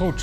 Goed. 0.00 0.22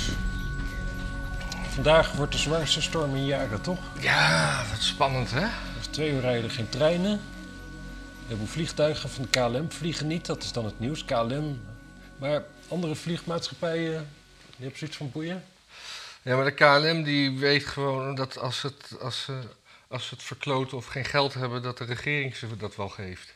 Vandaag 1.68 2.12
wordt 2.12 2.32
de 2.32 2.38
zwaarste 2.38 2.82
storm 2.82 3.14
in 3.14 3.26
jaren, 3.26 3.60
toch? 3.60 3.78
Ja, 4.00 4.64
wat 4.70 4.82
spannend 4.82 5.30
hè? 5.30 5.46
Twee 5.90 6.10
uur 6.10 6.20
rijden 6.20 6.50
geen 6.50 6.68
treinen. 6.68 7.10
Een 7.10 7.20
heleboel 8.26 8.46
vliegtuigen 8.46 9.10
van 9.10 9.22
de 9.22 9.28
KLM 9.28 9.72
vliegen 9.72 10.06
niet, 10.06 10.26
dat 10.26 10.42
is 10.42 10.52
dan 10.52 10.64
het 10.64 10.80
nieuws. 10.80 11.04
KLM. 11.04 11.60
Maar 12.18 12.44
andere 12.68 12.94
vliegmaatschappijen, 12.94 14.08
die 14.46 14.56
hebben 14.58 14.78
zoiets 14.78 14.96
van 14.96 15.10
boeien. 15.10 15.44
Ja, 16.22 16.36
maar 16.36 16.44
de 16.44 16.54
KLM 16.54 17.02
die 17.02 17.38
weet 17.38 17.64
gewoon 17.66 18.14
dat 18.14 18.38
als, 18.38 18.62
het, 18.62 18.96
als, 19.00 19.22
ze, 19.22 19.40
als 19.88 20.08
ze 20.08 20.14
het 20.14 20.22
verkloten 20.22 20.76
of 20.76 20.86
geen 20.86 21.04
geld 21.04 21.34
hebben, 21.34 21.62
dat 21.62 21.78
de 21.78 21.84
regering 21.84 22.36
ze 22.36 22.56
dat 22.56 22.76
wel 22.76 22.88
geeft. 22.88 23.34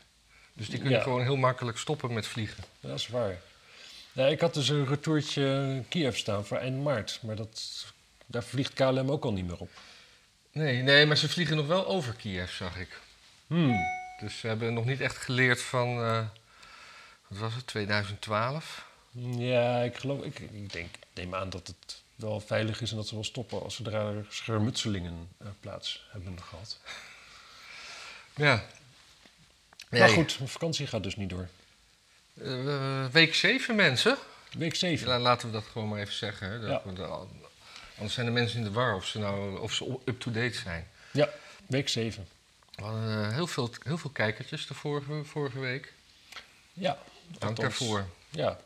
Dus 0.52 0.68
die 0.68 0.78
kunnen 0.78 0.98
Ja. 0.98 1.04
gewoon 1.04 1.22
heel 1.22 1.36
makkelijk 1.36 1.78
stoppen 1.78 2.12
met 2.12 2.26
vliegen. 2.26 2.64
Ja, 2.80 2.88
dat 2.88 2.98
is 2.98 3.08
waar. 3.08 3.36
Ja, 4.12 4.26
ik 4.26 4.40
had 4.40 4.54
dus 4.54 4.68
een 4.68 4.86
retourtje 4.86 5.82
Kiev 5.88 6.16
staan 6.16 6.46
voor 6.46 6.56
eind 6.56 6.82
maart. 6.82 7.18
Maar 7.22 7.36
dat, 7.36 7.86
daar 8.26 8.42
vliegt 8.42 8.72
KLM 8.72 9.10
ook 9.10 9.24
al 9.24 9.32
niet 9.32 9.46
meer 9.46 9.58
op. 9.58 9.70
Nee, 10.52 10.82
nee, 10.82 11.06
maar 11.06 11.16
ze 11.16 11.28
vliegen 11.28 11.56
nog 11.56 11.66
wel 11.66 11.86
over 11.86 12.14
Kiev, 12.14 12.50
zag 12.50 12.76
ik. 12.78 13.00
Hmm. 13.46 13.76
Dus 14.20 14.38
ze 14.38 14.46
hebben 14.46 14.74
nog 14.74 14.84
niet 14.84 15.00
echt 15.00 15.16
geleerd 15.16 15.62
van, 15.62 15.88
eh, 15.88 16.26
wat 17.26 17.38
was 17.38 17.54
het, 17.54 17.66
2012? 17.66 18.86
Ja, 19.36 19.82
ik 19.82 19.96
geloof, 19.96 20.24
ik, 20.24 20.38
ik 20.38 20.72
denk, 20.72 20.94
neem 21.14 21.34
aan 21.34 21.50
dat 21.50 21.66
het 21.66 22.02
wel 22.14 22.40
veilig 22.40 22.80
is 22.80 22.90
en 22.90 22.96
dat 22.96 23.08
ze 23.08 23.14
wel 23.14 23.24
stoppen 23.24 23.62
als 23.62 23.74
zodra 23.74 24.00
er 24.00 24.26
schermutselingen 24.28 25.28
eh, 25.38 25.46
plaats 25.60 26.06
hebben 26.10 26.42
gehad. 26.42 26.78
Ja. 28.34 28.64
Maar 29.90 30.08
goed, 30.08 30.38
mijn 30.38 30.50
vakantie 30.50 30.86
gaat 30.86 31.02
dus 31.02 31.16
niet 31.16 31.30
door. 31.30 31.48
Eh, 32.40 33.06
week 33.06 33.34
7 33.34 33.74
mensen. 33.74 34.16
Week 34.58 34.74
7. 34.74 35.08
Ja, 35.08 35.18
laten 35.18 35.46
we 35.46 35.52
dat 35.52 35.64
gewoon 35.72 35.88
maar 35.88 36.00
even 36.00 36.14
zeggen. 36.14 36.50
Hè, 36.50 36.60
dat 36.60 36.70
Ja. 36.70 36.82
we 36.84 36.92
de- 36.92 37.06
anders 37.96 38.14
zijn 38.14 38.26
de 38.26 38.32
mensen 38.32 38.58
in 38.58 38.64
de 38.64 38.70
war 38.70 38.94
of 38.94 39.06
ze 39.06 39.18
nou 39.18 39.58
of 39.58 39.72
ze 39.72 39.98
up-to-date 40.04 40.54
zijn. 40.58 40.88
Ja, 41.10 41.28
week 41.66 41.88
7. 41.88 42.28
We 42.74 42.82
hadden 42.82 43.24
eh, 43.28 43.32
heel, 43.34 43.46
veel, 43.46 43.70
heel 43.82 43.98
veel 43.98 44.10
kijkertjes 44.10 44.66
de 44.66 44.74
vorige, 44.74 45.24
vorige 45.24 45.58
week. 45.58 45.92
Ja. 46.72 46.98
Dank 47.38 47.56
daarvoor. 47.56 48.06
Ja. 48.30 48.58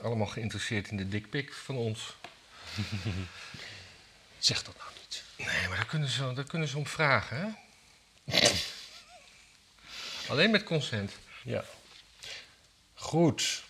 Allemaal 0.00 0.26
geïnteresseerd 0.26 0.88
in 0.90 0.96
de 0.96 1.08
dikpik 1.08 1.52
van 1.52 1.76
ons. 1.76 2.16
Zeg 4.38 4.62
dat 4.62 4.74
nou 4.76 4.88
niet. 5.00 5.22
Nee, 5.36 5.68
maar 5.68 5.76
daar 5.76 5.86
kunnen 5.86 6.08
ze, 6.08 6.32
daar 6.32 6.44
kunnen 6.44 6.68
ze 6.68 6.76
om 6.76 6.86
vragen, 6.86 7.36
hè? 8.24 8.38
Alleen 10.28 10.50
met 10.50 10.62
consent. 10.64 11.12
Ja. 11.42 11.64
Goed. 13.04 13.62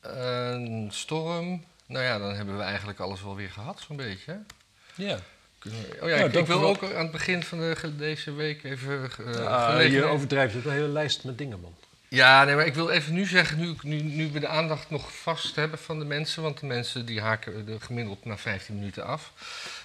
Een 0.00 0.88
storm. 0.92 1.64
Nou 1.86 2.04
ja, 2.04 2.18
dan 2.18 2.34
hebben 2.34 2.56
we 2.56 2.62
eigenlijk 2.62 2.98
alles 2.98 3.22
wel 3.22 3.36
weer 3.36 3.50
gehad, 3.50 3.80
zo'n 3.86 3.96
beetje. 3.96 4.40
Ja. 4.94 5.18
We- 5.62 5.98
Oh 6.02 6.08
ja, 6.08 6.16
Nou, 6.16 6.38
ik, 6.38 6.46
wil 6.46 6.62
ook 6.64 6.82
aan 6.82 7.02
het 7.02 7.10
begin 7.10 7.42
van 7.42 7.58
de, 7.58 7.96
deze 7.96 8.32
week 8.32 8.64
even 8.64 9.02
eh 9.04 9.10
gelegenheid- 9.10 9.92
je 9.92 10.04
overdrijft. 10.04 10.52
Je 10.52 10.58
hebt 10.58 10.70
een 10.70 10.76
hele 10.76 10.92
lijst 10.92 11.24
met 11.24 11.38
dingen, 11.38 11.60
man. 11.60 11.74
Ja, 12.08 12.44
nee, 12.44 12.54
maar 12.54 12.66
ik 12.66 12.74
wil 12.74 12.88
even 12.90 13.14
nu 13.14 13.26
zeggen, 13.26 13.58
nu, 13.58 13.74
nu, 13.82 14.00
nu 14.02 14.30
we 14.30 14.40
de 14.40 14.48
aandacht 14.48 14.90
nog 14.90 15.16
vast 15.16 15.54
hebben 15.56 15.78
van 15.78 15.98
de 15.98 16.04
mensen, 16.04 16.42
want 16.42 16.60
de 16.60 16.66
mensen 16.66 17.06
die 17.06 17.20
haken 17.20 17.68
er 17.68 17.80
gemiddeld 17.80 18.24
na 18.24 18.36
15 18.38 18.74
minuten 18.74 19.04
af, 19.04 19.32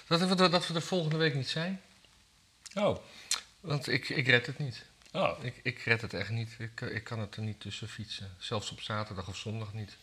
dat 0.06 0.20
we, 0.20 0.34
dat 0.34 0.66
we 0.66 0.74
er 0.74 0.82
volgende 0.82 1.16
week 1.16 1.34
niet 1.34 1.48
zijn. 1.48 1.80
Oh. 2.74 2.98
Want 3.60 3.88
ik, 3.88 4.08
ik 4.08 4.26
red 4.26 4.46
het 4.46 4.58
niet. 4.58 4.82
Oh. 5.14 5.30
Ik, 5.40 5.54
ik 5.62 5.78
red 5.82 6.00
het 6.00 6.14
echt 6.14 6.30
niet. 6.30 6.50
Ik, 6.58 6.80
eh, 6.80 6.94
ik 6.94 7.04
kan 7.04 7.18
het 7.18 7.36
er 7.36 7.42
niet 7.42 7.60
tussen 7.60 7.88
fietsen. 7.88 8.30
Zelfs 8.38 8.70
op 8.70 8.80
zaterdag 8.80 9.28
of 9.28 9.36
zondag 9.36 9.72
niet. 9.72 9.96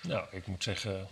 Nou, 0.00 0.26
ik 0.30 0.46
moet 0.46 0.62
zeggen, 0.62 1.08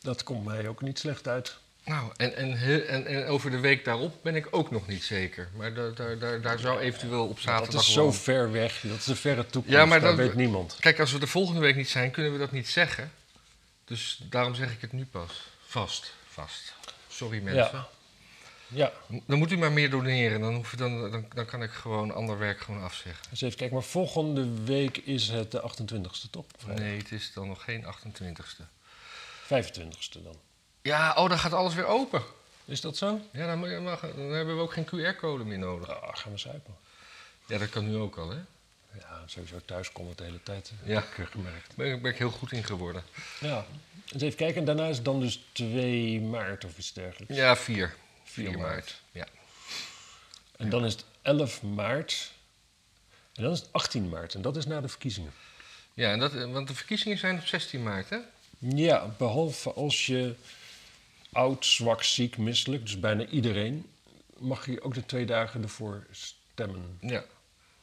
dat 0.00 0.22
komt 0.22 0.44
mij 0.44 0.68
ook 0.68 0.82
niet 0.82 0.98
slecht 0.98 1.28
uit. 1.28 1.56
Nou, 1.84 2.12
en, 2.16 2.36
en, 2.36 2.86
en, 2.88 3.06
en 3.06 3.26
over 3.26 3.50
de 3.50 3.58
week 3.58 3.84
daarop 3.84 4.22
ben 4.22 4.34
ik 4.34 4.48
ook 4.50 4.70
nog 4.70 4.86
niet 4.86 5.04
zeker. 5.04 5.48
Maar 5.56 5.74
daar, 5.74 5.94
daar, 5.94 6.18
daar, 6.18 6.40
daar 6.40 6.58
zou 6.58 6.78
eventueel 6.80 7.24
op 7.24 7.34
Dat 7.34 7.40
zaterdag 7.44 7.80
is 7.80 7.92
zo 7.92 8.12
ver 8.12 8.52
weg. 8.52 8.80
Dat 8.80 8.98
is 8.98 9.04
de 9.04 9.16
verre 9.16 9.46
toekomst. 9.46 9.78
Ja, 9.78 9.84
maar 9.86 10.00
dat- 10.00 10.16
weet 10.16 10.34
niemand. 10.34 10.76
Kijk, 10.80 11.00
als 11.00 11.12
we 11.12 11.20
er 11.20 11.28
volgende 11.28 11.60
week 11.60 11.76
niet 11.76 11.88
zijn, 11.88 12.10
kunnen 12.10 12.32
we 12.32 12.38
dat 12.38 12.52
niet 12.52 12.68
zeggen. 12.68 13.12
Dus 13.84 14.20
daarom 14.22 14.54
zeg 14.54 14.72
ik 14.72 14.80
het 14.80 14.92
nu 14.92 15.04
pas. 15.06 15.48
Vast, 15.66 16.14
vast. 16.28 16.74
Sorry 17.08 17.40
mensen. 17.42 17.62
Ja. 17.72 17.88
Ja. 18.68 18.92
Dan 19.26 19.38
moet 19.38 19.52
u 19.52 19.58
maar 19.58 19.72
meer 19.72 19.90
doneren. 19.90 20.40
Dan, 20.40 20.54
hoef, 20.54 20.70
je- 20.70 20.76
dan, 20.76 21.10
dan, 21.10 21.26
dan 21.34 21.44
kan 21.44 21.62
ik 21.62 21.70
gewoon 21.70 22.14
ander 22.14 22.38
werk 22.38 22.60
gewoon 22.60 22.82
afzeggen. 22.82 23.24
Dus 23.30 23.40
even 23.40 23.56
kijken, 23.58 23.76
maar 23.76 23.84
volgende 23.86 24.62
week 24.64 24.96
is 24.96 25.28
het 25.28 25.50
de 25.50 25.60
28ste, 25.60 26.30
toch? 26.30 26.44
Vrijdag. 26.58 26.84
Nee, 26.84 26.98
het 26.98 27.12
is 27.12 27.32
dan 27.34 27.48
nog 27.48 27.64
geen 27.64 27.84
28ste. 27.84 28.62
25ste 29.46 30.22
dan. 30.22 30.36
Ja, 30.82 31.14
oh, 31.16 31.28
dan 31.28 31.38
gaat 31.38 31.52
alles 31.52 31.74
weer 31.74 31.86
open. 31.86 32.22
Is 32.64 32.80
dat 32.80 32.96
zo? 32.96 33.20
Ja, 33.32 33.46
dan, 33.46 33.58
mag- 33.82 34.00
dan 34.00 34.30
hebben 34.30 34.56
we 34.56 34.62
ook 34.62 34.72
geen 34.72 34.84
QR-code 34.86 35.44
meer 35.44 35.58
nodig. 35.58 35.88
Ah, 36.02 36.16
gaan 36.16 36.32
we 36.32 36.38
zuipen. 36.38 36.74
Ja, 37.46 37.58
dat 37.58 37.68
kan 37.70 37.88
nu 37.88 37.96
ook 37.96 38.16
al, 38.16 38.30
hè? 38.30 38.36
Ja, 38.98 39.22
sowieso 39.26 39.56
thuiskomen 39.64 40.16
de 40.16 40.24
hele 40.24 40.42
tijd. 40.42 40.72
Ja. 40.84 40.94
Heb 40.94 41.26
ik 41.26 41.30
gemerkt. 41.30 41.66
Daar 41.66 41.76
ben, 41.76 41.94
ik- 41.94 42.02
ben 42.02 42.12
ik 42.12 42.18
heel 42.18 42.30
goed 42.30 42.52
in 42.52 42.64
geworden. 42.64 43.02
Ja. 43.40 43.66
Dus 44.12 44.22
even 44.22 44.36
kijken, 44.36 44.56
en 44.60 44.64
daarna 44.64 44.86
is 44.86 44.96
het 44.96 45.04
dan 45.04 45.20
dus 45.20 45.40
2 45.52 46.20
maart 46.20 46.64
of 46.64 46.78
iets 46.78 46.92
dergelijks. 46.92 47.34
Ja, 47.36 47.56
4. 47.56 47.94
4 48.28 48.44
4 48.44 48.58
maart. 48.58 48.70
maart. 48.70 49.00
Ja. 49.12 49.26
En 50.56 50.70
dan 50.70 50.84
is 50.84 50.92
het 50.92 51.04
11 51.22 51.62
maart. 51.62 52.32
En 53.34 53.42
dan 53.42 53.52
is 53.52 53.58
het 53.58 53.72
18 53.72 54.08
maart. 54.08 54.34
En 54.34 54.42
dat 54.42 54.56
is 54.56 54.66
na 54.66 54.80
de 54.80 54.88
verkiezingen. 54.88 55.32
Ja, 55.94 56.12
en 56.12 56.18
dat, 56.18 56.32
want 56.32 56.68
de 56.68 56.74
verkiezingen 56.74 57.18
zijn 57.18 57.38
op 57.38 57.46
16 57.46 57.82
maart, 57.82 58.10
hè? 58.10 58.18
Ja, 58.58 59.14
behalve 59.18 59.72
als 59.72 60.06
je 60.06 60.34
oud, 61.32 61.66
zwak, 61.66 62.02
ziek, 62.02 62.36
misselijk, 62.36 62.82
dus 62.82 63.00
bijna 63.00 63.26
iedereen, 63.26 63.86
mag 64.36 64.66
je 64.66 64.82
ook 64.82 64.94
de 64.94 65.06
twee 65.06 65.26
dagen 65.26 65.62
ervoor 65.62 66.06
stemmen. 66.10 66.98
Ja. 67.00 67.24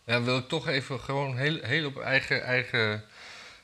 Ja, 0.06 0.22
wil 0.22 0.38
ik 0.38 0.48
toch 0.48 0.68
even 0.68 1.00
gewoon 1.00 1.38
heel, 1.38 1.60
heel 1.62 1.86
op 1.86 2.00
eigen, 2.00 2.44
eigen, 2.44 3.04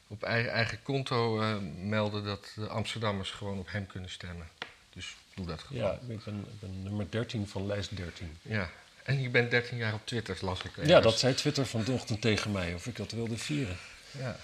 op 0.07 0.23
eigen, 0.23 0.51
eigen 0.51 0.83
konto 0.83 1.41
eh, 1.41 1.55
melden 1.75 2.23
dat 2.23 2.51
de 2.55 2.67
Amsterdammers 2.67 3.31
gewoon 3.31 3.59
op 3.59 3.71
hem 3.71 3.87
kunnen 3.87 4.09
stemmen. 4.09 4.49
Dus 4.93 5.15
dat. 5.47 5.65
Ja, 5.69 5.91
ik 5.91 6.07
ben, 6.07 6.15
ik 6.39 6.59
ben 6.59 6.83
nummer 6.83 7.11
13 7.11 7.47
van 7.47 7.65
lijst 7.65 7.95
13. 7.95 8.37
Ja. 8.41 8.69
En 9.03 9.21
je 9.21 9.29
bent 9.29 9.51
13 9.51 9.77
jaar 9.77 9.93
op 9.93 10.05
Twitter, 10.05 10.37
las 10.41 10.63
ik. 10.63 10.85
Ja, 10.85 10.99
dat 10.99 11.19
zei 11.19 11.33
Twitter 11.33 11.67
vanochtend 11.67 12.21
tegen 12.21 12.51
mij, 12.51 12.73
of 12.73 12.87
ik 12.87 12.95
dat 12.95 13.11
wilde 13.11 13.37
vieren. 13.37 13.77
Ja. 14.11 14.35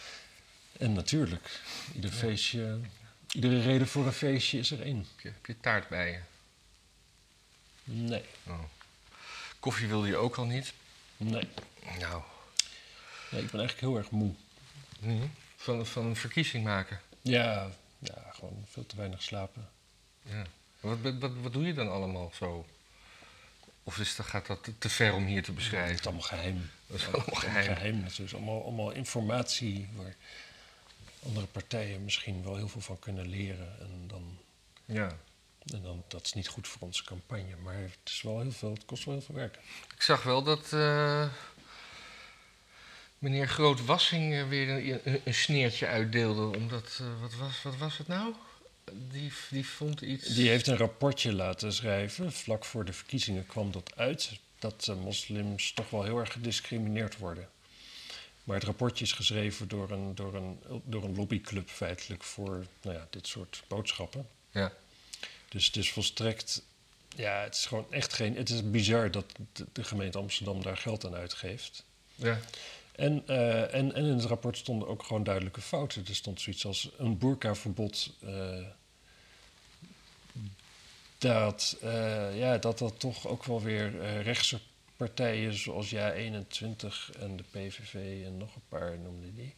En 0.78 0.94
natuurlijk, 0.94 1.62
ieder 1.96 2.12
feestje, 2.12 2.80
iedere 3.32 3.62
reden 3.62 3.88
voor 3.88 4.06
een 4.06 4.14
feestje 4.14 4.58
is 4.60 4.72
er 4.72 4.82
één. 4.82 4.98
Heb, 4.98 5.20
je, 5.22 5.28
heb 5.28 5.46
je 5.46 5.56
taart 5.60 5.88
bij 5.90 6.12
je? 6.12 6.20
Nee, 7.84 8.24
Oh. 8.48 8.60
Koffie 9.60 9.88
wilde 9.88 10.08
je 10.08 10.16
ook 10.16 10.36
al 10.36 10.46
niet? 10.46 10.74
nee. 11.18 11.48
Nou. 12.00 12.22
Ik 13.32 13.52
ben 13.52 13.60
eigenlijk 13.60 13.80
heel 13.80 13.98
erg 13.98 14.10
moe. 14.12 14.34
mhm. 15.00 15.26
Van, 15.56 15.86
van 15.86 16.06
een 16.06 16.16
verkiezing 16.16 16.64
maken. 16.64 17.02
Ja, 17.22 17.70
ja, 18.00 18.26
gewoon 18.34 18.66
veel 18.70 18.86
te 18.86 18.96
weinig 18.96 19.22
slapen. 19.24 19.70
Ja. 20.24 20.44
Wat, 20.80 20.98
wat, 21.20 21.32
wat, 21.42 21.54
doe 21.54 21.66
je 21.66 21.74
dan 21.74 21.92
allemaal 21.92 22.32
zo? 22.36 22.66
Of 23.84 23.98
is, 23.98 24.16
dat- 24.16 24.26
gaat 24.26 24.46
dat 24.48 24.70
te- 24.80 24.90
ver 24.90 25.14
om 25.14 25.26
hier 25.26 25.42
te 25.44 25.48
Het 25.52 25.56
beschrijven? 25.60 25.94
is 25.96 26.04
allemaal 26.06 26.22
geheim. 26.22 26.70
Dat 26.88 26.98
is 27.00 27.06
allemaal 27.08 27.36
geheim. 27.36 27.66
geheim. 27.76 28.02
Het 28.02 28.12
is 28.12 28.16
dus 28.18 28.34
allemaal, 28.36 28.64
allemaal 28.64 28.92
informatie 28.92 29.90
waar 29.96 30.16
andere 31.26 31.46
partijen 31.46 32.04
misschien 32.04 32.44
wel 32.44 32.56
heel 32.56 32.68
veel 32.68 32.82
van 32.82 33.00
kunnen 33.00 33.28
leren. 33.28 33.80
En 33.80 34.04
dan, 34.08 34.38
Ja. 34.86 35.18
en 35.74 35.82
dan 35.82 36.04
dat 36.08 36.26
is 36.26 36.34
niet 36.34 36.48
goed 36.48 36.68
voor 36.68 36.82
onze 36.82 37.04
campagne. 37.04 37.56
Maar 37.64 37.76
het, 37.76 37.98
is 38.04 38.22
wel 38.22 38.40
heel 38.42 38.52
veel, 38.52 38.72
het 38.74 38.86
kost 38.86 39.04
wel 39.06 39.14
heel 39.14 39.24
veel 39.24 39.36
werk. 39.36 39.58
Ik 39.96 40.02
zag 40.02 40.24
wel 40.24 40.44
dat 40.44 40.74
eh, 40.74 41.28
meneer 43.20 43.48
Groot-Wassing 43.48 44.48
weer 44.50 44.70
een, 45.24 45.34
sneertje 45.34 45.88
uitdeelde. 45.88 46.58
Omdat, 46.58 46.98
eh, 47.02 47.22
wat, 47.22 47.34
was, 47.36 47.62
wat 47.62 47.78
was 47.78 47.98
het 47.98 48.08
nou? 48.08 48.34
Die, 48.94 49.32
die 49.50 49.68
vond 49.68 50.02
iets... 50.02 50.26
Die 50.26 50.50
heeft 50.50 50.68
een 50.68 50.78
rapportje 50.78 51.34
laten 51.34 51.74
schrijven. 51.74 52.32
Vlak 52.32 52.66
voor 52.66 52.86
de 52.86 52.94
verkiezingen 52.94 53.46
kwam 53.46 53.72
dat 53.72 53.92
uit. 53.96 54.40
Dat 54.60 54.92
moslims 55.00 55.72
toch 55.74 55.90
wel 55.90 56.04
heel 56.04 56.20
erg 56.20 56.32
gediscrimineerd 56.32 57.18
worden. 57.18 57.50
Maar 58.44 58.56
het 58.56 58.66
rapportje 58.66 59.06
is 59.06 59.12
geschreven 59.12 59.68
door 59.68 59.92
een, 59.92 60.16
door 60.16 60.36
een, 60.36 60.60
door 60.84 61.04
een 61.04 61.16
lobbyclub 61.16 61.70
feitelijk 61.70 62.24
voor 62.24 62.66
nou 62.82 62.96
ja, 62.96 63.08
dit 63.10 63.28
soort 63.28 63.64
boodschappen. 63.68 64.28
Ja. 64.52 64.74
Dus 65.50 65.66
het 65.66 65.76
is 65.76 65.92
volstrekt. 65.92 66.62
Ja, 67.16 67.42
het 67.42 67.56
is 67.56 67.66
gewoon 67.66 67.88
echt 67.90 68.14
geen. 68.14 68.36
Het 68.36 68.50
is 68.50 68.70
bizar 68.70 69.12
dat 69.12 69.26
de, 69.54 69.66
de 69.74 69.84
gemeente 69.84 70.18
Amsterdam 70.18 70.62
daar 70.62 70.78
geld 70.78 71.06
aan 71.06 71.16
uitgeeft. 71.16 71.84
Ja. 72.16 72.40
En, 72.98 73.28
eh, 73.28 73.74
en, 73.74 73.94
en 73.94 74.06
in 74.06 74.14
het 74.14 74.26
rapport 74.26 74.58
stonden 74.58 74.88
ook 74.88 75.04
gewoon 75.04 75.24
duidelijke 75.24 75.62
fouten. 75.62 76.06
Er 76.08 76.16
stond 76.16 76.42
zoiets 76.42 76.66
als 76.66 76.92
een 76.98 77.18
boerkaverbod. 77.18 78.14
eh, 78.22 78.66
dat, 81.18 81.78
eh, 81.82 82.38
ja, 82.38 82.58
dat 82.58 82.78
dat 82.78 83.00
toch 83.00 83.28
ook 83.28 83.46
wel 83.46 83.62
weer 83.62 84.22
rechtse 84.22 84.60
partijen 84.96 85.54
zoals 85.54 85.94
Ja21 85.94 87.20
en 87.20 87.36
de 87.36 87.44
PVV 87.52 88.26
en 88.26 88.38
nog 88.38 88.56
een 88.56 88.68
paar 88.70 88.98
noemde 89.00 89.34
die. 89.34 89.54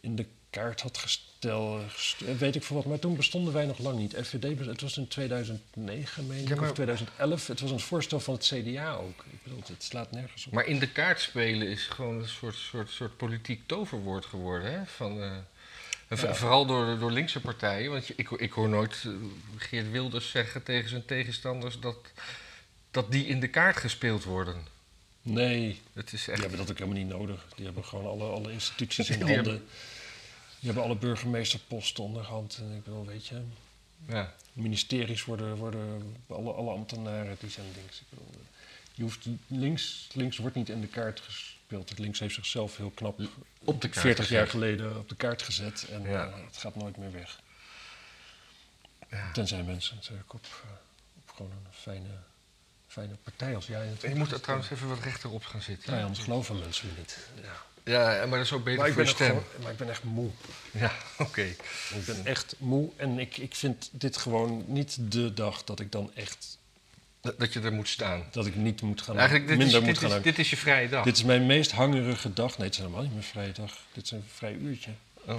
in 0.00 0.16
de 0.16 0.26
kaart 0.60 0.80
had 0.80 0.98
gesteld, 0.98 1.82
gest- 1.92 2.38
weet 2.38 2.54
ik 2.56 2.62
veel 2.62 2.76
wat. 2.76 2.84
Maar 2.84 2.98
toen 2.98 3.16
bestonden 3.16 3.52
wij 3.52 3.64
nog 3.66 3.78
lang 3.78 3.98
niet. 3.98 4.14
FVD, 4.22 4.58
het 4.66 4.80
was 4.80 4.96
in 4.96 5.08
2009, 5.08 6.26
meen 6.26 6.42
ik, 6.42 6.48
Ja, 6.48 6.54
maar- 6.54 6.68
of 6.68 6.74
2011. 6.74 7.46
Het 7.46 7.60
was 7.60 7.70
een 7.70 7.80
voorstel 7.80 8.20
van 8.20 8.34
het 8.34 8.44
CDA 8.54 8.94
ook. 8.94 9.24
Ik 9.32 9.42
bedoel, 9.42 9.60
het 9.66 9.82
slaat 9.82 10.10
nergens 10.10 10.46
op. 10.46 10.52
Maar 10.52 10.66
in 10.66 10.78
de 10.78 10.88
kaart 10.92 11.20
spelen 11.20 11.68
is 11.68 11.86
gewoon 11.86 12.18
een 12.22 12.28
soort, 12.28 12.54
soort, 12.54 12.90
soort 12.90 13.16
politiek 13.16 13.62
toverwoord 13.66 14.24
geworden. 14.24 14.72
Hè? 14.72 14.86
Van, 14.86 15.22
eh, 15.22 15.30
Ja. 16.08 16.34
Vooral 16.34 16.66
door, 16.66 16.98
door 16.98 17.10
linkse 17.12 17.40
partijen. 17.40 17.90
Want 17.90 18.08
ik, 18.18 18.30
ik 18.30 18.52
hoor 18.52 18.68
nooit 18.68 19.02
eh, 19.06 19.12
Geert 19.56 19.90
Wilders 19.90 20.30
zeggen 20.30 20.62
tegen 20.62 20.88
zijn 20.88 21.04
tegenstanders 21.04 21.80
dat, 21.80 21.96
dat 22.90 23.12
die 23.12 23.26
in 23.26 23.40
de 23.40 23.48
kaart 23.48 23.76
gespeeld 23.76 24.24
worden. 24.24 24.66
Nee, 25.22 25.80
Het 25.92 26.12
is 26.12 26.24
die 26.24 26.32
echt. 26.32 26.40
hebben 26.40 26.58
dat 26.58 26.70
ook 26.70 26.78
helemaal 26.78 26.98
niet 27.02 27.08
nodig. 27.08 27.44
Die 27.56 27.64
hebben 27.64 27.84
gewoon 27.84 28.06
alle, 28.06 28.24
alle 28.30 28.52
instituties 28.52 29.10
in 29.10 29.18
Die 29.24 29.34
handen. 29.34 29.52
hebben- 29.52 29.68
Die 30.58 30.66
hebben 30.70 30.82
alle 30.82 30.96
burgemeesterposten 30.96 32.04
onderhand. 32.04 32.56
En 32.60 32.72
ik 32.76 32.84
bedoel, 32.84 33.06
weet 33.06 33.26
je, 33.26 33.40
Ja. 34.08 34.34
ministeries 34.52 35.24
worden, 35.24 35.56
worden 35.56 36.16
alle, 36.28 36.52
alle 36.52 36.70
ambtenaren 36.70 37.36
die 37.40 37.50
zijn 37.50 37.66
links. 37.76 38.00
Ik 38.00 38.06
bedoel, 38.10 38.30
je 38.94 39.02
hoeft, 39.02 39.26
links, 39.46 40.08
links 40.12 40.36
wordt 40.36 40.56
niet 40.56 40.68
in 40.68 40.80
de 40.80 40.86
kaart 40.86 41.20
gespeeld. 41.20 41.98
Links 41.98 42.18
heeft 42.18 42.34
zichzelf 42.34 42.76
heel 42.76 42.90
knap 42.90 43.20
Op 43.64 43.80
de 43.80 43.88
kaart 43.88 44.00
40 44.06 44.28
jaar 44.28 44.48
geleden 44.48 44.96
op 44.98 45.08
de 45.08 45.14
kaart 45.16 45.42
gezet. 45.42 45.86
En 45.90 46.02
Ja. 46.02 46.26
eh, 46.26 46.44
het 46.46 46.56
gaat 46.56 46.76
nooit 46.76 46.96
meer 46.96 47.12
weg. 47.12 47.40
Ja. 49.10 49.32
Tenzij 49.32 49.62
mensen 49.62 49.94
natuurlijk 49.96 50.32
op, 50.34 50.44
eh, 50.44 50.70
op 51.16 51.36
gewoon 51.36 51.50
een 51.52 51.72
fijne, 51.72 52.08
fijne 52.86 53.14
partij 53.22 53.54
als 53.54 53.66
jij. 53.66 53.92
Je 54.00 54.14
moet 54.14 54.32
er 54.32 54.40
trouwens 54.40 54.70
even 54.70 54.88
wat 54.88 54.98
rechterop 55.00 55.44
gaan 55.44 55.62
zitten. 55.62 55.94
Ja, 55.96 56.02
anders 56.02 56.24
geloven 56.24 56.58
mensen 56.58 56.88
me 56.88 56.92
niet. 56.98 57.18
Ja. 57.42 57.62
Ja, 57.90 58.06
maar 58.26 58.38
dat 58.38 58.46
is 58.46 58.52
ook 58.52 58.64
beter 58.64 58.80
Maar, 58.82 58.92
voor 58.92 59.02
je 59.02 59.08
stem. 59.08 59.26
gewoon- 59.28 59.44
maar 59.62 59.70
ik 59.70 59.76
ben 59.76 59.88
echt 59.90 60.02
moe. 60.04 60.30
Ja, 60.70 60.92
oké. 61.18 61.42
Ik 61.94 62.04
ben 62.06 62.26
echt 62.26 62.54
moe 62.58 62.90
en 62.96 63.18
ik, 63.18 63.36
ik 63.36 63.54
vind 63.54 63.88
dit 63.92 64.16
gewoon 64.16 64.64
niet 64.66 64.96
de 65.12 65.34
dag 65.34 65.64
dat 65.64 65.80
ik 65.80 65.92
dan 65.92 66.10
echt 66.14 66.58
Dat, 67.20 67.38
dat 67.38 67.52
je 67.52 67.60
er 67.60 67.72
moet 67.72 67.88
staan. 67.88 68.24
dat 68.30 68.46
ik 68.46 68.54
niet 68.54 68.80
moet 68.80 69.02
gaan 69.02 69.16
Eigenlijk, 69.18 69.48
dit 69.48 69.58
is, 69.58 69.62
minder 69.64 69.80
dit, 69.80 69.88
moet 70.00 70.10
gaan 70.10 70.18
is, 70.18 70.24
dit 70.24 70.38
is 70.38 70.50
je 70.50 70.56
vrije 70.56 70.88
dag. 70.88 71.04
Dit 71.04 71.16
is 71.16 71.22
mijn 71.24 71.46
meest 71.46 71.72
hangerige 71.72 72.32
dag. 72.32 72.58
Nee, 72.58 72.66
het 72.66 72.74
is 72.76 72.80
helemaal 72.80 73.02
niet 73.02 73.12
mijn 73.12 73.24
vrije 73.24 73.52
dag. 73.52 73.72
Dit 73.92 74.04
is 74.04 74.10
een 74.10 74.24
vrij 74.34 74.52
uurtje. 74.52 74.90
Oh. 75.26 75.38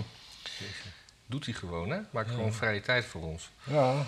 Doet 1.26 1.46
hij 1.46 1.54
gewoon, 1.54 1.90
hè? 1.90 2.00
Maakt 2.12 2.30
Ja. 2.30 2.36
gewoon 2.36 2.54
vrije 2.54 2.82
tijd 2.82 3.06
voor 3.06 3.22
ons. 3.22 3.50
Ja. 3.64 4.06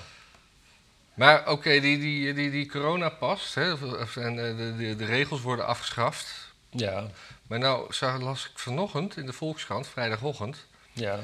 Maar 1.14 1.50
oké, 1.50 1.80
die, 1.80 2.00
die, 2.00 2.34
die, 2.34 2.52
die 2.52 2.66
coronapas 2.66 3.54
hè, 3.54 3.70
en 4.16 4.50
eh, 4.50 4.58
de, 4.58 4.74
de, 4.78 4.96
de 4.96 5.06
regels 5.06 5.42
worden 5.42 5.66
afgeschaft. 5.68 6.48
Ja. 6.70 7.08
Maar 7.50 7.60
nou 7.60 7.94
zag, 7.94 8.22
las 8.22 8.46
ik 8.46 8.60
vanochtend 8.60 9.18
in 9.18 9.26
de 9.26 9.34
Volkskrant, 9.34 9.88
vrijdagochtend, 9.88 10.66
Ja. 10.92 11.20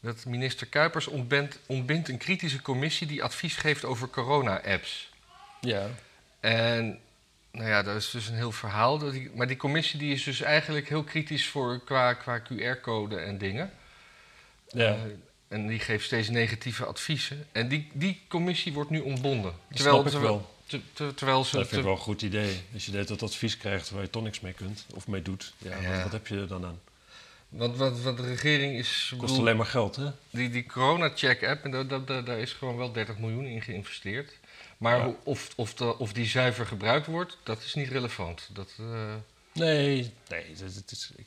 dat 0.00 0.24
minister 0.24 0.66
Kuipers 0.66 1.06
ontbindt, 1.06 1.58
ontbindt 1.66 2.08
een 2.08 2.18
kritische 2.18 2.62
commissie 2.62 3.06
die 3.06 3.22
advies 3.22 3.56
geeft 3.56 3.84
over 3.84 4.08
corona-apps. 4.08 5.10
Ja. 5.60 5.86
En 6.40 7.00
nou 7.50 7.68
ja, 7.68 7.82
dat 7.82 7.96
is 7.96 8.10
dus 8.10 8.28
een 8.28 8.34
heel 8.34 8.52
verhaal. 8.52 8.98
Dat 8.98 9.12
die, 9.12 9.30
maar 9.34 9.46
die 9.46 9.56
commissie 9.56 9.98
die 9.98 10.12
is 10.12 10.24
dus 10.24 10.40
eigenlijk 10.40 10.88
heel 10.88 11.04
kritisch 11.04 11.48
voor 11.48 11.84
qua, 11.84 12.12
qua 12.12 12.40
QR-code 12.40 13.16
en 13.16 13.38
dingen. 13.38 13.70
Ja. 14.68 14.88
Eh, 14.92 15.00
en 15.48 15.66
die 15.66 15.78
geeft 15.78 16.04
steeds 16.04 16.28
negatieve 16.28 16.84
adviezen. 16.84 17.46
En 17.52 17.68
die, 17.68 17.90
die 17.92 18.22
commissie 18.28 18.72
wordt 18.72 18.90
nu 18.90 19.00
ontbonden. 19.00 19.52
Dat 19.68 19.78
snap 19.78 20.04
ik 20.04 20.10
terwijl, 20.10 20.32
wel. 20.32 20.56
Te- 20.68 20.80
te- 20.92 21.14
terwijl 21.14 21.44
ze. 21.44 21.56
Dat 21.56 21.60
vind 21.68 21.72
ik 21.72 21.78
te- 21.78 21.84
wel 21.84 21.96
een 21.96 22.02
goed 22.02 22.22
idee. 22.22 22.60
Als 22.74 22.86
je 22.86 23.04
dat 23.04 23.22
advies 23.22 23.56
krijgt 23.56 23.90
waar 23.90 24.02
je 24.02 24.10
toch 24.10 24.22
niks 24.22 24.40
mee 24.40 24.52
kunt 24.52 24.86
of 24.94 25.06
mee 25.06 25.22
doet. 25.22 25.52
Ja, 25.58 25.76
Ja. 25.80 25.92
Wat, 25.92 26.02
wat 26.02 26.12
heb 26.12 26.26
je 26.26 26.36
er 26.36 26.48
dan 26.48 26.64
aan? 26.64 26.80
want 27.48 27.76
wat, 27.76 28.00
wat 28.00 28.16
de 28.16 28.22
regering 28.26 28.78
is. 28.78 29.06
Kost 29.10 29.20
bedoel, 29.20 29.38
alleen 29.38 29.56
maar 29.56 29.66
geld, 29.66 29.96
hè? 29.96 30.10
Die, 30.30 30.50
die 30.50 30.66
corona-check-app, 30.66 31.64
en 31.64 31.70
daar, 31.88 32.24
daar, 32.24 32.38
is 32.38 32.52
gewoon 32.52 32.76
wel 32.76 32.92
30 32.92 33.18
miljoen 33.18 33.44
in 33.46 33.62
geïnvesteerd. 33.62 34.32
Maar 34.78 34.98
Ja. 34.98 35.14
of, 35.24 35.48
of, 35.56 35.74
de- 35.74 35.98
of 35.98 36.12
die 36.12 36.26
zuiver 36.26 36.66
gebruikt 36.66 37.06
wordt, 37.06 37.36
dat 37.42 37.62
is 37.62 37.74
niet 37.74 37.88
relevant. 37.88 38.48
Dat, 38.52 38.72
eh, 38.78 39.14
Nee, 39.52 40.12
nee. 40.28 40.44
Is, 40.90 41.10
ik, 41.16 41.26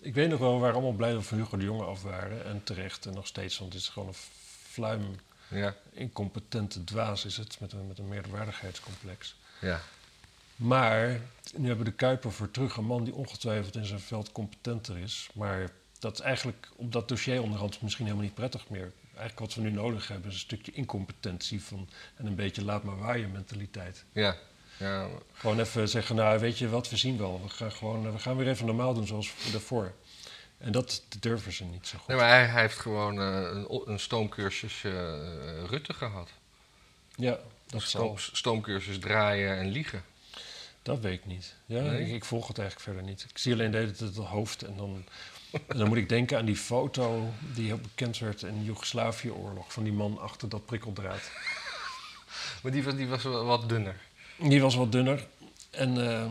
ik 0.00 0.14
weet 0.14 0.28
nog 0.28 0.38
wel, 0.38 0.54
we 0.54 0.60
waren 0.60 0.74
allemaal 0.74 0.92
blij 0.92 1.10
dat 1.12 1.20
we 1.20 1.26
van 1.28 1.38
Hugo 1.38 1.56
de 1.56 1.64
Jonge 1.64 1.84
af 1.84 2.02
waren. 2.02 2.44
En 2.44 2.60
terecht 2.64 3.06
en 3.06 3.14
nog 3.14 3.26
steeds, 3.26 3.58
want 3.58 3.72
het 3.72 3.82
is 3.82 3.88
gewoon 3.88 4.08
een 4.08 4.14
fluim, 4.70 5.16
ja, 5.48 5.74
incompetente 5.92 6.84
dwaas 6.84 7.24
is 7.24 7.36
het. 7.36 7.60
Met 7.60 7.72
een, 7.72 7.86
met 7.86 7.98
een 7.98 8.08
meerderwaardigheidscomplex. 8.08 9.36
ja. 9.60 9.80
Maar 10.56 11.20
nu 11.56 11.66
hebben 11.66 11.84
we 11.84 11.90
de 11.90 11.96
Kuiper 11.96 12.32
voor 12.32 12.50
terug. 12.50 12.76
Een 12.76 12.84
man 12.84 13.04
die 13.04 13.14
ongetwijfeld 13.14 13.76
in 13.76 13.84
zijn 13.84 14.00
veld 14.00 14.32
competenter 14.32 14.98
is. 14.98 15.28
Maar 15.34 15.70
dat 15.98 16.12
is 16.12 16.20
eigenlijk 16.20 16.68
op 16.76 16.92
dat 16.92 17.08
dossier 17.08 17.42
onderhand 17.42 17.82
misschien 17.82 18.04
helemaal 18.04 18.26
niet 18.26 18.34
prettig 18.34 18.68
meer. 18.68 18.92
Eigenlijk 19.04 19.38
wat 19.38 19.54
we 19.54 19.60
nu 19.60 19.70
nodig 19.70 20.08
hebben 20.08 20.28
is 20.28 20.34
een 20.34 20.40
stukje 20.40 20.72
incompetentie 20.72 21.62
van, 21.62 21.88
en 22.16 22.26
een 22.26 22.34
beetje 22.34 22.64
laat 22.64 22.82
maar 22.82 22.98
waaien 22.98 23.32
mentaliteit. 23.32 24.04
ja. 24.12 24.36
ja. 24.78 25.08
Gewoon 25.32 25.60
even 25.60 25.88
zeggen, 25.88 26.16
nou 26.16 26.38
weet 26.38 26.58
je 26.58 26.68
wat, 26.68 26.90
we 26.90 26.96
zien 26.96 27.18
wel. 27.18 27.42
We 27.42 27.48
gaan, 27.48 27.72
gewoon, 27.72 28.12
we 28.12 28.18
gaan 28.18 28.36
weer 28.36 28.48
even 28.48 28.66
normaal 28.66 28.94
doen 28.94 29.06
zoals 29.06 29.32
daarvoor. 29.52 29.94
En 30.58 30.72
dat 30.72 31.02
durven 31.20 31.52
ze 31.52 31.64
niet 31.64 31.86
zo 31.86 31.98
goed. 31.98 32.06
Nee, 32.08 32.16
maar 32.16 32.28
hij, 32.28 32.46
hij 32.46 32.60
heeft 32.60 32.78
gewoon 32.78 33.20
eh, 33.20 33.26
een, 33.52 33.82
een 33.90 33.98
stoomcursus 34.00 34.84
eh, 34.84 34.92
Rutte 35.66 35.94
gehad. 35.94 36.30
Ja, 37.14 37.38
dat, 37.66 37.82
Stoom, 37.82 38.18
zal, 38.18 38.30
stoomcursus 38.36 38.98
draaien 38.98 39.56
en 39.58 39.68
liegen. 39.68 40.02
dat 40.82 41.00
weet 41.00 41.18
ik 41.18 41.26
niet. 41.26 41.54
Ja, 41.66 41.80
Nee? 41.80 42.06
ik, 42.06 42.12
ik 42.12 42.24
volg 42.24 42.48
het 42.48 42.58
eigenlijk 42.58 42.88
verder 42.88 43.08
niet. 43.10 43.26
Ik 43.30 43.38
zie 43.38 43.52
alleen 43.52 43.70
de 43.70 43.76
hele 43.78 43.92
tijd 43.92 44.16
het 44.16 44.24
hoofd 44.26 44.62
en 44.62 44.76
dan, 44.76 45.04
en 45.68 45.78
dan 45.78 45.88
moet 45.88 45.96
ik 45.96 46.08
denken 46.08 46.38
aan 46.38 46.44
die 46.44 46.56
foto 46.56 47.32
die 47.54 47.66
heel 47.66 47.78
bekend 47.80 48.18
werd 48.18 48.42
in 48.42 48.58
de 48.58 48.64
Joegoslavië-oorlog. 48.64 49.72
Van 49.72 49.82
die 49.84 49.92
man 49.92 50.18
achter 50.18 50.48
dat 50.48 50.66
prikkeldraad. 50.66 51.30
Maar 52.62 52.72
die 52.72 52.82
was, 52.82 52.94
die 52.94 53.08
was 53.08 53.22
wel 53.22 53.44
wat 53.44 53.68
dunner. 53.68 53.96
Die 54.36 54.60
was 54.60 54.74
wat 54.74 54.92
dunner. 54.92 55.26
En, 55.70 56.08
eh, 56.10 56.26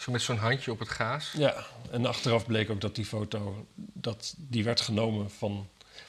Zo 0.00 0.12
met 0.12 0.22
zo'n 0.22 0.36
handje 0.36 0.70
op 0.70 0.78
het 0.78 0.88
gaas. 0.88 1.32
ja, 1.36 1.66
en 1.90 2.06
achteraf 2.06 2.46
bleek 2.46 2.70
ook 2.70 2.80
dat 2.80 2.94
die 2.94 3.04
foto 3.04 3.66
dat 3.74 4.34
die 4.36 4.64
werd 4.64 4.80
genomen 4.80 5.30
van... 5.30 5.68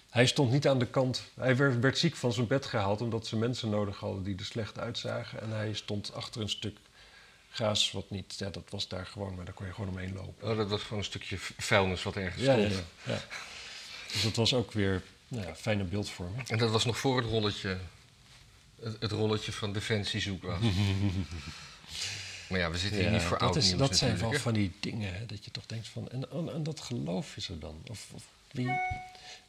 Hij 0.09 0.25
stond 0.25 0.51
niet 0.51 0.67
aan 0.67 0.79
de 0.79 0.87
kant. 0.87 1.23
Hij 1.33 1.55
werd, 1.55 1.79
werd 1.79 1.97
ziek 1.97 2.15
van 2.15 2.33
zijn 2.33 2.47
bed 2.47 2.65
gehaald 2.65 3.01
omdat 3.01 3.27
ze 3.27 3.35
mensen 3.37 3.69
nodig 3.69 3.97
hadden 3.97 4.23
die 4.23 4.37
er 4.37 4.45
slecht 4.45 4.79
uitzagen. 4.79 5.41
En 5.41 5.49
hij 5.49 5.73
stond 5.73 6.13
achter 6.13 6.41
een 6.41 6.49
stuk 6.49 6.77
gaas 7.49 7.91
wat 7.91 8.09
niet... 8.09 8.35
Ja, 8.37 8.49
dat 8.49 8.63
was 8.69 8.87
daar 8.87 9.05
gewoon, 9.05 9.35
maar 9.35 9.45
daar 9.45 9.53
kon 9.53 9.65
je 9.65 9.73
gewoon 9.73 9.89
omheen 9.89 10.13
lopen. 10.13 10.49
Oh, 10.51 10.57
dat 10.57 10.69
was 10.69 10.81
gewoon 10.81 10.99
een 10.99 11.05
stukje 11.05 11.37
vuilnis 11.39 12.03
wat 12.03 12.15
ergens 12.15 12.43
Ja, 12.43 12.53
stond. 12.53 12.73
ja, 12.73 13.13
ja. 13.13 13.19
Dus 14.11 14.23
dat 14.23 14.35
was 14.35 14.53
ook 14.53 14.71
weer 14.71 15.03
nou 15.27 15.45
ja, 15.45 15.55
fijne 15.55 15.83
beeldvorming. 15.83 16.49
En 16.49 16.57
dat 16.57 16.71
was 16.71 16.85
nog 16.85 16.97
voor 16.97 17.17
het 17.17 17.25
rolletje. 17.25 17.77
Het, 18.81 18.95
het 18.99 19.11
rolletje 19.11 19.51
van 19.51 19.73
Defensie 19.73 20.21
zoek 20.21 20.43
was. 20.43 20.59
maar 22.51 22.59
ja, 22.59 22.71
we 22.71 22.77
zitten 22.77 22.99
hier 22.99 23.07
Ja, 23.07 23.13
niet 23.13 23.21
voor 23.21 23.37
dat 23.37 23.47
oud 23.47 23.55
is, 23.55 23.67
nieuws 23.67 23.79
dat 23.79 23.97
zijn 23.97 24.09
wel 24.09 24.17
natuurlijk, 24.19 24.43
van 24.43 24.53
die 24.53 24.71
dingen 24.79 25.13
hè, 25.13 25.25
dat 25.25 25.45
je 25.45 25.51
toch 25.51 25.65
denkt 25.65 25.87
van... 25.87 26.09
En, 26.09 26.31
en, 26.31 26.53
en 26.53 26.63
dat 26.63 26.79
geloof 26.79 27.37
is 27.37 27.49
er 27.49 27.59
dan? 27.59 27.83
Of, 27.87 28.07
of 28.13 28.23
wie... 28.51 28.65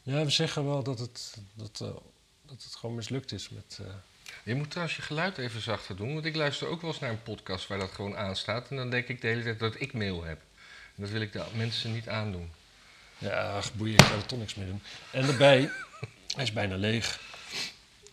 Ja, 0.02 0.24
we 0.24 0.30
zeggen 0.30 0.64
wel 0.64 0.82
dat 0.82 0.98
het, 0.98 1.36
dat, 1.54 1.80
eh, 1.80 1.88
dat 2.46 2.62
het 2.62 2.74
gewoon 2.74 2.94
mislukt 2.94 3.32
is 3.32 3.48
met... 3.48 3.78
eh. 3.80 3.86
Je 4.42 4.54
moet 4.54 4.70
trouwens 4.70 4.96
je 4.96 5.02
geluid 5.02 5.38
even 5.38 5.60
zachter 5.60 5.96
doen. 5.96 6.12
Want 6.12 6.24
ik 6.24 6.36
luister 6.36 6.68
ook 6.68 6.80
wel 6.80 6.90
eens 6.90 6.98
naar 7.00 7.10
een 7.10 7.22
podcast 7.22 7.66
waar 7.66 7.78
dat 7.78 7.90
gewoon 7.90 8.16
aanstaat. 8.16 8.70
En 8.70 8.76
dan 8.76 8.90
denk 8.90 9.08
ik 9.08 9.20
de 9.20 9.26
hele 9.26 9.42
tijd 9.42 9.58
dat 9.58 9.80
ik 9.80 9.92
mail 9.92 10.24
heb. 10.24 10.40
En 10.96 11.02
dat 11.02 11.10
wil 11.10 11.20
ik 11.20 11.32
de 11.32 11.44
mensen 11.54 11.92
niet 11.92 12.08
aandoen. 12.08 12.50
ja, 13.18 13.56
ach, 13.56 13.74
boeien, 13.74 13.94
ik 13.94 14.00
ga 14.02 14.14
er 14.14 14.26
toch 14.26 14.38
niks 14.38 14.54
mee 14.54 14.66
doen. 14.66 14.82
En 15.10 15.26
daarbij, 15.26 15.70
hij 16.34 16.44
is 16.48 16.52
bijna 16.52 16.76
leeg. 16.76 17.20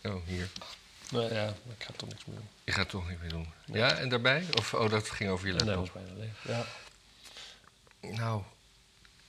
Oh, 0.02 0.26
hier. 0.26 0.48
Nou 1.10 1.34
ja, 1.34 1.46
ik 1.48 1.82
ga 1.84 1.92
toch 1.96 2.08
niks 2.08 2.24
mee 2.24 2.36
doen. 2.36 2.48
Je 2.64 2.72
gaat 2.72 2.88
toch 2.88 3.08
niet 3.08 3.20
meer 3.20 3.30
doen. 3.30 3.46
Ja, 3.64 3.92
en 3.96 4.08
daarbij? 4.08 4.44
Of, 4.58 4.74
oh, 4.74 4.90
dat 4.90 5.10
ging 5.10 5.30
over 5.30 5.46
je 5.46 5.52
En 5.52 5.66
hij 5.66 5.76
laptop. 5.76 5.94
was 5.94 6.02
bijna 6.04 6.18
leeg, 6.20 6.44
ja. 6.46 6.64
Nou, 8.16 8.42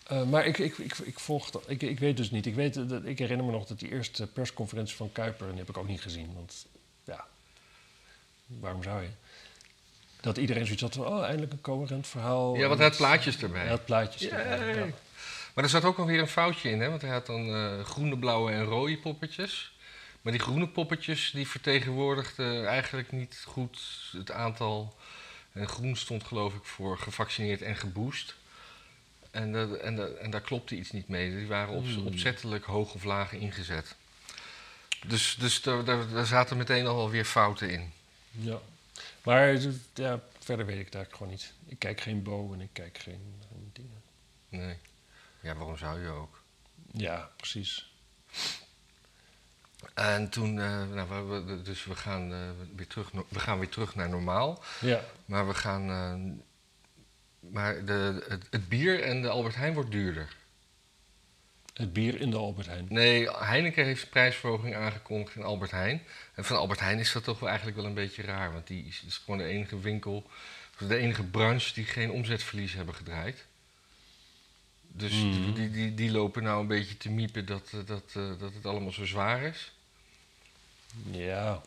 Eh, 0.07 0.23
maar 0.23 0.45
ik, 0.45 0.57
ik, 0.57 0.77
ik, 0.77 0.97
ik 0.97 1.19
volg 1.19 1.49
dat. 1.49 1.63
Ik, 1.67 1.81
ik 1.81 1.99
weet 1.99 2.17
dus 2.17 2.31
niet. 2.31 2.45
Ik, 2.45 2.55
weet, 2.55 2.89
dat, 2.89 3.05
ik 3.05 3.19
herinner 3.19 3.45
me 3.45 3.51
nog 3.51 3.65
dat 3.65 3.79
die 3.79 3.91
eerste 3.91 4.27
persconferentie 4.27 4.95
van 4.95 5.11
Kuiper, 5.11 5.45
en 5.45 5.49
die 5.51 5.59
heb 5.59 5.69
ik 5.69 5.77
ook 5.77 5.87
niet 5.87 6.01
gezien. 6.01 6.33
Want 6.33 6.65
ja, 7.03 7.25
waarom 8.47 8.83
zou 8.83 9.01
je? 9.01 9.09
Dat 10.21 10.37
iedereen 10.37 10.63
zoiets 10.65 10.81
had 10.81 10.93
van, 10.93 11.05
oh, 11.05 11.23
eindelijk 11.23 11.51
een 11.51 11.61
coherent 11.61 12.07
verhaal. 12.07 12.55
ja, 12.55 12.67
want 12.67 12.79
hij 12.79 12.87
had 12.87 12.97
plaatjes 12.97 13.37
erbij. 13.41 13.61
Hij 13.61 13.69
had 13.69 13.85
plaatjes. 13.85 14.31
Erbij, 14.31 14.75
ja. 14.75 14.85
Maar 15.53 15.63
er 15.63 15.69
zat 15.69 15.83
ook 15.83 15.97
alweer 15.97 16.19
een 16.19 16.27
foutje 16.27 16.69
in, 16.69 16.81
hè? 16.81 16.89
want 16.89 17.01
hij 17.01 17.11
had 17.11 17.25
dan 17.25 17.47
eh, 17.55 17.83
groene, 17.85 18.17
blauwe 18.17 18.51
en 18.51 18.63
rode 18.63 18.97
poppetjes. 18.97 19.70
Maar 20.21 20.31
die 20.31 20.41
groene 20.41 20.67
poppetjes 20.67 21.31
die 21.31 21.47
vertegenwoordigden 21.47 22.67
eigenlijk 22.67 23.11
niet 23.11 23.43
goed 23.47 23.79
het 24.11 24.31
aantal. 24.31 24.97
En 25.51 25.67
groen 25.67 25.95
stond 25.95 26.23
geloof 26.23 26.53
ik 26.53 26.63
voor 26.63 26.97
gevaccineerd 26.97 27.61
en 27.61 27.75
geboost. 27.75 28.35
En, 29.31 29.51
dat- 29.51 29.77
en, 29.77 29.95
dat- 29.95 30.17
en 30.17 30.31
daar 30.31 30.41
klopte 30.41 30.75
iets 30.75 30.91
niet 30.91 31.07
mee. 31.07 31.35
Die 31.37 31.47
waren 31.47 31.73
op, 31.73 31.83
Hmm. 31.85 32.05
opzettelijk 32.07 32.65
hoog 32.65 32.93
of 32.93 33.03
laag 33.03 33.33
ingezet. 33.33 33.95
Dus, 35.07 35.35
dus 35.39 35.61
daar, 35.61 35.83
daar, 35.83 36.09
daar 36.09 36.25
zaten 36.25 36.57
meteen 36.57 36.87
al 36.87 37.09
weer 37.09 37.25
fouten 37.25 37.69
in. 37.69 37.91
Ja. 38.31 38.59
Maar 39.23 39.53
ja, 39.93 40.21
verder 40.39 40.65
weet 40.65 40.79
ik 40.79 40.85
het 40.85 40.95
eigenlijk 40.95 41.13
gewoon 41.15 41.31
niet. 41.31 41.53
Ik 41.65 41.79
kijk 41.79 42.01
geen 42.01 42.23
Bo 42.23 42.53
en 42.53 42.61
ik 42.61 42.69
kijk 42.73 42.97
geen, 42.97 43.33
geen 43.49 43.69
dingen. 43.73 44.01
Nee. 44.49 44.77
Ja, 45.41 45.55
waarom 45.55 45.77
zou 45.77 46.01
je 46.01 46.07
ook? 46.09 46.41
Ja, 46.91 47.29
precies. 47.37 47.90
En 49.93 50.29
toen, 50.29 50.59
eh, 50.59 50.83
nou, 50.93 51.27
we, 51.45 51.61
dus 51.61 51.85
we 51.85 51.95
gaan, 51.95 52.33
eh, 52.33 52.39
weer 52.75 52.87
terug, 52.87 53.11
we 53.29 53.39
gaan 53.39 53.59
weer 53.59 53.69
terug 53.69 53.95
naar 53.95 54.09
normaal. 54.09 54.63
Ja, 54.79 55.01
Maar 55.25 55.47
we 55.47 55.53
gaan. 55.53 55.89
eh, 55.89 57.49
maar 57.51 57.85
de, 57.85 58.25
het, 58.27 58.47
het 58.49 58.69
bier 58.69 59.03
en 59.03 59.21
de 59.21 59.29
Albert 59.29 59.55
Heijn 59.55 59.73
wordt 59.73 59.91
duurder. 59.91 60.27
het 61.73 61.93
bier 61.93 62.21
in 62.21 62.29
de 62.31 62.37
Albert 62.37 62.67
Heijn. 62.67 62.85
Nee, 62.89 63.29
Heineken 63.31 63.85
heeft 63.85 64.09
prijsverhoging 64.09 64.75
aangekondigd 64.75 65.35
in 65.35 65.43
Albert 65.43 65.71
Heijn. 65.71 66.01
En 66.35 66.45
van 66.45 66.57
Albert 66.57 66.79
Heijn 66.79 66.99
is 66.99 67.11
dat 67.11 67.23
toch 67.23 67.39
wel 67.39 67.47
eigenlijk 67.49 67.77
wel 67.77 67.87
een 67.87 67.93
beetje 67.93 68.21
raar. 68.23 68.53
Want 68.53 68.67
die 68.67 68.85
is, 68.85 69.03
is 69.07 69.17
gewoon 69.17 69.37
de 69.37 69.43
enige 69.45 69.79
winkel, 69.79 70.29
de 70.77 70.97
enige 70.97 71.23
branche 71.23 71.73
die 71.73 71.85
geen 71.85 72.11
omzetverlies 72.11 72.73
hebben 72.73 72.95
gedraaid. 72.95 73.45
Dus 74.93 75.11
Mhm. 75.11 75.53
die, 75.53 75.71
die, 75.71 75.93
die 75.93 76.11
lopen 76.11 76.43
nou 76.43 76.61
een 76.61 76.67
beetje 76.67 76.97
te 76.97 77.09
miepen 77.09 77.45
dat, 77.45 77.69
eh, 77.73 77.79
dat, 77.85 78.03
eh, 78.13 78.29
dat 78.39 78.53
het 78.53 78.65
allemaal 78.65 78.91
zo 78.91 79.05
zwaar 79.05 79.41
is. 79.43 79.71
Ja, 81.11 81.61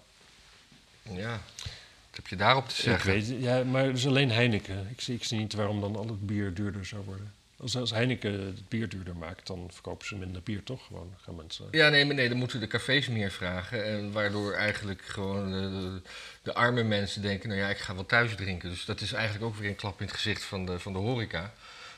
Ja, 1.03 1.31
wat 1.61 2.17
heb 2.17 2.27
je 2.27 2.37
daarop 2.37 2.69
te 2.69 2.75
ik 2.75 2.81
zeggen? 2.81 3.13
weet. 3.13 3.29
Ja, 3.43 3.65
maar 3.65 3.85
het 3.85 3.97
is 3.97 4.07
alleen 4.07 4.31
Heineken. 4.31 4.89
Ik 4.91 5.01
zie, 5.01 5.15
ik 5.15 5.25
zie 5.25 5.39
niet 5.39 5.53
waarom 5.55 5.81
dan 5.81 5.97
al 5.97 6.07
het 6.07 6.27
bier 6.27 6.55
duurder 6.55 6.87
zou 6.87 7.05
worden. 7.05 7.33
Als, 7.57 7.77
als 7.77 7.91
Heineken 7.91 8.33
het 8.47 8.69
bier 8.69 8.89
duurder 8.89 9.17
maakt, 9.17 9.47
dan 9.47 9.69
verkopen 9.73 10.07
ze 10.07 10.17
minder 10.17 10.43
bier, 10.43 10.63
toch? 10.63 10.87
Gewoon 10.87 11.15
gaan 11.21 11.35
mensen... 11.37 11.69
Ja, 11.71 11.89
nee, 11.89 12.05
maar 12.05 12.15
nee, 12.15 12.29
dan 12.29 12.39
moeten 12.39 12.61
de 12.61 12.67
cafés 12.67 13.09
meer 13.09 13.31
vragen. 13.31 13.85
En 13.85 14.13
waardoor 14.13 14.53
eigenlijk 14.53 15.03
gewoon 15.03 15.53
de, 15.53 15.61
de, 15.61 16.01
de 16.43 16.55
arme 16.55 16.83
mensen 16.83 17.23
denken, 17.23 17.49
nou 17.49 17.61
ja, 17.61 17.69
ik 17.69 17.79
ga 17.79 17.95
wel 17.95 18.07
thuis 18.07 18.35
drinken. 18.35 18.71
Dus 18.71 18.85
dat 18.85 19.01
is 19.01 19.13
eigenlijk 19.13 19.45
ook 19.45 19.57
weer 19.57 19.69
een 19.69 19.77
klap 19.77 20.01
in 20.01 20.07
het 20.07 20.15
gezicht 20.15 20.43
van 20.43 20.67
de, 20.67 20.79
van 20.79 20.93
de 20.93 20.99
horeca. 20.99 21.55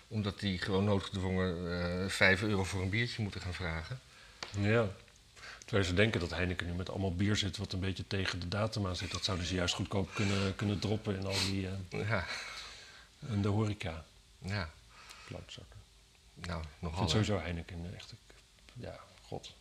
Omdat 0.09 0.41
die 0.41 0.59
gewoon 0.59 0.85
noodgedwongen 0.85 1.73
eh 2.05 2.09
5 2.11 2.43
euro 2.43 2.65
voor 2.65 2.83
een 2.83 2.89
biertje 2.91 3.23
moeten 3.23 3.41
gaan 3.41 3.55
vragen. 3.55 4.01
Ja. 4.61 4.89
Terwijl 5.65 5.85
ze 5.87 5.95
denken 5.95 6.21
dat 6.21 6.31
Heineken 6.31 6.67
nu 6.67 6.73
met 6.73 6.91
allemaal 6.91 7.15
bier 7.15 7.37
zit 7.37 7.57
wat 7.57 7.73
een 7.73 7.81
beetje 7.81 8.07
tegen 8.07 8.41
de 8.41 8.49
datum 8.49 8.87
aan 8.87 8.97
zit. 8.97 9.11
Dat 9.11 9.25
zouden 9.25 9.47
ze 9.47 9.55
juist 9.55 9.75
goedkoop 9.75 10.15
kunnen, 10.15 10.57
kunnen 10.57 10.79
droppen 10.79 11.17
in 11.17 11.27
al 11.27 11.33
die... 11.51 11.69
eh, 11.91 12.09
Ja, 12.09 12.27
in 13.29 13.43
de 13.43 13.49
horeca. 13.49 14.05
ja. 14.39 14.71
Klootzakken. 15.27 15.77
nou, 16.35 16.61
Ik 16.63 16.69
nogal. 16.79 16.99
vind 16.99 17.13
hè. 17.13 17.25
sowieso 17.25 17.45
Heineken 17.45 17.95
echt... 17.97 18.13
Ja, 18.73 18.99
god. 19.23 19.53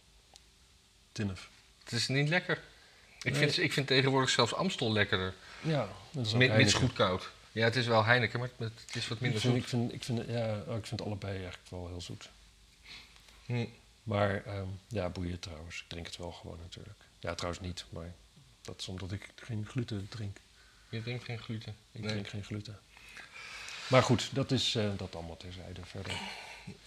Tinnef. 1.12 1.50
Het 1.84 1.92
is 1.94 2.08
niet 2.08 2.30
lekker. 2.30 2.62
Ik, 3.22 3.32
Nee. 3.32 3.34
vind, 3.42 3.58
ik 3.58 3.74
vind 3.74 3.88
tegenwoordig 3.88 4.30
zelfs 4.30 4.54
Amstel 4.54 4.92
lekkerder. 4.92 5.34
Ja, 5.62 5.88
dat 6.12 6.26
is 6.26 6.34
ook 6.34 6.40
Mits 6.40 6.74
goed 6.74 6.94
koud. 6.94 7.30
Ja, 7.56 7.64
het 7.64 7.76
is 7.76 7.88
wel 7.88 8.06
Heineken, 8.06 8.40
maar 8.40 8.50
het, 8.58 8.72
het 8.86 8.96
is 8.96 9.08
wat 9.08 9.18
Ik 9.18 9.24
minder 9.24 9.40
vind, 9.42 9.54
zoet. 9.54 9.62
ik, 9.64 9.68
vind, 9.70 9.94
ik, 9.94 10.04
vind, 10.04 10.30
ja, 10.30 10.64
oh, 10.68 10.78
ik 10.78 10.86
vind 10.86 11.02
allebei 11.02 11.34
eigenlijk 11.34 11.70
wel 11.70 11.88
heel 11.88 12.02
zoet. 12.02 12.30
Hm. 13.46 13.66
Maar 14.04 14.44
ehm, 14.46 14.68
ja, 14.88 15.10
boeien 15.10 15.40
trouwens. 15.40 15.82
Ik 15.82 15.88
drink 15.88 16.06
het 16.06 16.18
wel 16.18 16.32
gewoon 16.32 16.58
natuurlijk. 16.62 17.00
Ja, 17.20 17.36
trouwens 17.36 17.66
niet, 17.66 17.86
maar 17.90 18.14
dat 18.62 18.80
is 18.80 18.88
omdat 18.88 19.12
ik 19.12 19.30
geen 19.36 19.66
gluten 19.68 20.08
drink. 20.10 20.38
Je 20.90 21.02
drinkt 21.02 21.24
geen 21.24 21.40
gluten. 21.40 21.76
Ik 21.92 22.02
Nee. 22.02 22.10
drink 22.10 22.28
geen 22.28 22.44
gluten. 22.44 22.80
Maar 23.88 24.04
goed, 24.04 24.36
dat 24.36 24.52
is 24.52 24.76
eh, 24.76 24.90
dat 24.98 25.16
allemaal 25.16 25.38
terzijde 25.38 25.86
verder. 25.86 26.14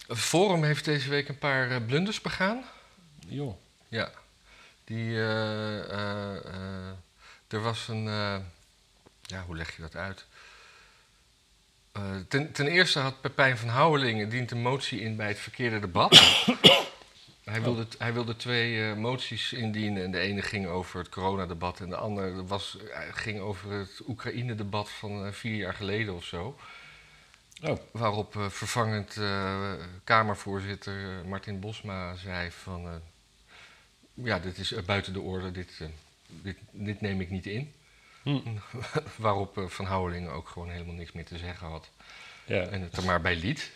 Forum 0.07 0.63
heeft 0.63 0.85
deze 0.85 1.09
week 1.09 1.27
een 1.29 1.37
paar 1.37 1.71
eh, 1.71 1.85
blunders 1.85 2.21
begaan. 2.21 2.63
Joh, 3.27 3.55
Ja, 3.87 4.11
die, 4.83 5.15
eh, 5.15 6.89
er 7.47 7.61
was 7.61 7.87
een, 7.87 8.03
ja, 9.21 9.43
hoe 9.45 9.55
leg 9.55 9.75
je 9.75 9.81
dat 9.81 9.95
uit? 9.95 10.25
Eh, 11.99 12.15
ten, 12.27 12.51
ten 12.51 12.67
eerste 12.67 12.99
had 12.99 13.21
Pepijn 13.21 13.57
van 13.57 13.69
Houwelingen 13.69 14.29
dient 14.29 14.51
een 14.51 14.61
motie 14.61 15.01
in 15.01 15.15
bij 15.15 15.27
het 15.27 15.39
verkeerde 15.39 15.79
debat. 15.79 16.11
hij, 17.43 17.61
wilde, 17.61 17.87
hij 17.97 18.13
wilde 18.13 18.35
twee 18.35 18.89
eh, 18.89 18.95
moties 18.95 19.53
indienen 19.53 20.03
en 20.03 20.11
de 20.11 20.19
ene 20.19 20.41
ging 20.41 20.67
over 20.67 20.99
het 20.99 21.09
coronadebat 21.09 21.79
en 21.79 21.89
de 21.89 21.95
andere 21.95 22.45
was, 22.45 22.77
eh, 22.77 22.99
ging 23.11 23.39
over 23.39 23.71
het 23.71 24.01
Oekraïne-debat 24.07 24.89
van 24.89 25.33
vier 25.33 25.55
jaar 25.55 25.73
geleden 25.73 26.15
of 26.15 26.23
zo. 26.23 26.57
Oh, 27.63 27.77
Waarop 27.91 28.35
vervangend 28.49 29.17
Kamervoorzitter 30.03 31.25
Martin 31.25 31.59
Bosma 31.59 32.15
zei 32.15 32.51
van... 32.51 33.01
ja, 34.13 34.39
dit 34.39 34.57
is 34.57 34.85
buiten 34.85 35.13
de 35.13 35.21
orde, 35.21 35.51
dit, 35.51 35.81
dit, 36.27 36.57
dit 36.71 37.01
neem 37.01 37.21
ik 37.21 37.29
niet 37.29 37.45
in. 37.45 37.73
Waarop 39.15 39.57
eh, 39.57 39.65
Van 39.67 39.85
Houwelingen 39.85 40.31
ook 40.31 40.47
gewoon 40.49 40.69
helemaal 40.69 40.93
niks 40.95 41.11
meer 41.11 41.25
te 41.25 41.37
zeggen 41.37 41.67
had. 41.67 41.89
ja. 42.45 42.61
En 42.61 42.81
het 42.81 42.97
er 42.97 43.03
maar 43.03 43.21
bij 43.21 43.35
liet. 43.35 43.71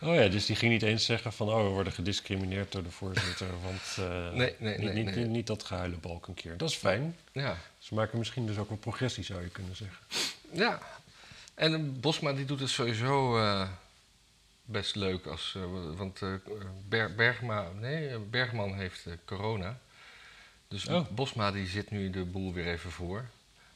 Oh 0.00 0.14
ja, 0.14 0.28
dus 0.28 0.46
die 0.46 0.56
ging 0.56 0.72
niet 0.72 0.82
eens 0.82 1.04
zeggen 1.04 1.32
van... 1.32 1.48
oh, 1.48 1.62
we 1.62 1.68
worden 1.68 1.92
gediscrimineerd 1.92 2.72
door 2.72 2.82
de 2.82 2.90
voorzitter, 2.90 3.46
want... 3.62 3.96
eh, 4.10 4.30
Nee, 4.38 4.54
nee, 4.58 4.78
niet, 4.78 4.92
nee, 5.04 5.14
niet, 5.16 5.28
niet 5.28 5.46
dat 5.46 5.64
gehuilenbalk 5.64 6.26
een 6.26 6.34
keer. 6.34 6.56
Dat 6.56 6.68
is 6.70 6.74
fijn. 6.76 7.16
Ja, 7.32 7.56
Ze 7.78 7.94
maken 7.94 8.18
misschien 8.18 8.46
dus 8.46 8.58
ook 8.58 8.68
wel 8.68 8.78
progressie, 8.78 9.24
zou 9.24 9.42
je 9.42 9.48
kunnen 9.48 9.76
zeggen. 9.76 9.98
ja. 10.52 10.78
En 11.54 11.74
eh, 11.74 11.80
Bosma 12.00 12.32
die 12.32 12.44
doet 12.44 12.60
het 12.60 12.68
sowieso 12.70 13.40
best 14.64 14.94
leuk. 14.94 15.26
Als, 15.26 15.56
want 15.96 16.20
Ber- 16.88 17.14
Bergma, 17.14 17.68
nee, 17.80 18.18
Bergman 18.18 18.74
heeft 18.74 19.06
corona. 19.24 19.78
Dus 20.68 20.86
Oh. 20.88 21.08
Bosma 21.10 21.50
die 21.50 21.66
zit 21.66 21.90
nu 21.90 22.10
de 22.10 22.24
boel 22.24 22.52
weer 22.52 22.66
even 22.66 22.90
voor. 22.90 23.24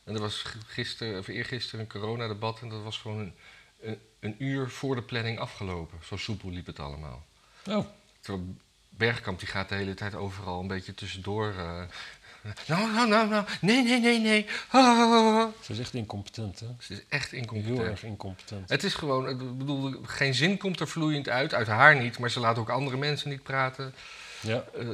En 0.05 0.15
er 0.15 0.21
was 0.21 0.45
gisteren, 0.67 1.19
of 1.19 1.27
eergisteren 1.29 1.81
een 1.81 1.87
coronadebat 2.01 2.61
en 2.61 2.69
dat 2.69 2.83
was 2.83 2.99
gewoon 2.99 3.19
een, 3.19 3.35
een, 3.81 3.99
een 4.21 4.35
uur 4.39 4.71
voor 4.71 4.95
de 4.95 5.03
planning 5.03 5.39
afgelopen. 5.39 5.99
Zo 6.05 6.17
soepel 6.17 6.51
liep 6.51 6.67
het 6.67 6.79
allemaal. 6.81 7.23
Oh, 7.69 7.87
Terwijl 8.21 8.55
Bergkamp 8.89 9.39
die 9.39 9.49
gaat 9.49 9.69
de 9.69 9.75
hele 9.75 9.95
tijd 9.95 10.15
overal 10.15 10.61
een 10.61 10.67
beetje 10.67 10.95
tussendoor. 10.95 11.49
eh, 11.59 11.83
nou, 12.69 12.93
nou, 12.93 13.09
nou, 13.09 13.29
nou, 13.29 13.45
nee, 13.61 13.83
nee, 13.83 14.01
nee, 14.01 14.19
nee. 14.21 14.47
Ah. 14.69 15.47
ze 15.63 15.73
is 15.73 15.79
echt 15.79 15.95
incompetent, 15.95 16.61
hè? 16.61 16.67
Ze 16.81 16.93
is 16.93 17.01
echt 17.09 17.31
Heel 17.31 17.41
incompetent. 17.41 17.81
erg 17.89 18.03
incompetent. 18.05 18.69
Het 18.69 18.85
is 18.85 18.95
gewoon, 18.95 19.29
ik 19.29 19.59
bedoel, 19.59 19.95
geen 20.03 20.35
zin 20.35 20.57
komt 20.59 20.81
er 20.81 20.89
vloeiend 20.89 21.29
uit, 21.29 21.55
uit 21.55 21.67
haar 21.67 21.97
niet, 22.01 22.19
maar 22.19 22.31
ze 22.31 22.41
laat 22.41 22.59
ook 22.59 22.69
andere 22.71 22.97
mensen 22.97 23.31
niet 23.31 23.43
praten. 23.43 23.95
Ja, 24.41 24.65
Eh, 24.79 24.89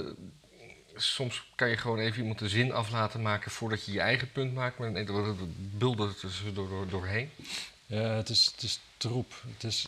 soms 0.98 1.46
kan 1.54 1.68
je 1.68 1.76
gewoon 1.76 1.98
even 1.98 2.20
iemand 2.20 2.38
de 2.38 2.48
zin 2.48 2.72
af 2.72 2.90
laten 2.90 3.22
maken 3.22 3.50
voordat 3.50 3.84
je 3.84 3.92
je 3.92 4.00
eigen 4.00 4.32
punt 4.32 4.54
maakt, 4.54 4.78
maar 4.78 5.06
dat 5.06 5.36
buldert 5.78 6.22
er 6.22 6.30
zo 6.30 6.52
door, 6.52 6.68
door, 6.68 6.88
doorheen. 6.88 7.30
ja 7.86 7.98
het, 7.98 8.28
is, 8.28 8.46
het 8.46 8.62
is 8.62 8.80
troep. 8.96 9.42
Het 9.52 9.64
is, 9.64 9.86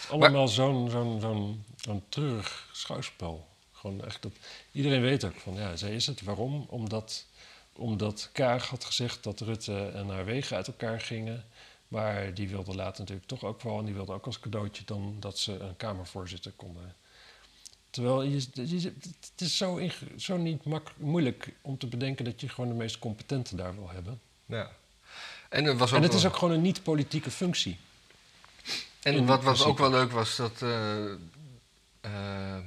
het 0.00 0.10
allemaal 0.10 0.48
zo'n 0.48 0.90
zo'n 0.90 1.20
zo'n 1.20 1.64
zo'n 1.76 2.02
treurig 2.08 2.68
schouwspel. 2.72 3.46
Gewoon 3.72 4.04
echt 4.04 4.22
dat, 4.22 4.32
iedereen 4.72 5.02
weet 5.02 5.24
ook 5.24 5.36
van, 5.36 5.54
ja, 5.54 5.76
zij 5.76 5.94
is 5.94 6.06
het. 6.06 6.22
Waarom? 6.22 6.66
Omdat, 6.68 7.26
omdat 7.72 8.30
Kaag 8.32 8.68
had 8.68 8.84
gezegd 8.84 9.22
dat 9.22 9.40
Rutte 9.40 9.88
en 9.88 10.08
haar 10.08 10.24
wegen 10.24 10.56
uit 10.56 10.66
elkaar 10.66 11.00
gingen. 11.00 11.44
Maar 11.88 12.34
die 12.34 12.48
wilde 12.48 12.74
later 12.74 13.00
natuurlijk 13.00 13.28
toch 13.28 13.44
ook 13.44 13.62
wel. 13.62 13.78
En 13.78 13.84
die 13.84 13.94
wilde 13.94 14.12
ook 14.12 14.26
als 14.26 14.40
cadeautje 14.40 14.84
dan 14.84 15.16
dat 15.20 15.38
ze 15.38 15.58
een 15.58 15.76
Kamervoorzitter 15.76 16.52
konden. 16.56 16.94
Terwijl 17.96 18.22
je, 18.22 18.46
je- 18.52 18.92
het 19.30 19.40
is 19.40 19.56
zo, 19.56 19.80
zo 20.16 20.36
niet 20.36 20.64
mak, 20.64 20.90
moeilijk 20.96 21.48
om 21.62 21.78
te 21.78 21.86
bedenken 21.86 22.24
dat 22.24 22.40
je 22.40 22.48
gewoon 22.48 22.68
de 22.70 22.76
meest 22.76 22.98
competente 22.98 23.56
daar 23.56 23.74
wil 23.74 23.90
hebben. 23.90 24.20
Ja. 24.46 24.70
En, 25.48 25.64
er 25.64 25.76
was 25.76 25.90
ook 25.90 25.96
En 25.96 26.02
het 26.02 26.10
wel- 26.12 26.20
is 26.20 26.26
ook 26.26 26.36
gewoon 26.36 26.54
een 26.54 26.60
niet-politieke 26.62 27.30
functie. 27.30 27.78
En 29.02 29.26
wat, 29.26 29.42
wat 29.42 29.64
ook 29.64 29.78
wel 29.78 29.90
leuk 29.90 30.10
was, 30.12 30.36
dat 30.36 30.62
eh, 30.62 31.04
eh, 31.04 31.10
op 31.10 31.14
een 32.10 32.64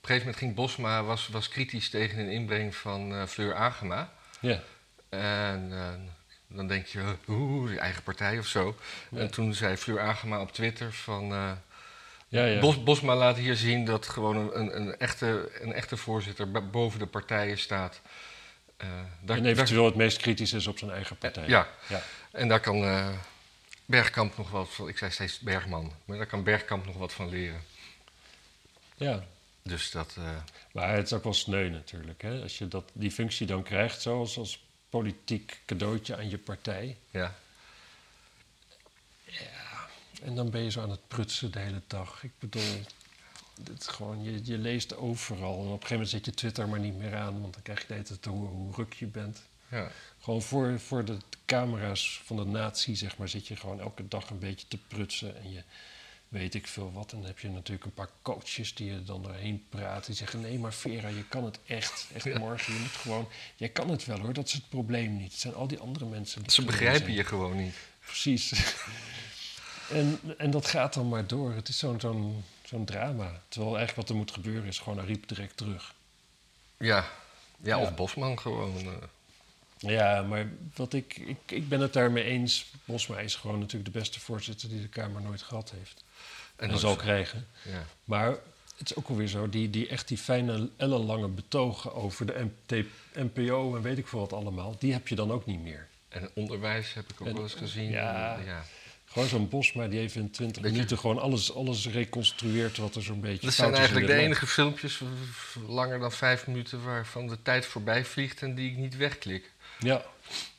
gegeven 0.00 0.18
moment 0.18 0.36
ging 0.36 0.54
Bosma 0.54 1.02
was, 1.02 1.28
was 1.28 1.48
kritisch 1.48 1.90
tegen 1.90 2.18
een 2.18 2.30
inbreng 2.30 2.74
van 2.76 3.12
eh, 3.14 3.26
Fleur 3.26 3.54
Agema. 3.54 4.12
Ja. 4.40 4.62
En 5.08 5.70
dan 6.48 6.66
denk 6.66 6.86
je, 6.86 7.16
oeh, 7.28 7.72
je 7.72 7.78
eigen 7.78 8.02
partij 8.02 8.38
of 8.38 8.46
zo. 8.46 8.76
Ja. 9.10 9.18
En 9.18 9.30
toen 9.30 9.54
zei 9.54 9.76
Fleur 9.76 10.00
Agema 10.00 10.40
op 10.40 10.52
Twitter 10.52 10.92
van... 10.92 11.32
Ja, 12.30 12.44
ja. 12.44 12.60
Bos, 12.60 12.82
Bosma 12.82 13.16
laat 13.16 13.36
hier 13.36 13.56
zien 13.56 13.84
dat 13.84 14.06
gewoon 14.08 14.54
een, 14.54 14.76
een, 14.76 14.96
echte, 14.96 15.50
een 15.60 15.72
echte 15.72 15.96
voorzitter 15.96 16.50
bo- 16.50 16.62
boven 16.70 16.98
de 16.98 17.06
partijen 17.06 17.58
staat. 17.58 18.00
Daar, 19.22 19.36
en 19.36 19.46
eventueel 19.46 19.84
het 19.84 19.94
meest 19.94 20.18
kritisch 20.18 20.52
is 20.52 20.66
op 20.66 20.78
zijn 20.78 20.90
eigen 20.90 21.16
partij. 21.16 21.48
ja, 21.48 21.68
Ja. 21.88 22.02
en 22.32 22.48
daar 22.48 22.60
kan 22.60 22.84
eh, 22.84 23.08
Bergkamp 23.84 24.36
nog 24.36 24.50
wat 24.50 24.68
van... 24.70 24.88
Ik 24.88 24.98
zei 24.98 25.10
steeds 25.10 25.38
Bergman, 25.38 25.92
maar 26.04 26.16
daar 26.16 26.26
kan 26.26 26.42
Bergkamp 26.42 26.86
nog 26.86 26.96
wat 26.96 27.12
van 27.12 27.28
leren. 27.28 27.62
ja. 28.96 29.24
Dus 29.62 29.90
dat... 29.90 30.14
eh, 30.18 30.24
Maar 30.72 30.94
het 30.94 31.06
is 31.06 31.12
ook 31.12 31.24
wel 31.24 31.34
sneu 31.34 31.68
natuurlijk. 31.68 32.22
Hè? 32.22 32.42
Als 32.42 32.58
je 32.58 32.68
dat, 32.68 32.90
die 32.92 33.10
functie 33.10 33.46
dan 33.46 33.62
krijgt, 33.62 34.02
zoals 34.02 34.38
als 34.38 34.64
politiek 34.90 35.60
cadeautje 35.66 36.16
aan 36.16 36.30
je 36.30 36.38
partij. 36.38 36.96
ja. 37.10 37.34
En 40.22 40.34
dan 40.34 40.50
ben 40.50 40.62
je 40.62 40.70
zo 40.70 40.80
aan 40.82 40.90
het 40.90 41.08
prutsen 41.08 41.50
de 41.52 41.58
hele 41.58 41.82
dag. 41.86 42.22
Ik 42.24 42.32
bedoel, 42.38 42.62
is 43.78 43.86
gewoon, 43.86 44.22
je, 44.22 44.40
je 44.44 44.58
leest 44.58 44.96
overal. 44.96 45.52
En 45.52 45.58
op 45.58 45.64
een 45.64 45.70
gegeven 45.72 45.90
moment 45.92 46.10
zet 46.10 46.24
je 46.24 46.30
Twitter 46.34 46.68
maar 46.68 46.80
niet 46.80 46.96
meer 46.98 47.16
aan, 47.16 47.40
want 47.40 47.52
dan 47.54 47.62
krijg 47.62 47.80
je 47.80 47.86
de 47.86 47.92
hele 47.92 48.04
tijd 48.04 48.22
te 48.22 48.28
horen 48.28 48.50
hoe 48.52 48.74
ruk 48.74 48.92
je 48.92 49.06
bent. 49.06 49.42
ja. 49.68 49.90
Gewoon 50.20 50.42
voor, 50.42 50.80
voor 50.80 51.04
de 51.04 51.16
camera's 51.44 52.20
van 52.24 52.36
de 52.36 52.44
natie, 52.44 52.94
zeg 52.96 53.16
maar, 53.16 53.28
zit 53.28 53.46
je 53.46 53.56
gewoon 53.56 53.80
elke 53.80 54.08
dag 54.08 54.30
een 54.30 54.38
beetje 54.38 54.68
te 54.68 54.78
prutsen. 54.88 55.42
En 55.42 55.52
je, 55.52 55.62
weet 56.28 56.54
ik 56.54 56.66
veel 56.66 56.92
wat. 56.92 57.12
En 57.12 57.18
dan 57.18 57.26
heb 57.26 57.38
je 57.38 57.48
natuurlijk 57.48 57.84
een 57.86 57.94
paar 57.94 58.10
coaches 58.22 58.74
die 58.74 58.92
je 58.92 59.02
dan 59.02 59.22
doorheen 59.22 59.64
praten. 59.68 60.06
Die 60.06 60.14
zeggen, 60.14 60.40
nee 60.40 60.58
maar 60.58 60.74
Vera, 60.74 61.08
je 61.08 61.24
kan 61.28 61.44
het 61.44 61.58
echt. 61.66 62.06
Echt 62.14 62.24
Ja. 62.24 62.38
morgen, 62.38 62.74
je 62.74 62.80
moet 62.80 62.88
gewoon... 62.90 63.28
Jij 63.56 63.68
kan 63.68 63.90
het 63.90 64.04
wel 64.04 64.18
hoor, 64.18 64.32
dat 64.32 64.46
is 64.46 64.52
het 64.52 64.68
probleem 64.68 65.16
niet. 65.16 65.30
Het 65.32 65.40
zijn 65.40 65.54
al 65.54 65.66
die 65.66 65.78
andere 65.78 66.04
mensen. 66.06 66.42
die 66.42 66.50
Ze 66.52 66.64
begrijpen 66.64 67.00
zijn. 67.04 67.12
je 67.16 67.24
gewoon 67.24 67.56
niet. 67.56 67.74
Precies. 68.04 68.52
en, 69.90 70.20
en 70.38 70.50
dat 70.50 70.66
gaat 70.66 70.94
dan 70.94 71.08
maar 71.08 71.26
door. 71.26 71.52
Het 71.54 71.68
is 71.68 71.78
zo'n 71.78 72.00
zo'n 72.00 72.44
zo'n 72.64 72.84
drama. 72.84 73.40
Terwijl 73.48 73.76
eigenlijk 73.76 73.96
wat 73.96 74.08
er 74.08 74.22
moet 74.22 74.30
gebeuren 74.32 74.64
is 74.68 74.78
gewoon 74.78 75.00
Ariep 75.00 75.28
direct 75.28 75.56
terug. 75.56 75.94
Ja, 76.76 76.96
ja, 76.96 77.76
Ja. 77.76 77.78
of 77.78 77.94
Bosman 77.94 78.38
gewoon. 78.38 78.76
eh. 78.78 78.92
Ja, 79.78 80.22
maar 80.22 80.48
wat 80.74 80.92
ik, 80.92 81.16
ik, 81.16 81.36
ik 81.46 81.68
ben 81.68 81.80
het 81.80 81.92
daarmee 81.92 82.24
eens. 82.24 82.66
Bosma 82.84 83.18
is 83.18 83.34
gewoon 83.34 83.58
natuurlijk 83.58 83.92
de 83.92 83.98
beste 83.98 84.20
voorzitter 84.20 84.68
die 84.68 84.80
de 84.80 84.88
Kamer 84.88 85.22
nooit 85.22 85.42
gehad 85.42 85.70
heeft. 85.76 86.04
En, 86.56 86.78
zal 86.78 86.96
krijgen. 86.96 87.46
Ja. 87.64 87.84
Maar 88.04 88.28
het 88.78 88.90
is 88.90 88.94
ook 88.96 89.08
alweer 89.08 89.26
zo, 89.28 89.48
die, 89.48 89.70
die 89.70 89.88
echt 89.88 90.08
die 90.08 90.18
fijne, 90.18 90.68
ellenlange 90.76 91.28
betogen 91.28 91.94
over 91.94 92.26
de 92.26 92.48
MT, 92.66 92.84
NPO 93.14 93.76
en 93.76 93.82
weet 93.82 93.98
ik 93.98 94.06
veel 94.06 94.18
wat 94.20 94.32
allemaal, 94.32 94.76
die 94.78 94.92
heb 94.92 95.08
je 95.08 95.14
dan 95.14 95.32
ook 95.32 95.46
niet 95.46 95.60
meer. 95.62 95.88
En 96.08 96.30
onderwijs 96.34 96.94
heb 96.94 97.10
ik 97.12 97.20
ook 97.20 97.26
En- 97.26 97.34
wel 97.34 97.42
eens 97.42 97.54
gezien. 97.54 97.90
ja. 97.90 98.38
Ja. 98.44 98.64
Gewoon 99.12 99.28
zo'n 99.28 99.48
Bosma 99.48 99.86
die 99.88 100.00
even 100.00 100.20
in 100.20 100.30
20 100.30 100.56
Weet 100.62 100.70
je- 100.70 100.76
minuten 100.76 100.98
gewoon 100.98 101.18
alles, 101.18 101.54
alles 101.54 101.86
reconstrueert 101.88 102.76
wat 102.76 102.94
er 102.94 103.02
zo'n 103.02 103.20
beetje 103.20 103.46
Dat 103.46 103.54
zijn 103.54 103.74
eigenlijk 103.74 104.06
de 104.06 104.14
enige 104.14 104.46
filmpjes 104.46 105.00
langer 105.66 105.98
dan 105.98 106.12
vijf 106.12 106.46
minuten 106.46 106.84
waarvan 106.84 107.26
de 107.26 107.42
tijd 107.42 107.66
voorbij 107.66 108.04
vliegt 108.04 108.42
en 108.42 108.54
die 108.54 108.70
ik 108.70 108.76
niet 108.76 108.96
wegklik. 108.96 109.50
Ja, 109.78 110.04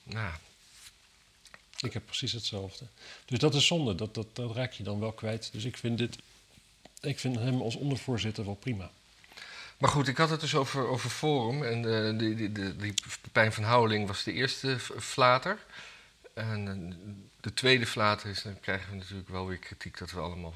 Nou, 0.03 0.33
ik 1.79 1.93
heb 1.93 2.05
precies 2.05 2.31
hetzelfde. 2.31 2.85
Dus 3.25 3.39
dat 3.39 3.55
is 3.55 3.65
zonde, 3.67 3.95
dat, 3.95 4.13
dat, 4.15 4.27
dat 4.35 4.55
raak 4.55 4.71
je 4.71 4.83
dan 4.83 4.99
wel 4.99 5.11
kwijt. 5.11 5.49
Dus 5.51 5.63
ik 5.63 5.77
vind, 5.77 5.97
dit, 5.97 6.17
ik 7.01 7.19
vind 7.19 7.35
hem 7.35 7.61
als 7.61 7.75
ondervoorzitter 7.75 8.45
wel 8.45 8.55
prima. 8.55 8.91
Maar 9.77 9.89
goed, 9.89 10.07
ik 10.07 10.17
had 10.17 10.29
het 10.29 10.39
dus 10.41 10.55
over, 10.55 10.87
over 10.87 11.09
Forum. 11.09 11.63
En 11.63 12.05
eh, 12.07 12.19
die, 12.19 12.35
die, 12.35 12.51
die, 12.51 12.75
die 12.75 12.93
Pepijn 13.21 13.53
van 13.53 13.63
Houweling 13.63 14.07
was 14.07 14.23
de 14.23 14.33
eerste 14.33 14.79
flater. 14.99 15.57
En 16.33 16.67
eh, 16.67 17.11
de 17.41 17.53
tweede 17.53 17.85
flater 17.85 18.29
is, 18.29 18.41
dan 18.41 18.59
krijgen 18.59 18.89
we 18.91 18.95
natuurlijk 18.95 19.29
wel 19.29 19.47
weer 19.47 19.57
kritiek 19.57 19.97
dat 19.97 20.11
we 20.11 20.19
allemaal 20.19 20.53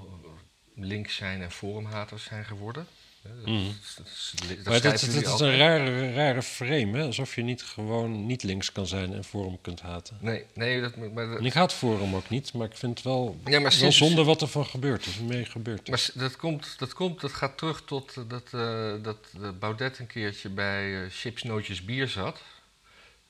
links 0.76 1.16
zijn 1.16 1.42
en 1.42 1.52
forumhaters 1.52 2.24
zijn 2.24 2.46
geworden. 2.46 2.88
Dat, 3.22 3.46
Mhm. 3.46 3.66
dat- 3.98 4.64
maar 4.64 4.94
is 4.94 5.40
een 5.40 5.58
rare, 5.58 6.14
rare 6.14 6.42
frame, 6.42 6.98
hè? 6.98 7.04
alsof 7.06 7.36
je 7.36 7.42
niet 7.44 7.62
gewoon 7.64 8.26
niet 8.26 8.44
links 8.44 8.72
kan 8.72 8.88
zijn 8.88 9.14
en 9.14 9.24
Forum 9.24 9.62
kunt 9.62 9.82
haten. 9.82 10.18
Nee, 10.22 10.46
nee 10.54 10.82
dat, 10.82 10.96
maar, 10.96 11.38
En 11.38 11.46
ik 11.46 11.54
haat 11.54 11.74
Forum 11.74 12.16
ook 12.16 12.30
niet, 12.30 12.54
maar 12.54 12.68
ik 12.68 12.78
vind 12.78 12.98
het 12.98 13.06
wel, 13.08 13.40
Ja, 13.46 13.52
maar 13.52 13.62
wel 13.62 13.72
sinds- 13.72 13.98
zonde 13.98 14.24
wat 14.24 14.42
er 14.42 14.48
van 14.48 14.66
gebeurd 14.66 15.06
is, 15.06 15.20
mee 15.20 15.46
gebeurd 15.46 15.90
is. 15.90 16.12
Maar 16.14 16.24
dat 16.24 16.36
komt, 16.36 16.80
dat 16.80 16.94
komt, 16.94 17.22
dat 17.22 17.32
gaat 17.34 17.58
terug 17.58 17.82
tot 17.86 18.18
eh, 18.18 18.24
dat, 18.28 18.48
eh, 18.54 18.94
dat 19.04 19.18
eh, 19.42 19.50
Baudet 19.60 20.00
een 20.00 20.08
keertje 20.08 20.50
bij 20.50 21.10
Chips 21.10 21.44
Nootjes 21.44 21.86
Bier 21.86 22.08
zat. 22.08 22.42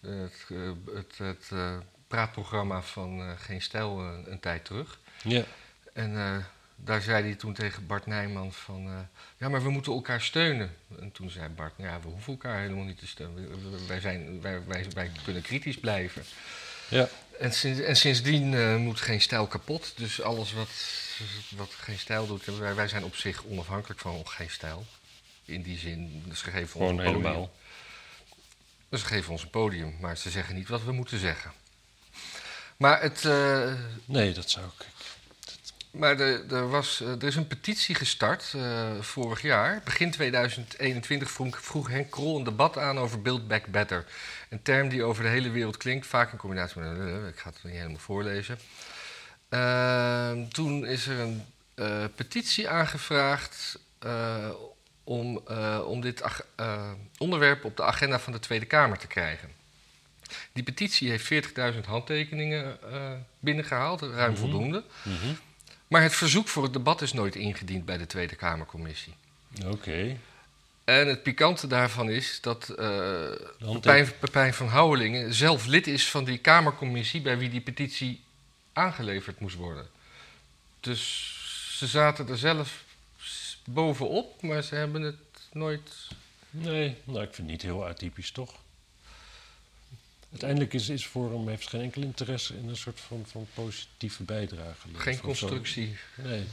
Het 0.01 0.45
het, 0.95 1.17
het 1.17 1.51
praatprogramma 2.07 2.81
van 2.81 3.19
eh, 3.19 3.31
Geen 3.37 3.61
Stijl 3.61 3.99
eh, 3.99 4.31
een 4.31 4.39
tijd 4.39 4.65
terug. 4.65 4.99
Ja, 5.23 5.43
En 5.93 6.17
eh, 6.17 6.37
daar 6.75 7.01
zei 7.01 7.23
hij 7.23 7.35
toen 7.35 7.53
tegen 7.53 7.87
Bart 7.87 8.05
Nijman 8.05 8.53
van... 8.53 9.07
ja, 9.37 9.49
maar 9.49 9.63
we 9.63 9.69
moeten 9.69 9.93
elkaar 9.93 10.21
steunen. 10.21 10.75
En 10.99 11.11
toen 11.11 11.29
zei 11.29 11.49
Bart, 11.49 11.77
nou 11.77 11.89
ja, 11.89 11.99
we 12.01 12.07
hoeven 12.07 12.33
elkaar 12.33 12.59
helemaal 12.59 12.83
niet 12.83 12.99
te 12.99 13.07
steunen. 13.07 13.87
Wij, 13.87 13.99
zijn, 13.99 14.41
wij, 14.41 14.61
wij, 14.65 14.85
wij 14.93 15.11
kunnen 15.23 15.41
kritisch 15.41 15.79
blijven. 15.79 16.23
ja. 16.87 17.07
En, 17.39 17.53
sinds, 17.53 17.79
en 17.79 17.95
sindsdien 17.95 18.77
moet 18.81 19.01
geen 19.01 19.21
stijl 19.21 19.47
kapot. 19.47 19.93
Dus 19.95 20.21
alles 20.21 20.53
wat, 20.53 20.69
wat 21.55 21.73
geen 21.73 21.99
stijl 21.99 22.27
doet, 22.27 22.45
wij, 22.45 22.75
wij 22.75 22.87
zijn 22.87 23.03
op 23.03 23.15
zich 23.15 23.43
onafhankelijk 23.45 23.99
van 23.99 24.27
geen 24.27 24.49
stijl. 24.49 24.85
In 25.45 25.61
die 25.61 25.77
zin, 25.77 26.23
dus 26.27 26.39
ze 26.39 26.45
geven 26.45 26.61
ons 26.61 26.71
gewoon 26.71 26.89
een 26.89 27.05
podium. 27.05 27.21
helemaal. 27.21 27.53
Dus 28.89 28.99
ze 28.99 29.05
geven 29.05 29.31
ons 29.31 29.41
een 29.43 29.49
podium, 29.49 29.97
maar 29.99 30.17
ze 30.17 30.29
zeggen 30.29 30.55
niet 30.55 30.67
wat 30.67 30.83
we 30.83 30.91
moeten 30.91 31.19
zeggen. 31.19 31.51
Maar, 32.77 33.01
het, 33.01 33.25
eh, 33.25 33.73
Nee, 34.05 34.33
dat 34.33 34.49
zou 34.49 34.65
ik. 34.65 34.85
maar 35.91 36.17
de, 36.17 36.45
er, 36.49 36.69
was, 36.69 37.01
eh, 37.01 37.07
er 37.09 37.23
is 37.23 37.35
een 37.35 37.47
petitie 37.47 37.95
gestart 37.95 38.51
eh, 38.55 38.91
vorig 38.99 39.41
jaar. 39.41 39.81
Begin 39.83 40.11
2021 40.11 41.31
vroeg, 41.31 41.61
vroeg 41.61 41.89
Henk 41.89 42.11
Krol 42.11 42.37
een 42.37 42.43
debat 42.43 42.77
aan 42.77 42.97
over 42.99 43.21
Build 43.21 43.47
Back 43.47 43.65
Better. 43.65 44.05
Een 44.49 44.61
term 44.61 44.89
die 44.89 45.03
over 45.03 45.23
de 45.23 45.29
hele 45.29 45.49
wereld 45.49 45.77
klinkt, 45.77 46.07
vaak 46.07 46.31
in 46.31 46.37
combinatie 46.37 46.81
met... 46.81 46.99
een- 46.99 47.27
Ik 47.27 47.39
ga 47.39 47.49
het 47.49 47.63
niet 47.63 47.73
helemaal 47.73 47.97
voorlezen. 47.97 48.59
Ehm, 49.49 50.47
toen 50.47 50.85
is 50.85 51.07
er 51.07 51.19
een 51.19 51.43
petitie 52.15 52.69
aangevraagd 52.69 53.79
om, 55.03 55.37
om 55.85 56.01
dit 56.01 56.23
onderwerp 57.17 57.63
op 57.65 57.77
de 57.77 57.83
agenda 57.83 58.19
van 58.19 58.33
de 58.33 58.39
Tweede 58.39 58.65
Kamer 58.65 58.97
te 58.97 59.07
krijgen. 59.07 59.49
Die 60.53 60.63
petitie 60.63 61.09
heeft 61.09 61.25
40.000 61.73 61.79
handtekeningen 61.85 62.77
eh, 62.91 63.11
binnengehaald, 63.39 64.01
ruim 64.01 64.31
Mhm. 64.31 64.39
voldoende. 64.39 64.83
Mhm. 65.03 65.33
Maar 65.87 66.01
het 66.01 66.15
verzoek 66.15 66.47
voor 66.47 66.63
het 66.63 66.73
debat 66.73 67.01
is 67.01 67.13
nooit 67.13 67.35
ingediend 67.35 67.85
bij 67.85 67.97
de 67.97 68.07
Tweede 68.07 68.35
Kamercommissie. 68.35 69.13
Oké. 69.65 70.17
En 70.83 71.07
het 71.07 71.23
pikante 71.23 71.67
daarvan 71.67 72.09
is 72.09 72.41
dat 72.41 72.65
Pepijn, 73.57 74.11
Pepijn 74.19 74.53
van 74.53 74.67
Houwelingen 74.67 75.33
zelf 75.33 75.65
lid 75.65 75.87
is 75.87 76.09
van 76.09 76.23
die 76.23 76.37
Kamercommissie 76.37 77.21
bij 77.21 77.37
wie 77.37 77.49
die 77.49 77.61
petitie 77.61 78.23
aangeleverd 78.73 79.39
moest 79.39 79.55
worden. 79.55 79.87
Dus 80.79 81.33
ze 81.77 81.87
zaten 81.87 82.27
er 82.29 82.37
zelf 82.37 82.83
bovenop, 83.65 84.41
maar 84.41 84.61
ze 84.63 84.75
hebben 84.75 85.01
het 85.01 85.15
nooit. 85.51 86.07
Nee, 86.49 86.95
nou, 87.03 87.19
ik 87.23 87.33
vind 87.33 87.37
het 87.37 87.45
niet 87.47 87.61
heel 87.61 87.87
atypisch, 87.87 88.31
toch? 88.31 88.53
Uiteindelijk 90.35 90.73
is, 90.73 90.89
is 90.89 91.05
Forum 91.05 91.47
heeft 91.47 91.67
geen 91.69 91.81
enkel 91.81 92.01
interesse 92.01 92.57
in 92.57 92.69
een 92.69 92.75
soort 92.77 92.99
van, 92.99 93.23
van 93.27 93.47
positieve 93.53 94.23
bijdrage. 94.23 94.87
Geen 94.93 95.19
constructie. 95.19 95.97
Nee, 96.23 96.43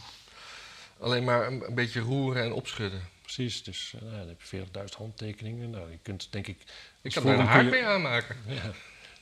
Alleen 0.99 1.25
maar 1.25 1.47
een, 1.47 1.63
een 1.69 1.75
beetje 1.75 2.01
roeren 2.01 2.43
en 2.43 2.53
opschudden. 2.53 3.01
precies. 3.23 3.63
Dus 3.63 3.93
eh, 3.97 4.03
nou, 4.03 4.17
dan 4.17 4.29
heb 4.29 4.43
je 4.43 4.65
40.000 4.91 4.97
handtekeningen. 4.97 5.71
Nou, 5.71 5.91
je 5.91 5.99
kunt 6.03 6.29
denk 6.31 6.47
ik... 6.47 6.57
Ik 7.03 7.13
kan 7.13 7.27
er 7.27 7.39
een 7.39 7.65
je- 7.65 7.71
mee 7.71 7.85
aanmaken. 7.87 8.37
Ja. 8.55 8.73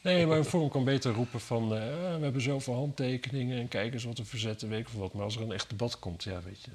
Nee, 0.03 0.27
maar 0.27 0.37
een 0.37 0.45
forum 0.45 0.69
kan 0.69 0.85
beter 0.85 1.13
roepen 1.13 1.41
van... 1.41 1.75
eh, 1.75 1.83
ah, 1.83 2.17
we 2.17 2.23
hebben 2.23 2.43
zoveel 2.43 2.75
handtekeningen 2.75 3.61
en 3.61 3.69
kijk 3.69 3.93
eens 3.93 4.05
wat 4.05 4.19
we 4.19 4.25
verzetten, 4.25 4.69
weet 4.69 4.81
ik 4.81 4.89
veel 4.89 5.01
wat. 5.01 5.13
Maar 5.15 5.25
als 5.25 5.37
er 5.37 5.43
een 5.43 5.53
echt 5.53 5.69
debat 5.71 5.99
komt, 5.99 6.23
ja, 6.25 6.43
weet 6.43 6.65
je... 6.65 6.71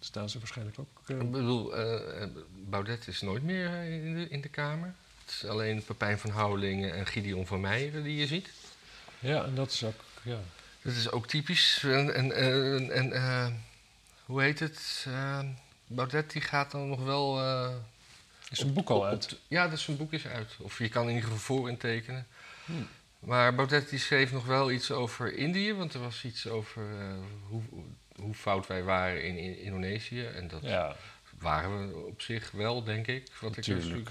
staan 0.00 0.28
ze 0.30 0.38
waarschijnlijk 0.38 0.78
ook... 0.78 1.02
eh, 1.06 1.20
Ik 1.20 1.30
bedoel, 1.30 1.72
Baudet 2.68 3.08
is 3.08 3.20
nooit 3.20 3.42
meer 3.42 3.82
in 3.84 4.14
de, 4.14 4.28
in 4.28 4.40
de 4.40 4.48
Kamer. 4.48 4.94
Het 5.40 5.50
alleen 5.50 5.84
Pepijn 5.84 6.18
van 6.18 6.30
Houwelingen 6.30 6.94
en 6.94 7.06
Gideon 7.06 7.46
van 7.46 7.60
Meijeren 7.60 8.02
die 8.02 8.16
je 8.16 8.26
ziet. 8.26 8.50
ja, 9.18 9.44
en 9.44 9.54
dat 9.54 9.70
is 9.70 9.84
ook... 9.84 10.00
Ja, 10.22 10.38
Dat 10.82 10.92
is 10.92 11.10
ook 11.10 11.26
typisch. 11.26 11.82
En, 11.82 12.14
en, 12.14 12.32
en, 12.32 12.90
en, 12.90 13.12
eh, 13.12 13.46
hoe 14.24 14.42
heet 14.42 14.58
het? 14.58 15.04
Eh, 15.08 15.38
Baudet 15.86 16.30
die 16.30 16.42
gaat 16.42 16.70
dan 16.70 16.88
nog 16.88 17.04
wel... 17.04 17.38
eh, 17.40 17.74
is 18.50 18.60
een 18.60 18.72
boek 18.72 18.88
al 18.90 19.06
uit. 19.06 19.32
op- 19.32 19.38
ja, 19.48 19.68
dus 19.68 19.82
zijn 19.82 19.96
boek 19.96 20.12
is 20.12 20.26
uit. 20.26 20.56
Of 20.58 20.78
je 20.78 20.88
kan 20.88 21.02
in 21.08 21.14
ieder 21.14 21.22
geval 21.30 21.38
voor 21.56 21.68
intekenen. 21.68 22.26
Hmm. 22.64 22.88
Maar 23.18 23.54
Baudet 23.54 23.88
die 23.88 23.98
schreef 23.98 24.32
nog 24.32 24.46
wel 24.46 24.70
iets 24.70 24.90
over 24.90 25.34
Indië. 25.36 25.74
Want 25.74 25.94
er 25.94 26.00
was 26.00 26.24
iets 26.24 26.46
over 26.46 26.82
hoe, 27.48 27.62
hoe 28.16 28.34
fout 28.34 28.66
wij 28.66 28.82
waren 28.82 29.24
in, 29.24 29.36
in 29.38 29.58
Indonesië. 29.58 30.24
En 30.24 30.48
dat 30.48 30.62
Ja, 30.62 30.96
waren 31.38 31.88
we 31.88 32.06
op 32.06 32.20
zich 32.20 32.50
wel, 32.50 32.84
denk 32.84 33.06
ik. 33.06 33.28
Wat 33.40 33.56
ik 33.56 33.66
Natuurlijk. 33.66 34.10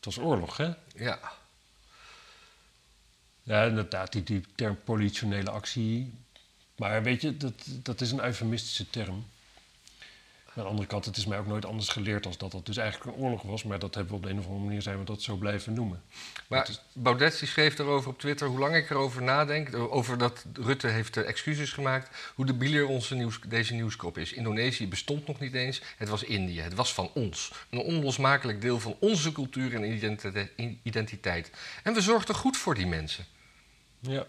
Het 0.00 0.04
was 0.04 0.18
oorlog, 0.24 0.56
hè? 0.56 0.70
Ja, 0.94 1.18
Ja, 3.42 3.64
inderdaad, 3.64 4.12
die, 4.12 4.22
die 4.22 4.44
term 4.54 4.78
politionele 4.84 5.50
actie. 5.50 6.12
Maar 6.76 7.02
weet 7.02 7.20
je, 7.20 7.36
dat, 7.36 7.52
dat 7.82 8.00
is 8.00 8.10
een 8.10 8.20
eufemistische 8.24 8.90
term. 8.90 9.24
Aan 10.56 10.62
de 10.62 10.68
andere 10.70 10.88
kant, 10.88 11.04
het 11.04 11.16
is 11.16 11.26
mij 11.26 11.38
ook 11.38 11.46
nooit 11.46 11.64
anders 11.64 11.88
geleerd 11.88 12.26
als 12.26 12.38
dat 12.38 12.52
het 12.52 12.66
dus 12.66 12.76
eigenlijk 12.76 13.16
een 13.16 13.22
oorlog 13.22 13.42
was. 13.42 13.62
Maar 13.64 13.78
dat 13.78 13.94
hebben 13.94 14.12
we 14.12 14.18
op 14.18 14.24
de 14.24 14.30
een 14.30 14.38
of 14.38 14.44
andere 14.46 14.64
manier 14.64 14.82
zijn 14.82 14.98
we 14.98 15.04
dat 15.04 15.22
zo 15.22 15.36
blijven 15.36 15.72
noemen. 15.72 16.02
Maar 16.48 16.58
Dat 16.58 16.68
is- 16.68 16.80
Baudet 16.92 17.38
die 17.38 17.48
schreef 17.48 17.78
erover 17.78 18.10
op 18.10 18.18
Twitter, 18.18 18.48
hoe 18.48 18.58
lang 18.58 18.74
ik 18.76 18.90
erover 18.90 19.22
nadenk, 19.22 19.74
over 19.74 20.18
dat 20.18 20.44
Rutte 20.52 20.86
heeft 20.86 21.16
eh, 21.16 21.28
excuses 21.28 21.72
gemaakt, 21.72 22.32
hoe 22.34 22.46
debiler 22.46 22.86
onze 22.86 23.14
nieuws, 23.14 23.40
deze 23.46 23.74
nieuwskop 23.74 24.18
is. 24.18 24.32
Indonesië 24.32 24.88
bestond 24.88 25.26
nog 25.26 25.38
niet 25.40 25.54
eens, 25.54 25.80
het 25.96 26.08
was 26.08 26.22
Indië, 26.22 26.60
het 26.60 26.74
was 26.74 26.94
van 26.94 27.10
ons. 27.14 27.52
Een 27.70 27.78
onlosmakelijk 27.78 28.60
deel 28.60 28.80
van 28.80 28.96
onze 29.00 29.32
cultuur 29.32 29.74
en 29.74 29.92
identite- 29.92 30.48
identiteit. 30.82 31.50
En 31.82 31.94
we 31.94 32.00
zorgden 32.00 32.34
goed 32.34 32.56
voor 32.56 32.74
die 32.74 32.86
mensen. 32.86 33.24
Ja, 33.98 34.26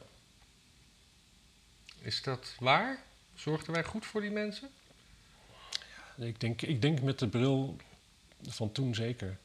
Is 2.02 2.22
dat 2.22 2.56
waar? 2.60 2.98
Zorgden 3.36 3.74
wij 3.74 3.84
goed 3.84 4.06
voor 4.06 4.22
die 4.22 4.32
mensen? 4.32 4.70
Ik 6.28 6.40
denk, 6.40 6.62
ik 6.62 6.82
denk 6.82 7.02
met 7.02 7.20
de 7.20 7.28
bril 7.28 7.76
van 8.48 8.72
toen 8.72 8.96
zeker. 8.96 9.38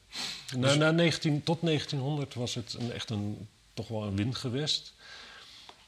Na, 0.55 0.67
Dus- 0.67 0.77
na 0.77 0.91
19, 0.91 1.43
tot 1.43 1.61
1900 1.61 2.33
was 2.33 2.55
het 2.55 2.73
een, 2.79 2.91
echt 2.91 3.09
een, 3.09 3.47
toch 3.73 3.87
wel 3.87 4.03
een 4.03 4.15
windgewest. 4.15 4.93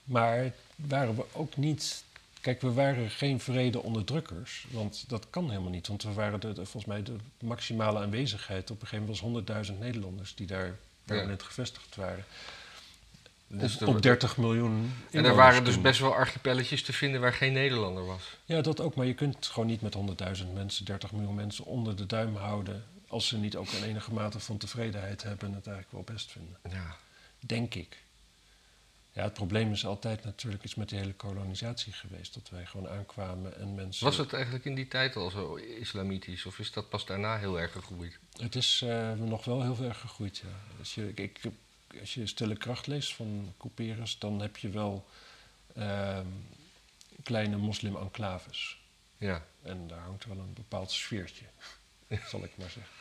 Maar 0.03 0.53
waren 0.75 1.15
we 1.15 1.25
ook 1.31 1.57
niet 1.57 2.03
Kijk, 2.41 2.61
we 2.61 2.71
waren 2.73 3.09
geen 3.09 3.39
vrede 3.39 3.81
onderdrukkers, 3.83 4.65
want 4.71 5.03
dat 5.07 5.25
kan 5.29 5.49
helemaal 5.49 5.71
niet. 5.71 5.87
Want 5.87 6.03
we 6.03 6.13
waren 6.13 6.39
de, 6.39 6.47
de- 6.47 6.53
volgens 6.65 6.85
mij 6.85 7.03
de 7.03 7.15
maximale 7.39 7.99
aanwezigheid. 7.99 8.71
Op 8.71 8.81
een 8.81 8.87
gegeven 8.87 9.15
moment 9.23 9.45
was 9.47 9.67
100.000 9.71 9.79
Nederlanders 9.79 10.35
die 10.35 10.47
daar 10.47 10.77
permanent 11.05 11.43
gevestigd 11.43 11.95
waren. 11.95 12.23
Dus 13.51 13.75
op, 13.75 13.81
er- 13.81 13.87
op 13.87 14.01
30 14.01 14.37
miljoen 14.37 14.93
En 15.11 15.25
er 15.25 15.35
waren 15.35 15.63
dus 15.63 15.81
best 15.81 15.99
wel 15.99 16.15
archipelletjes 16.15 16.83
te 16.83 16.93
vinden 16.93 17.21
waar 17.21 17.33
geen 17.33 17.53
Nederlander 17.53 18.05
was. 18.05 18.21
Ja, 18.45 18.61
dat 18.61 18.79
ook. 18.79 18.95
Maar 18.95 19.05
je 19.05 19.13
kunt 19.13 19.47
gewoon 19.47 19.67
niet 19.67 19.81
met 19.81 19.95
100.000 20.41 20.53
mensen, 20.53 20.85
30 20.85 21.11
miljoen 21.11 21.35
mensen 21.35 21.65
onder 21.65 21.95
de 21.95 22.05
duim 22.05 22.35
houden... 22.35 22.85
als 23.07 23.27
ze 23.27 23.37
niet 23.37 23.55
ook 23.55 23.71
een 23.71 23.83
enige 23.83 24.13
mate 24.13 24.39
van 24.39 24.57
tevredenheid 24.57 25.23
hebben 25.23 25.47
en 25.47 25.53
het 25.55 25.67
eigenlijk 25.67 26.05
wel 26.05 26.15
best 26.15 26.31
vinden. 26.31 26.57
Ja. 26.69 26.95
Denk 27.39 27.75
ik. 27.75 27.97
Ja, 29.11 29.23
het 29.23 29.33
probleem 29.33 29.71
is 29.71 29.85
altijd 29.85 30.23
natuurlijk 30.23 30.63
iets 30.63 30.75
met 30.75 30.89
die 30.89 30.99
hele 30.99 31.13
kolonisatie 31.13 31.93
geweest. 31.93 32.33
Dat 32.33 32.49
wij 32.49 32.65
gewoon 32.65 32.89
aankwamen 32.89 33.59
en 33.59 33.75
mensen... 33.75 34.05
Was 34.05 34.17
het 34.17 34.33
eigenlijk 34.33 34.65
in 34.65 34.75
die 34.75 34.87
tijd 34.87 35.15
al 35.15 35.29
zo 35.29 35.55
islamitisch? 35.55 36.45
Of 36.45 36.59
is 36.59 36.71
dat 36.71 36.89
pas 36.89 37.05
daarna 37.05 37.37
heel 37.37 37.59
erg 37.59 37.71
gegroeid? 37.71 38.17
Het 38.41 38.55
is 38.55 38.81
eh, 38.85 39.13
nog 39.13 39.45
wel 39.45 39.61
heel 39.61 39.77
erg 39.87 39.99
gegroeid, 39.99 40.37
ja. 40.37 40.83
Je, 40.93 41.07
ik, 41.09 41.19
ik- 41.19 41.51
als 41.99 42.13
je 42.13 42.27
Stille 42.27 42.55
Kracht 42.55 42.87
leest 42.87 43.13
van 43.13 43.53
Couperus, 43.57 44.19
dan 44.19 44.39
heb 44.39 44.57
je 44.57 44.69
wel 44.69 45.05
ehm, 45.75 46.27
kleine 47.23 47.57
moslim-enclaves. 47.57 48.77
Ja. 49.17 49.45
En 49.61 49.87
daar 49.87 49.99
hangt 49.99 50.25
wel 50.25 50.37
een 50.37 50.53
bepaald 50.53 50.91
sfeertje, 50.91 51.45
zal 52.31 52.43
ik 52.43 52.57
maar 52.57 52.69
zeggen. 52.69 52.93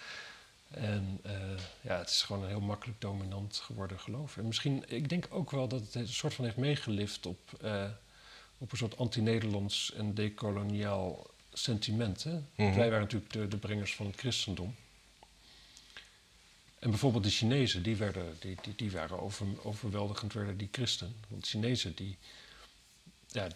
En 0.70 1.20
eh, 1.22 1.32
ja, 1.80 1.98
het 1.98 2.08
is 2.08 2.22
gewoon 2.22 2.42
een 2.42 2.48
heel 2.48 2.60
makkelijk 2.60 3.00
dominant 3.00 3.56
geworden 3.56 4.00
geloof. 4.00 4.36
En 4.36 4.46
misschien, 4.46 4.84
ik 4.88 5.08
denk 5.08 5.26
ook 5.30 5.50
wel 5.50 5.68
dat 5.68 5.80
het 5.80 5.94
een 5.94 6.08
soort 6.08 6.34
van 6.34 6.44
heeft 6.44 6.56
meegelift 6.56 7.26
op, 7.26 7.52
eh, 7.62 7.90
op 8.58 8.72
een 8.72 8.78
soort 8.78 8.96
anti-Nederlands 8.96 9.92
en 9.92 10.14
decoloniaal 10.14 11.26
sentiment. 11.52 12.24
Hè? 12.24 12.32
Mhm. 12.54 12.76
Wij 12.76 12.88
waren 12.88 13.00
natuurlijk 13.00 13.32
de, 13.32 13.48
de 13.48 13.56
brengers 13.56 13.94
van 13.94 14.06
het 14.06 14.16
christendom. 14.16 14.74
En 16.78 16.90
bijvoorbeeld 16.90 17.24
de 17.24 17.30
Chinezen, 17.30 17.82
die, 17.82 17.96
werden, 17.96 18.36
die, 18.40 18.56
die, 18.62 18.74
die 18.76 18.90
waren 18.90 19.20
over, 19.20 19.46
overweldigend, 19.62 20.32
werden 20.32 20.56
die 20.56 20.68
christen. 20.72 21.16
Want 21.28 21.46
Chinezen, 21.46 21.94
die... 21.94 22.18
Ja, 23.26 23.48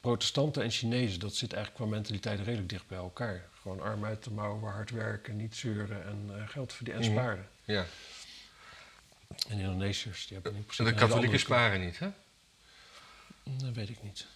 protestanten 0.00 0.62
en 0.62 0.70
Chinezen, 0.70 1.20
dat 1.20 1.34
zit 1.34 1.52
eigenlijk 1.52 1.84
qua 1.84 1.96
mentaliteit 1.96 2.38
redelijk 2.40 2.68
dicht 2.68 2.86
bij 2.86 2.98
elkaar. 2.98 3.48
Gewoon 3.62 3.80
arm 3.80 4.04
uit 4.04 4.24
de 4.24 4.30
mouwen, 4.30 4.72
hard 4.72 4.90
werken, 4.90 5.36
niet 5.36 5.56
zeuren 5.56 6.04
en 6.06 6.30
eh, 6.40 6.48
geld 6.48 6.72
verdienen 6.72 7.02
en 7.02 7.08
Mhm. 7.10 7.18
sparen. 7.18 7.48
ja. 7.64 7.86
En 9.48 9.58
Indonesiërs, 9.58 10.26
die 10.26 10.34
hebben 10.34 10.54
En 10.54 10.64
principe 10.64 10.90
de 10.90 10.94
katholieken 10.94 11.38
sparen 11.40 11.80
niet, 11.80 11.98
hè? 11.98 12.08
Dat 13.44 13.74
weet 13.74 13.88
ik 13.88 14.02
niet. 14.02 14.26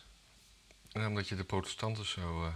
Ja, 0.89 1.09
omdat 1.09 1.29
je 1.29 1.35
de 1.37 1.45
protestanten 1.45 2.07
zo 2.07 2.45
eh, 2.45 2.55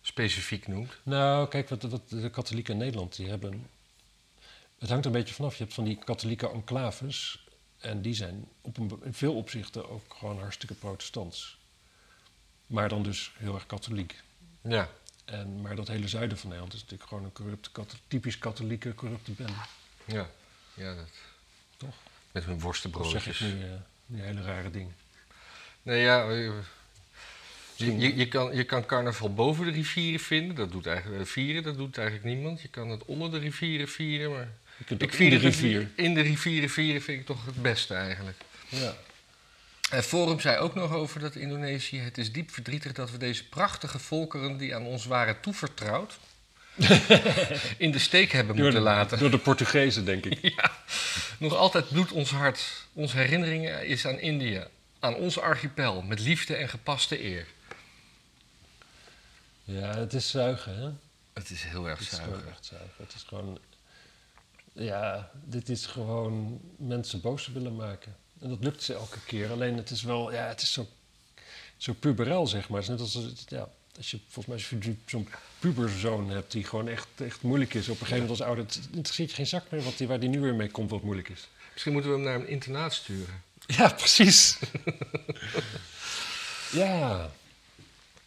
specifiek 0.00 0.66
noemt. 0.66 0.98
Nou, 1.02 1.48
kijk, 1.48 1.68
wat, 1.68 1.82
wat 1.82 2.08
de 2.08 2.30
katholieken 2.30 2.72
in 2.72 2.78
Nederland, 2.78 3.16
die 3.16 3.28
hebben... 3.28 3.66
Het 4.84 4.92
hangt 4.92 5.06
een 5.08 5.12
beetje 5.12 5.34
vanaf. 5.34 5.56
Je 5.56 5.62
hebt 5.62 5.74
van 5.74 5.84
die 5.84 5.98
katholieke 6.04 6.50
enclaves... 6.50 7.46
en 7.78 8.02
die 8.02 8.14
zijn 8.14 8.48
op 8.60 8.76
een, 8.76 9.00
in 9.02 9.14
veel 9.14 9.34
opzichten 9.34 9.90
ook 9.90 10.14
gewoon 10.18 10.38
hartstikke 10.38 10.74
protestants. 10.74 11.58
Maar 12.66 12.88
dan 12.88 13.02
dus 13.02 13.32
heel 13.36 13.54
erg 13.54 13.66
katholiek. 13.66 14.22
Ja. 14.60 14.88
En, 15.24 15.60
maar 15.60 15.76
dat 15.76 15.88
hele 15.88 16.08
zuiden 16.08 16.38
van 16.38 16.48
Nederland 16.48 16.74
is 16.74 16.80
natuurlijk 16.80 17.08
gewoon 17.08 17.24
een 17.24 17.32
corrupte, 17.32 17.70
typisch 18.08 18.38
katholieke 18.38 18.94
corrupte 18.94 19.30
bende. 19.30 19.52
Ja. 20.04 20.30
Ja, 20.74 20.94
dat. 20.94 21.08
Toch? 21.76 21.94
Met 22.32 22.44
hun 22.44 22.60
worstenbroodjes. 22.60 23.24
zeg 23.24 23.40
ik 23.40 23.54
nu 23.54 23.64
die 24.06 24.22
hele 24.22 24.42
rare 24.42 24.70
dingen? 24.70 24.94
Nee, 25.82 26.02
ja. 26.02 26.28
eh, 26.28 26.52
Je, 27.76 27.98
je, 27.98 28.16
je, 28.16 28.28
kan, 28.28 28.56
je 28.56 28.64
kan 28.64 28.86
carnaval 28.86 29.34
boven 29.34 29.64
de 29.64 29.70
rivieren 29.70 30.20
vinden. 30.20 30.56
Dat 30.56 30.72
doet 30.72 30.86
eigenlijk, 30.86 31.28
vieren, 31.28 31.62
dat 31.62 31.76
doet 31.76 31.98
eigenlijk 31.98 32.28
niemand. 32.28 32.60
Je 32.62 32.68
kan 32.68 32.88
het 32.88 33.04
onder 33.04 33.30
de 33.30 33.38
rivieren 33.38 33.88
vieren, 33.88 34.30
maar... 34.30 34.62
Ik 34.78 34.90
in 35.12 35.30
de 35.30 35.36
rivier. 35.36 35.90
In 35.94 36.14
de 36.14 36.20
rivieren 36.20 36.70
vieren 36.70 37.02
vind 37.02 37.20
ik 37.20 37.26
toch 37.26 37.44
het 37.46 37.62
beste 37.62 37.94
eigenlijk. 37.94 38.36
Ja. 38.68 38.94
En 39.90 40.02
Forum 40.02 40.40
zei 40.40 40.58
ook 40.58 40.74
nog 40.74 40.92
over 40.92 41.20
dat 41.20 41.34
Indonesië... 41.34 41.98
Het 41.98 42.18
is 42.18 42.32
diep 42.32 42.50
verdrietig 42.50 42.92
dat 42.92 43.10
we 43.10 43.16
deze 43.16 43.48
prachtige 43.48 43.98
volkeren... 43.98 44.56
die 44.56 44.74
aan 44.74 44.84
ons 44.84 45.06
waren 45.06 45.40
toevertrouwd... 45.40 46.18
in 47.76 47.90
de 47.90 47.98
steek 47.98 48.32
hebben 48.32 48.56
Door, 48.56 48.64
moeten 48.64 48.82
de, 48.82 48.88
laten. 48.88 49.18
door 49.18 49.30
de 49.30 49.38
Portugezen, 49.38 50.04
denk 50.04 50.24
ik. 50.26 50.38
Ja, 50.56 50.72
nog 51.38 51.54
altijd 51.54 51.88
bloedt 51.88 52.12
ons 52.12 52.30
hart. 52.30 52.86
Onze 52.92 53.16
herinneringen 53.16 53.86
is 53.86 54.06
aan 54.06 54.18
India. 54.18 54.68
Aan 54.98 55.14
ons 55.14 55.38
archipel, 55.38 56.02
met 56.02 56.20
liefde 56.20 56.56
en 56.56 56.68
gepaste 56.68 57.24
eer. 57.24 57.46
Ja, 59.64 59.96
het 59.96 60.12
is 60.12 60.30
zuigen, 60.30 60.76
hè? 60.76 60.88
Het 61.32 61.50
is 61.50 61.62
heel 61.62 61.88
erg 61.88 61.98
Het 61.98 62.08
is 62.08 62.14
zuiver. 62.14 62.34
gewoon 62.34 62.52
echt 62.52 62.64
zuigen. 62.64 62.90
Het 62.96 63.14
is 63.14 63.24
gewoon... 63.28 63.58
Ja, 64.74 65.30
dit 65.44 65.68
is 65.68 65.86
gewoon 65.86 66.60
mensen 66.76 67.20
boos 67.20 67.46
willen 67.46 67.76
maken. 67.76 68.16
En 68.40 68.48
dat 68.48 68.64
lukt 68.64 68.82
ze 68.82 68.94
elke 68.94 69.18
keer. 69.26 69.50
Alleen 69.50 69.76
het 69.76 69.90
is 69.90 70.02
wel... 70.02 70.32
Ja, 70.32 70.46
het 70.46 70.62
is 70.62 70.72
zo, 70.72 70.86
zo 71.76 71.92
puberel, 71.92 72.46
zeg 72.46 72.68
maar. 72.68 72.82
Het 72.82 72.90
is 72.90 73.14
net 73.14 73.24
als... 73.24 73.44
Ja, 73.46 73.68
als 73.96 74.10
je 74.10 74.18
volgens 74.22 74.46
mij 74.46 74.56
als 74.56 74.68
je 74.68 74.96
zo'n 75.06 75.28
puberzoon 75.58 76.30
hebt 76.30 76.52
die 76.52 76.64
gewoon 76.64 76.88
echt, 76.88 77.08
echt 77.16 77.42
moeilijk 77.42 77.74
is. 77.74 77.88
Op 77.88 78.00
een 78.00 78.06
gegeven 78.06 78.20
moment 78.20 78.30
als 78.30 78.48
ouder... 78.48 78.64
Het 78.64 78.88
interesseert 78.92 79.30
je 79.30 79.36
geen 79.36 79.46
zak 79.46 79.70
meer 79.70 79.82
wat 79.82 79.98
die, 79.98 80.06
waar 80.06 80.20
die 80.20 80.28
nu 80.28 80.40
weer 80.40 80.54
mee 80.54 80.70
komt 80.70 80.90
wat 80.90 81.02
moeilijk 81.02 81.28
is. 81.28 81.48
Misschien 81.72 81.92
moeten 81.92 82.10
we 82.10 82.16
hem 82.16 82.26
naar 82.26 82.34
een 82.34 82.48
internaat 82.48 82.94
sturen. 82.94 83.42
Ja, 83.66 83.88
precies. 83.88 84.58
ja. 86.72 87.30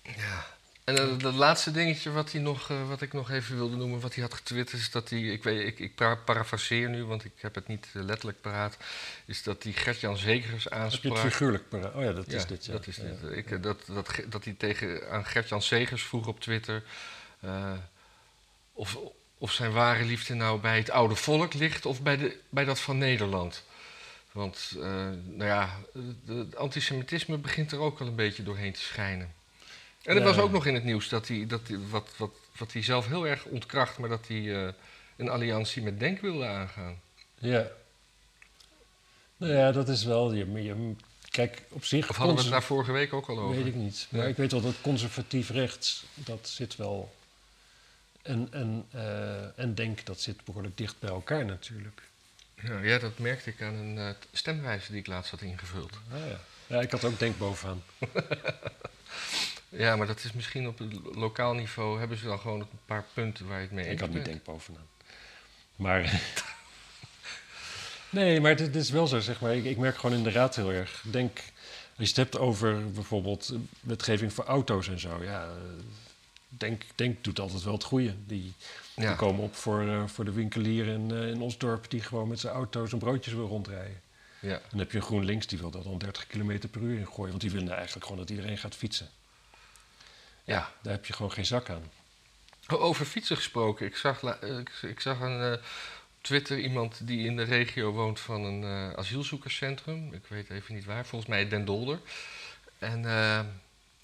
Ja. 0.04 0.57
En 0.88 1.18
dat 1.18 1.34
laatste 1.34 1.72
dingetje 1.72 2.12
wat, 2.12 2.32
hij 2.32 2.42
nog, 2.42 2.70
uh, 2.70 2.88
wat 2.88 3.02
ik 3.02 3.14
nog 3.14 3.32
even 3.32 3.56
wilde 3.56 3.76
noemen, 3.76 4.00
wat 4.00 4.14
hij 4.14 4.24
had 4.24 4.34
getwitterd, 4.34 4.82
is 4.82 4.92
dat 4.92 5.10
hij, 5.10 5.20
ik, 5.20 5.44
weet, 5.44 5.68
ik, 5.68 5.80
ik 5.80 5.96
parafraseer 6.26 6.90
nu, 6.90 7.04
want 7.04 7.26
ik 7.26 7.32
heb 7.38 7.56
het 7.56 7.68
niet 7.68 7.88
uh, 7.94 8.04
letterlijk 8.04 8.42
paraat, 8.42 8.78
is 9.26 9.44
dat 9.44 9.64
hij 9.64 9.72
Gert-Jan 9.72 10.18
Zegers 10.18 10.70
aansprak. 10.70 11.04
Heb 11.04 11.12
je 11.14 11.20
het 11.20 11.34
figuurlijk 11.34 11.70
paraat? 11.70 11.94
Oh 11.94 12.04
ja, 12.04 12.12
dat 12.12 12.32
ja, 12.32 12.38
is 12.38 12.46
dit, 12.46 12.66
ja. 12.66 12.72
dat 12.72 12.88
is 12.88 12.96
ja, 12.96 13.04
dit. 13.04 13.20
ja. 13.22 13.30
Ik, 13.30 13.64
dat, 13.64 13.84
dat, 13.88 14.16
dat 14.30 14.44
hij 14.44 14.56
tegen, 14.58 15.12
aan 15.12 15.26
Gert-Jan 15.26 15.62
Zegers 15.62 16.04
vroeg 16.04 16.28
op 16.28 16.40
Twitter 16.40 16.84
of, 18.74 18.98
of 19.38 19.52
zijn 19.52 19.72
ware 19.72 20.04
liefde 20.04 20.34
nou 20.34 20.60
bij 20.60 20.78
het 20.78 20.90
oude 20.90 21.16
volk 21.16 21.54
ligt 21.54 21.86
of 21.86 22.02
bij, 22.02 22.18
de, 22.18 22.38
bij 22.50 22.66
dat 22.66 22.80
van 22.80 22.98
Nederland. 22.98 23.64
Want, 24.32 24.72
nou 25.24 25.46
ja, 25.46 25.80
het 26.26 26.56
antisemitisme 26.56 27.38
begint 27.38 27.72
er 27.72 27.80
ook 27.80 28.00
al 28.00 28.08
een 28.08 28.16
beetje 28.16 28.44
doorheen 28.44 28.74
te 28.74 28.82
schijnen. 28.82 29.36
En 30.08 30.18
Ja. 30.18 30.24
was 30.24 30.38
ook 30.38 30.52
nog 30.52 30.66
in 30.66 30.74
het 30.74 30.84
nieuws 30.84 31.10
dat 31.10 31.28
hij, 31.28 31.46
dat 31.48 31.68
hij, 31.68 31.78
wat, 31.90 32.10
wat, 32.18 32.32
wat 32.58 32.74
hij 32.74 32.84
zelf 32.84 33.08
heel 33.08 33.28
erg 33.28 33.46
ontkracht, 33.46 33.98
maar 33.98 34.10
dat 34.10 34.28
hij 34.28 34.38
uh, 34.38 34.70
een 35.16 35.30
alliantie 35.30 35.82
met 35.84 36.00
Denk 36.00 36.22
wilde 36.22 36.46
aangaan. 36.46 37.00
Ja. 37.38 37.68
Nou 39.38 39.54
ja, 39.54 39.72
dat 39.72 39.90
is 39.90 40.04
wel. 40.04 40.34
Je, 40.34 40.52
je, 40.64 40.94
kijk, 41.30 41.62
op 41.70 41.86
zich. 41.86 42.10
Of 42.10 42.16
hadden 42.16 42.36
we 42.36 42.42
het 42.42 42.52
daar 42.52 42.64
vorige 42.64 42.92
week 42.92 43.14
ook 43.14 43.28
al 43.30 43.40
over? 43.40 43.56
Weet 43.56 43.66
ik 43.66 43.76
niet. 43.76 44.08
Maar 44.10 44.22
Ja. 44.22 44.28
ik 44.28 44.38
weet 44.38 44.52
wel 44.52 44.62
dat 44.62 44.82
conservatief 44.82 45.50
rechts, 45.50 46.06
dat 46.14 46.48
zit 46.48 46.76
wel. 46.76 47.16
En, 48.22 48.48
en, 48.52 48.86
eh, 48.92 49.60
en 49.60 49.76
denk, 49.76 50.06
dat 50.06 50.22
zit 50.22 50.46
behoorlijk 50.46 50.78
dicht 50.78 51.00
bij 51.00 51.10
elkaar 51.10 51.46
natuurlijk. 51.46 52.02
Ja, 52.62 52.80
ja, 52.80 52.98
dat 52.98 53.18
merkte 53.20 53.50
ik 53.50 53.62
aan 53.62 53.74
een 53.74 53.96
uh, 53.98 54.10
stemwijze 54.32 54.92
die 54.92 55.00
ik 55.00 55.08
laatst 55.08 55.32
had 55.32 55.42
ingevuld. 55.42 55.92
Ah, 56.14 56.20
ja. 56.30 56.40
ja, 56.68 56.82
ik 56.82 56.92
had 56.92 57.04
ook 57.04 57.20
denk 57.20 57.38
bovenaan. 57.38 57.84
Ja, 59.70 59.96
maar 59.96 60.08
dat 60.08 60.24
is 60.24 60.34
misschien 60.34 60.68
op 60.68 60.78
het 60.78 60.94
lokaal 61.16 61.54
niveau 61.54 62.00
hebben 62.00 62.18
ze 62.18 62.26
dan 62.26 62.40
gewoon 62.40 62.60
een 62.60 62.68
paar 62.86 63.06
punten 63.14 63.48
waar 63.48 63.58
je 63.58 63.64
het 63.64 63.72
mee 63.72 63.84
eens 63.86 63.94
Ik 63.94 64.00
had 64.00 64.10
niet 64.10 64.26
denk 64.26 64.44
bovenaan. 64.44 64.88
Maar. 65.76 66.22
nee, 68.10 68.42
maar 68.42 68.58
het, 68.58 68.76
is 68.76 68.90
wel 68.90 69.08
zo, 69.08 69.20
zeg 69.20 69.42
maar. 69.42 69.56
Ik, 69.56 69.64
ik 69.64 69.78
merk 69.78 69.96
gewoon 69.96 70.18
inderdaad 70.18 70.56
heel 70.56 70.72
erg. 70.72 71.04
Denk, 71.12 71.38
als 71.98 72.10
je 72.10 72.14
het 72.14 72.16
hebt 72.16 72.38
over 72.38 72.92
bijvoorbeeld 72.92 73.54
wetgeving 73.82 74.34
voor 74.34 74.46
auto's 74.46 74.88
en 74.88 75.00
zo. 75.00 75.24
Ja, 75.24 75.50
denk, 76.48 76.84
denk 76.96 77.24
doet 77.24 77.40
altijd 77.40 77.64
wel 77.64 77.74
het 77.74 77.84
goede. 77.84 78.14
Die, 78.26 78.54
Ja. 78.96 79.08
die 79.08 79.16
komen 79.16 79.44
op 79.44 79.56
voor, 79.56 79.88
eh, 79.88 80.08
voor 80.08 80.26
de 80.26 80.32
winkelier 80.32 80.88
in, 80.88 81.12
eh, 81.12 81.28
in 81.28 81.42
Osdorp... 81.42 81.90
die 81.90 82.02
gewoon 82.02 82.28
met 82.28 82.40
zijn 82.40 82.54
auto's 82.54 82.92
en 82.92 82.98
broodjes 82.98 83.34
wil 83.34 83.48
rondrijden. 83.48 84.02
Ja. 84.40 84.62
Dan 84.70 84.80
heb 84.80 84.92
je 84.92 84.98
een 84.98 85.04
GroenLinks, 85.04 85.48
die 85.48 85.60
wil 85.60 85.72
daar 85.72 85.84
dan 85.84 85.98
30 85.98 86.28
km 86.28 86.68
per 86.72 86.82
uur 86.82 86.98
in 87.00 87.08
gooien. 87.08 87.30
Want 87.30 87.42
die 87.42 87.52
willen 87.52 87.74
eigenlijk 87.74 88.06
gewoon 88.06 88.20
dat 88.20 88.30
iedereen 88.30 88.58
gaat 88.58 88.76
fietsen. 88.76 89.10
Ja. 90.48 90.72
Daar 90.82 90.94
heb 90.94 91.06
je 91.06 91.14
gewoon 91.14 91.32
geen 91.32 91.46
zak 91.46 91.70
aan. 91.70 91.92
Over 92.68 93.06
fietsen 93.06 93.36
gesproken. 93.36 93.86
Ik 93.86 93.96
zag, 93.96 94.24
ik, 94.42 94.70
ik 94.82 95.00
zag 95.00 95.20
een, 95.20 95.42
eh, 95.42 95.52
op 96.18 96.24
Twitter 96.24 96.60
iemand 96.60 97.08
die 97.08 97.26
in 97.26 97.36
de 97.36 97.44
regio 97.44 97.92
woont 97.92 98.20
van 98.20 98.44
een 98.44 98.64
eh, 98.64 98.94
asielzoekerscentrum. 98.94 100.14
Ik 100.14 100.26
weet 100.28 100.50
even 100.50 100.76
niet 100.76 100.86
waar, 100.86 101.06
volgens 101.06 101.30
mij 101.30 101.48
Den 101.48 101.66
Dolder. 101.66 102.00
En 102.80 103.06
eh, 103.06 103.40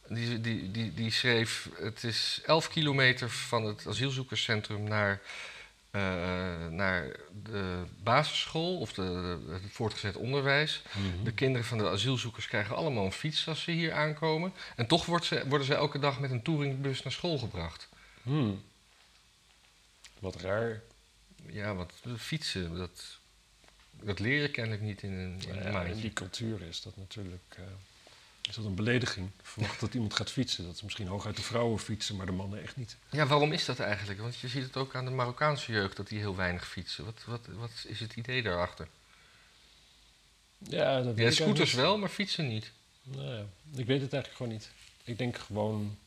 die, 0.08 0.42
die, 0.42 0.72
die, 0.72 0.94
die 0.94 1.12
schreef: 1.12 1.70
Het 1.76 2.04
is 2.04 2.42
11 2.46 2.68
kilometer 2.68 3.30
van 3.30 3.66
het 3.66 3.88
asielzoekerscentrum 3.88 4.84
naar 4.84 5.22
eh, 5.94 6.68
naar 6.70 7.16
de 7.44 7.84
basisschool 8.04 8.80
of 8.80 8.94
de, 8.94 9.38
het 9.50 9.72
voortgezet 9.72 10.16
onderwijs. 10.16 10.82
Mhm. 10.92 11.24
De 11.24 11.32
kinderen 11.34 11.68
van 11.68 11.78
de 11.78 11.90
asielzoekers 11.90 12.48
krijgen 12.48 12.76
allemaal 12.76 13.06
een 13.06 13.12
fiets 13.12 13.48
als 13.48 13.64
ze 13.64 13.72
hier 13.72 13.94
aankomen. 13.94 14.54
En 14.76 14.88
toch 14.88 15.06
wordt 15.06 15.26
ze, 15.26 15.48
worden 15.48 15.68
ze 15.68 15.74
elke 15.74 16.00
dag 16.00 16.20
met 16.20 16.32
een 16.32 16.42
touringbus 16.42 17.04
naar 17.04 17.14
school 17.14 17.38
gebracht. 17.38 17.90
Hmm. 18.24 18.64
Wat 20.20 20.42
raar. 20.42 20.82
Ja, 21.46 21.76
want 21.76 21.94
fietsen, 22.18 22.76
dat, 22.76 23.20
dat 23.92 24.20
leer 24.20 24.42
je 24.42 24.50
kennelijk 24.50 24.82
niet 24.82 25.02
in 25.02 25.12
een, 25.12 25.42
in 25.48 25.56
een 25.56 25.72
Ja, 25.72 25.84
in 25.84 26.00
die 26.00 26.14
cultuur 26.14 26.62
is 26.62 26.82
dat 26.82 26.98
natuurlijk 26.98 27.56
eh, 27.58 27.64
is 28.50 28.56
dat 28.56 28.66
een 28.66 28.76
belediging. 28.76 29.30
Verwacht 29.42 29.80
dat 29.80 29.94
iemand 29.94 30.14
gaat 30.14 30.32
fietsen. 30.32 30.66
Dat 30.66 30.76
is 30.76 30.82
misschien 30.82 31.08
hooguit 31.08 31.36
de 31.36 31.42
vrouwen 31.42 31.80
fietsen, 31.80 32.16
maar 32.16 32.26
de 32.26 32.32
mannen 32.32 32.62
echt 32.62 32.76
niet. 32.76 32.98
Ja, 33.10 33.28
waarom 33.28 33.52
is 33.52 33.66
dat 33.66 33.80
eigenlijk? 33.80 34.20
Want 34.20 34.38
je 34.38 34.48
ziet 34.48 34.64
het 34.64 34.78
ook 34.78 34.96
aan 34.96 35.06
de 35.06 35.12
Marokkaanse 35.12 35.72
jeugd 35.72 35.98
dat 35.98 36.08
die 36.08 36.20
heel 36.20 36.36
weinig 36.36 36.68
fietsen. 36.68 37.06
Wat, 37.06 37.24
wat, 37.26 37.48
wat 37.48 37.72
is 37.88 38.00
het 38.00 38.16
idee 38.16 38.42
daarachter? 38.44 38.88
Ja, 40.58 41.02
dat 41.02 41.16
weet 41.16 41.38
Ja, 41.38 41.44
scooters 41.44 41.74
wel, 41.74 41.98
maar 41.98 42.10
fietsen 42.10 42.48
niet. 42.48 42.72
Nou 43.04 43.28
ja, 43.28 43.46
ik 43.76 43.86
weet 43.86 44.02
het 44.02 44.14
eigenlijk 44.14 44.36
gewoon 44.36 44.52
niet. 44.52 44.70
Ik 45.04 45.18
denk 45.18 45.38
gewoon. 45.38 45.98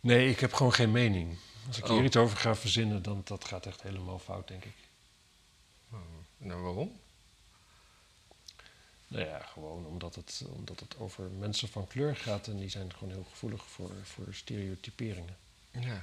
Nee, 0.00 0.30
ik 0.30 0.40
heb 0.40 0.52
gewoon 0.52 0.72
geen 0.74 0.90
mening. 0.90 1.38
Als 1.66 1.78
ik 1.78 1.86
hier 1.86 1.98
Oh. 1.98 2.04
iets 2.04 2.16
over 2.16 2.36
ga 2.38 2.54
verzinnen, 2.54 3.02
dan 3.02 3.20
dat 3.24 3.44
gaat 3.44 3.66
echt 3.66 3.82
helemaal 3.82 4.18
fout, 4.18 4.48
denk 4.48 4.64
ik. 4.64 4.74
Nou, 6.36 6.60
waarom? 6.60 7.00
Nou 9.10 9.24
ja, 9.24 9.38
gewoon 9.38 9.86
omdat 9.86 10.14
het, 10.14 10.42
omdat 10.50 10.80
het 10.80 10.98
over 10.98 11.30
mensen 11.30 11.68
van 11.68 11.86
kleur 11.86 12.16
gaat 12.16 12.46
en 12.46 12.56
die 12.56 12.68
zijn 12.68 12.92
gewoon 12.94 13.12
heel 13.12 13.26
gevoelig 13.30 13.64
voor, 13.64 13.90
voor 14.02 14.34
stereotyperingen. 14.34 15.36
Ja. 15.70 16.02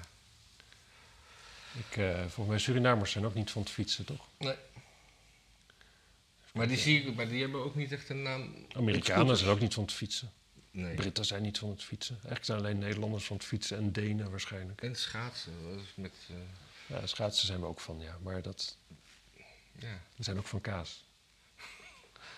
Ik, 1.78 1.98
eh, 1.98 2.20
volgens 2.20 2.48
mij 2.48 2.58
Surinamers 2.58 3.12
zijn 3.12 3.26
ook 3.26 3.34
niet 3.34 3.52
van 3.52 3.62
het 3.62 3.72
fietsen, 3.72 4.06
toch? 4.06 4.28
Nee. 4.38 4.56
Maar 6.52 6.68
die, 6.68 6.78
zie 6.78 7.02
ik, 7.02 7.16
maar 7.16 7.28
die 7.28 7.42
hebben 7.42 7.64
ook 7.64 7.76
niet 7.76 7.92
echt 7.92 8.10
een 8.10 8.22
naam. 8.22 8.56
Amerikanen 8.72 9.38
zijn 9.38 9.50
ook 9.50 9.60
niet 9.60 9.74
van 9.74 9.84
het 9.84 9.94
fietsen. 9.94 10.32
Nee. 10.72 10.96
Britten 10.96 11.26
zijn 11.26 11.42
niet 11.42 11.58
van 11.58 11.70
het 11.70 11.84
fietsen. 11.84 12.16
Eigenlijk 12.16 12.46
zijn 12.46 12.58
alleen 12.58 12.78
Nederlanders 12.78 13.26
van 13.26 13.36
het 13.36 13.46
fietsen 13.46 13.78
en 13.78 13.92
Denen 13.92 14.30
waarschijnlijk. 14.32 14.82
En 14.82 14.96
schaatsen. 14.96 15.54
met, 15.96 16.14
eh, 16.30 16.36
Ja, 16.98 17.08
schaatsen 17.08 17.48
zijn 17.48 17.60
we 17.60 17.66
ook 17.66 17.80
van, 17.80 18.00
ja. 18.00 18.18
Maar 18.22 18.42
dat, 18.42 18.78
ja. 19.80 20.02
we 20.16 20.24
zijn 20.24 20.38
ook 20.38 20.48
van 20.48 20.62
kaas. 20.62 21.06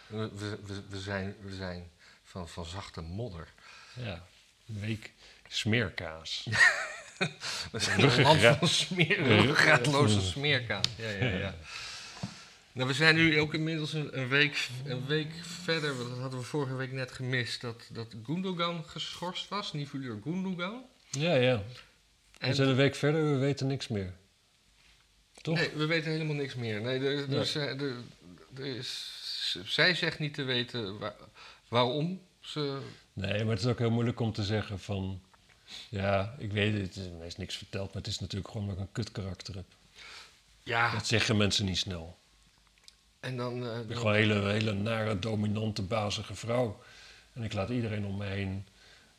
We, 0.09 0.29
we, 0.35 0.57
we, 0.65 0.81
we 0.89 0.99
zijn, 0.99 1.35
we 1.41 1.55
zijn 1.55 1.89
van, 2.23 2.49
van 2.49 2.65
zachte 2.65 3.01
modder. 3.01 3.47
Ja, 3.93 4.23
een 4.67 4.79
week 4.79 5.11
smeerkaas. 5.47 6.47
We 7.71 7.79
zijn 7.79 7.99
een 8.03 8.21
land 8.21 8.41
van 8.57 8.67
smeer, 8.67 9.23
ruggengraatloze 9.23 10.21
smeerkaas. 10.21 10.85
Ja, 10.97 11.09
ja, 11.09 11.37
ja. 11.37 11.55
Nou, 12.71 12.87
we 12.87 12.93
zijn 12.93 13.15
nu 13.15 13.39
ook 13.39 13.53
inmiddels 13.53 13.93
een, 13.93 14.27
week, 14.27 14.67
een 14.85 15.05
week 15.05 15.31
verder. 15.41 15.97
want 15.97 16.09
Dat 16.09 16.17
hadden 16.19 16.39
we 16.39 16.45
vorige 16.45 16.75
week 16.75 16.91
net 16.91 17.11
gemist. 17.11 17.61
Dat, 17.61 17.87
dat 17.89 18.07
Gundogan 18.25 18.83
geschorst 18.87 19.47
was. 19.47 19.73
Nivuleur 19.73 20.19
Gundogan. 20.23 20.85
Ja, 21.09 21.35
ja. 21.35 21.57
We 21.57 22.45
En- 22.45 22.55
zijn 22.55 22.69
een 22.69 22.75
week 22.75 22.95
verder, 22.95 23.31
we 23.31 23.37
weten 23.37 23.67
niks 23.67 23.87
meer. 23.87 24.13
Toch? 25.41 25.55
Nee, 25.55 25.69
we 25.75 25.85
weten 25.85 26.11
helemaal 26.11 26.35
niks 26.35 26.55
meer. 26.55 26.81
Nee, 26.81 26.99
er, 26.99 27.31
er, 27.33 27.41
is, 27.41 27.55
eh, 27.55 27.81
er, 27.81 27.93
er 28.57 28.65
is, 28.65 29.18
zij 29.63 29.95
zegt 29.95 30.19
niet 30.19 30.33
te 30.33 30.43
weten 30.43 30.99
waar- 30.99 31.15
waarom 31.67 32.21
ze... 32.39 32.79
Nee, 33.13 33.43
maar 33.43 33.53
het 33.55 33.63
is 33.63 33.69
ook 33.71 33.79
heel 33.79 33.91
moeilijk 33.91 34.19
om 34.19 34.33
te 34.33 34.43
zeggen 34.43 34.79
van... 34.79 35.21
Ja, 35.89 36.35
ik 36.37 36.51
weet 36.51 36.81
het, 36.81 36.95
er 37.19 37.25
is 37.25 37.37
niks 37.37 37.55
verteld, 37.57 37.87
maar 37.93 38.01
het 38.03 38.07
is 38.11 38.19
natuurlijk 38.19 38.51
gewoon 38.51 38.67
dat 38.67 38.75
ik 38.75 38.81
een 38.81 38.91
kut 38.91 39.11
karakter 39.11 39.55
heb. 39.55 39.65
Ja, 40.63 40.91
Dat 40.93 41.07
zeggen 41.07 41.37
mensen 41.37 41.65
niet 41.65 41.77
snel. 41.77 42.17
en 43.19 43.37
dan... 43.37 43.67
eh, 43.67 43.79
Ik 43.79 43.87
ben 43.87 43.97
gewoon 43.97 44.13
een 44.13 44.19
hele, 44.19 44.49
hele 44.51 44.73
nare, 44.73 45.19
dominante, 45.19 45.81
bazige 45.81 46.35
vrouw. 46.35 46.79
En 47.33 47.43
ik 47.43 47.53
laat 47.53 47.69
iedereen 47.69 48.05
om 48.05 48.17
me 48.17 48.25
heen 48.25 48.65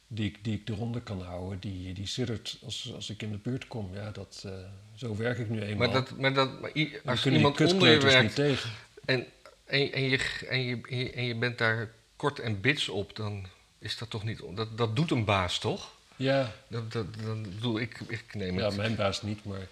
die 0.06 0.28
ik, 0.28 0.44
die 0.44 0.54
ik 0.54 0.66
de 0.66 0.74
ronde 0.74 1.00
kan 1.02 1.22
houden, 1.22 1.60
die, 1.60 1.94
die 1.94 2.06
siddert 2.06 2.58
als, 2.64 2.92
als 2.94 3.10
ik 3.10 3.22
in 3.22 3.30
de 3.30 3.36
buurt 3.38 3.66
kom. 3.66 3.94
Ja, 3.94 4.10
dat, 4.10 4.42
eh, 4.46 4.52
zo 4.94 5.16
werk 5.16 5.38
ik 5.38 5.48
nu 5.48 5.60
eenmaal. 5.62 5.88
maar 5.90 5.96
dat, 6.04 6.18
maar 6.18 6.34
dat, 6.34 6.60
maar 6.60 6.70
i- 6.76 6.98
als 7.04 7.26
iemand 7.26 7.60
onder 7.60 7.90
je 7.90 7.98
werkt 7.98 8.22
niet 8.22 8.34
tegen. 8.34 8.70
en, 9.04 9.26
en, 9.70 9.92
en, 9.92 10.02
je, 10.02 10.18
en, 10.48 10.62
je, 10.64 10.80
en 10.88 10.96
je- 10.98 11.10
en 11.12 11.24
je 11.24 11.34
bent 11.34 11.58
daar 11.58 11.90
kort 12.16 12.38
en 12.38 12.60
bits 12.60 12.88
op, 12.88 13.16
dan 13.16 13.46
is 13.78 13.98
dat 13.98 14.10
toch 14.10 14.24
niet... 14.24 14.42
Dat, 14.54 14.78
dat 14.78 14.96
doet 14.96 15.10
een 15.10 15.24
baas, 15.24 15.58
toch? 15.58 15.90
Ja, 16.16 16.52
Dat, 16.68 16.92
dat, 16.92 17.06
dat 17.24 17.42
bedoel 17.42 17.80
ik, 17.80 18.00
ik 18.06 18.34
neem 18.34 18.58
ja, 18.58 18.64
het. 18.66 18.76
mijn 18.76 18.94
baas 18.96 19.22
niet, 19.22 19.44
maar 19.44 19.66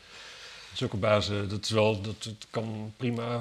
zulke 0.72 0.96
bazen, 0.96 1.48
dat 1.48 1.64
is 1.64 1.70
wel, 1.70 2.00
dat, 2.00 2.24
het 2.24 2.46
kan 2.50 2.92
prima. 2.96 3.36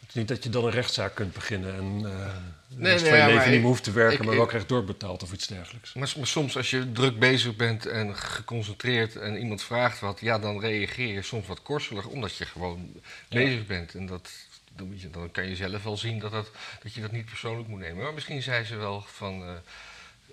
Het 0.00 0.08
is 0.08 0.14
niet 0.14 0.28
dat 0.28 0.44
je 0.44 0.50
dan 0.50 0.64
een 0.64 0.70
rechtszaak 0.70 1.14
kunt 1.14 1.32
beginnen 1.32 1.74
en 1.74 1.98
de 2.02 2.76
nee, 2.76 2.92
ja, 2.92 2.98
van 2.98 3.06
je 3.08 3.12
maar 3.22 3.28
leven 3.32 3.50
niet 3.50 3.58
meer 3.58 3.68
hoeft 3.68 3.84
te 3.84 3.92
werken, 3.92 4.18
ik- 4.18 4.24
maar 4.24 4.34
wel 4.34 4.42
ik- 4.42 4.48
krijgt 4.48 4.68
doorbetaald 4.68 5.22
of 5.22 5.32
iets 5.32 5.46
dergelijks. 5.46 5.92
Maar, 5.94 6.12
maar 6.16 6.26
soms 6.26 6.56
als 6.56 6.70
je 6.70 6.92
druk 6.92 7.18
bezig 7.18 7.56
bent 7.56 7.86
en 7.86 8.16
geconcentreerd 8.16 9.16
en 9.16 9.36
iemand 9.38 9.62
vraagt 9.62 10.00
wat, 10.00 10.20
ja, 10.20 10.38
dan 10.38 10.60
reageer 10.60 11.12
je 11.14 11.22
soms 11.22 11.46
wat 11.46 11.62
korselig, 11.62 12.06
omdat 12.06 12.36
je 12.36 12.44
gewoon 12.46 12.90
Ja. 12.94 13.00
bezig 13.28 13.66
bent. 13.66 13.94
En 13.94 14.06
dat, 14.06 14.30
dan 14.76 14.86
moet 14.86 15.00
je- 15.00 15.10
dan 15.10 15.30
kan 15.30 15.48
je 15.48 15.56
zelf 15.56 15.82
wel 15.82 15.96
zien 15.96 16.18
dat, 16.18 16.30
dat, 16.30 16.50
dat 16.82 16.92
je 16.94 17.00
dat 17.00 17.12
niet 17.12 17.24
persoonlijk 17.26 17.68
moet 17.68 17.80
nemen. 17.80 18.02
Maar 18.04 18.14
misschien 18.14 18.42
zei 18.42 18.64
ze 18.64 18.76
wel 18.76 19.00
van, 19.02 19.42
eh, 19.42 19.54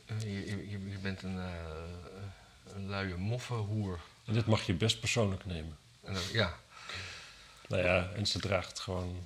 eh, 0.06 0.22
je, 0.22 0.70
je, 0.70 0.90
je 0.90 0.98
bent 1.02 1.24
een, 1.24 1.38
eh, 1.40 2.76
een 2.76 2.90
luie 2.90 3.16
moffenhoer. 3.16 4.00
En 4.26 4.34
dit 4.34 4.46
mag 4.46 4.66
je 4.66 4.74
best 4.74 5.00
persoonlijk 5.00 5.46
nemen. 5.46 5.78
En 6.04 6.16
ja, 6.34 6.58
Nou 7.68 7.84
ja, 7.84 8.10
en 8.16 8.26
ze 8.28 8.40
draagt 8.40 8.80
gewoon 8.80 9.26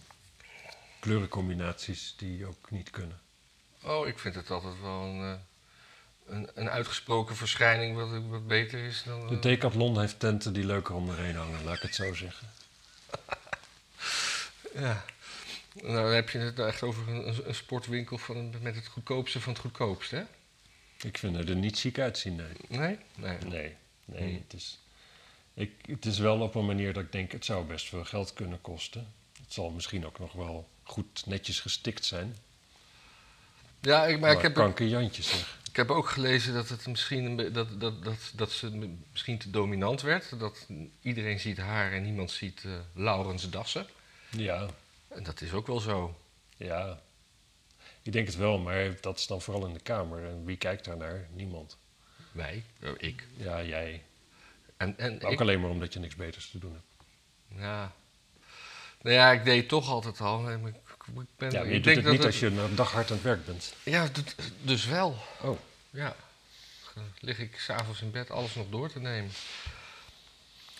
kleurencombinaties 1.00 2.14
die 2.18 2.46
ook 2.46 2.72
niet 2.72 2.90
kunnen. 2.90 3.20
oh, 3.84 4.08
ik 4.08 4.20
vind 4.20 4.36
het 4.36 4.52
altijd 4.52 4.82
wel 4.82 5.02
een, 5.04 5.40
een, 6.28 6.50
een 6.54 6.70
uitgesproken 6.70 7.36
verschijning 7.36 7.96
wat, 7.96 8.10
wat 8.30 8.48
beter 8.48 8.80
is 8.86 9.04
dan... 9.06 9.28
De 9.28 9.36
eh, 9.36 9.42
Decathlon 9.42 10.00
heeft 10.00 10.20
tenten 10.20 10.54
die 10.54 10.66
leuker 10.66 10.96
om 10.96 11.10
erheen 11.10 11.36
hangen, 11.36 11.64
laat 11.64 11.76
ik 11.76 11.82
het 11.82 11.96
zo 11.96 12.14
zeggen. 12.14 12.48
Ja. 14.80 15.06
Nou, 15.74 15.94
dan 15.94 16.06
heb 16.06 16.30
je 16.30 16.38
het 16.38 16.60
echt 16.60 16.84
over 16.84 17.10
een, 17.10 17.48
een 17.48 17.56
sportwinkel 17.56 18.18
van, 18.18 18.54
met 18.62 18.76
het 18.76 18.88
goedkoopste 18.88 19.42
van 19.42 19.54
het 19.54 19.62
goedkoopste, 19.62 20.16
hè? 20.16 20.24
Ik 21.08 21.18
vind 21.18 21.36
er 21.36 21.50
er 21.50 21.56
niet 21.56 21.80
chic 21.80 22.00
uitzien, 22.00 22.36
nee. 22.36 22.80
Nee? 22.80 22.98
Nee. 23.16 23.38
Nee, 23.48 23.76
nee 24.06 24.30
Hmm. 24.30 24.42
het, 24.48 24.54
is, 24.54 24.80
ik, 25.54 25.72
het 25.86 26.06
is 26.06 26.20
wel 26.20 26.40
op 26.40 26.56
een 26.56 26.66
manier 26.66 26.94
dat 26.94 27.04
ik 27.04 27.12
denk, 27.12 27.32
het 27.32 27.46
zou 27.46 27.66
best 27.66 27.90
veel 27.90 28.06
geld 28.06 28.34
kunnen 28.34 28.62
kosten. 28.62 29.13
Het 29.42 29.54
zal 29.54 29.70
misschien 29.70 30.06
ook 30.06 30.20
nog 30.20 30.34
wel 30.34 30.70
goed 30.84 31.26
netjes 31.26 31.60
gestikt 31.60 32.06
zijn. 32.06 32.38
Ja, 33.80 34.06
ik, 34.06 34.20
maar 34.20 34.32
ik 34.32 34.42
heb, 34.42 34.52
ook, 34.52 34.63
kanker 34.63 34.88
Jantje 34.88 35.24
zeg. 35.24 35.60
ik 35.70 35.76
heb 35.76 35.92
ook 35.92 36.10
gelezen 36.10 36.54
dat, 36.54 36.70
het 36.70 36.88
misschien 36.88 37.54
dat, 37.54 37.54
dat, 37.54 38.04
dat, 38.04 38.32
dat 38.36 38.52
ze 38.52 38.96
misschien 39.12 39.38
te 39.38 39.50
dominant 39.50 40.02
werd. 40.02 40.40
Dat 40.40 40.68
iedereen 41.02 41.40
ziet 41.40 41.58
haar 41.58 41.92
en 41.92 42.04
niemand 42.04 42.32
ziet 42.32 42.63
eh 42.66 42.72
Laurens 42.94 43.50
Dassen. 43.50 43.88
Ja, 44.30 44.68
En 45.08 45.24
dat 45.24 45.42
is 45.42 45.52
ook 45.52 45.68
wel 45.68 45.80
zo. 45.80 46.18
ja. 46.58 47.02
Ik 48.02 48.13
denk 48.13 48.28
het 48.28 48.36
wel, 48.36 48.58
maar 48.58 48.96
dat 49.02 49.18
is 49.18 49.28
dan 49.28 49.42
vooral 49.42 49.66
in 49.66 49.74
de 49.74 49.80
Kamer. 49.80 50.26
En 50.26 50.46
wie 50.46 50.58
kijkt 50.58 50.86
daar 50.86 50.98
naar? 50.98 51.28
Niemand. 51.32 51.78
Wij, 52.32 52.63
eh, 52.80 52.90
ik. 52.98 53.28
Ja, 53.38 53.63
jij. 53.63 54.04
En, 54.78 54.98
en 54.98 55.24
ook 55.24 55.32
ik, 55.32 55.42
alleen 55.42 55.62
maar 55.62 55.70
omdat 55.70 55.94
je 55.94 56.00
niks 56.00 56.16
beters 56.16 56.50
te 56.50 56.60
doen 56.60 56.72
hebt. 56.72 57.62
ja. 57.62 57.92
Nou 59.02 59.16
ja, 59.16 59.32
ik 59.32 59.44
deed 59.44 59.70
toch 59.70 59.90
altijd 59.90 60.20
al. 60.22 60.52
Ik, 60.52 60.60
ik 60.66 60.74
ben, 61.38 61.52
Ja, 61.52 61.63
je 61.63 61.70
ik 61.72 61.84
doet 61.84 61.96
het 61.96 62.04
dat 62.04 62.13
niet 62.13 62.26
als 62.26 62.40
je 62.40 62.46
een 62.48 62.76
dag 62.76 62.92
hard 62.92 63.10
aan 63.10 63.16
het 63.16 63.26
werk 63.26 63.46
bent. 63.46 63.74
Ja, 63.84 64.08
dus 64.62 64.86
wel. 64.86 65.18
Oh, 65.42 65.60
Ja, 65.90 66.16
dan 66.96 67.04
lig 67.20 67.40
ik 67.40 67.60
s'avonds 67.60 68.02
in 68.02 68.12
bed 68.12 68.32
alles 68.32 68.56
nog 68.56 68.70
door 68.70 68.92
te 68.92 69.00
nemen. 69.00 69.32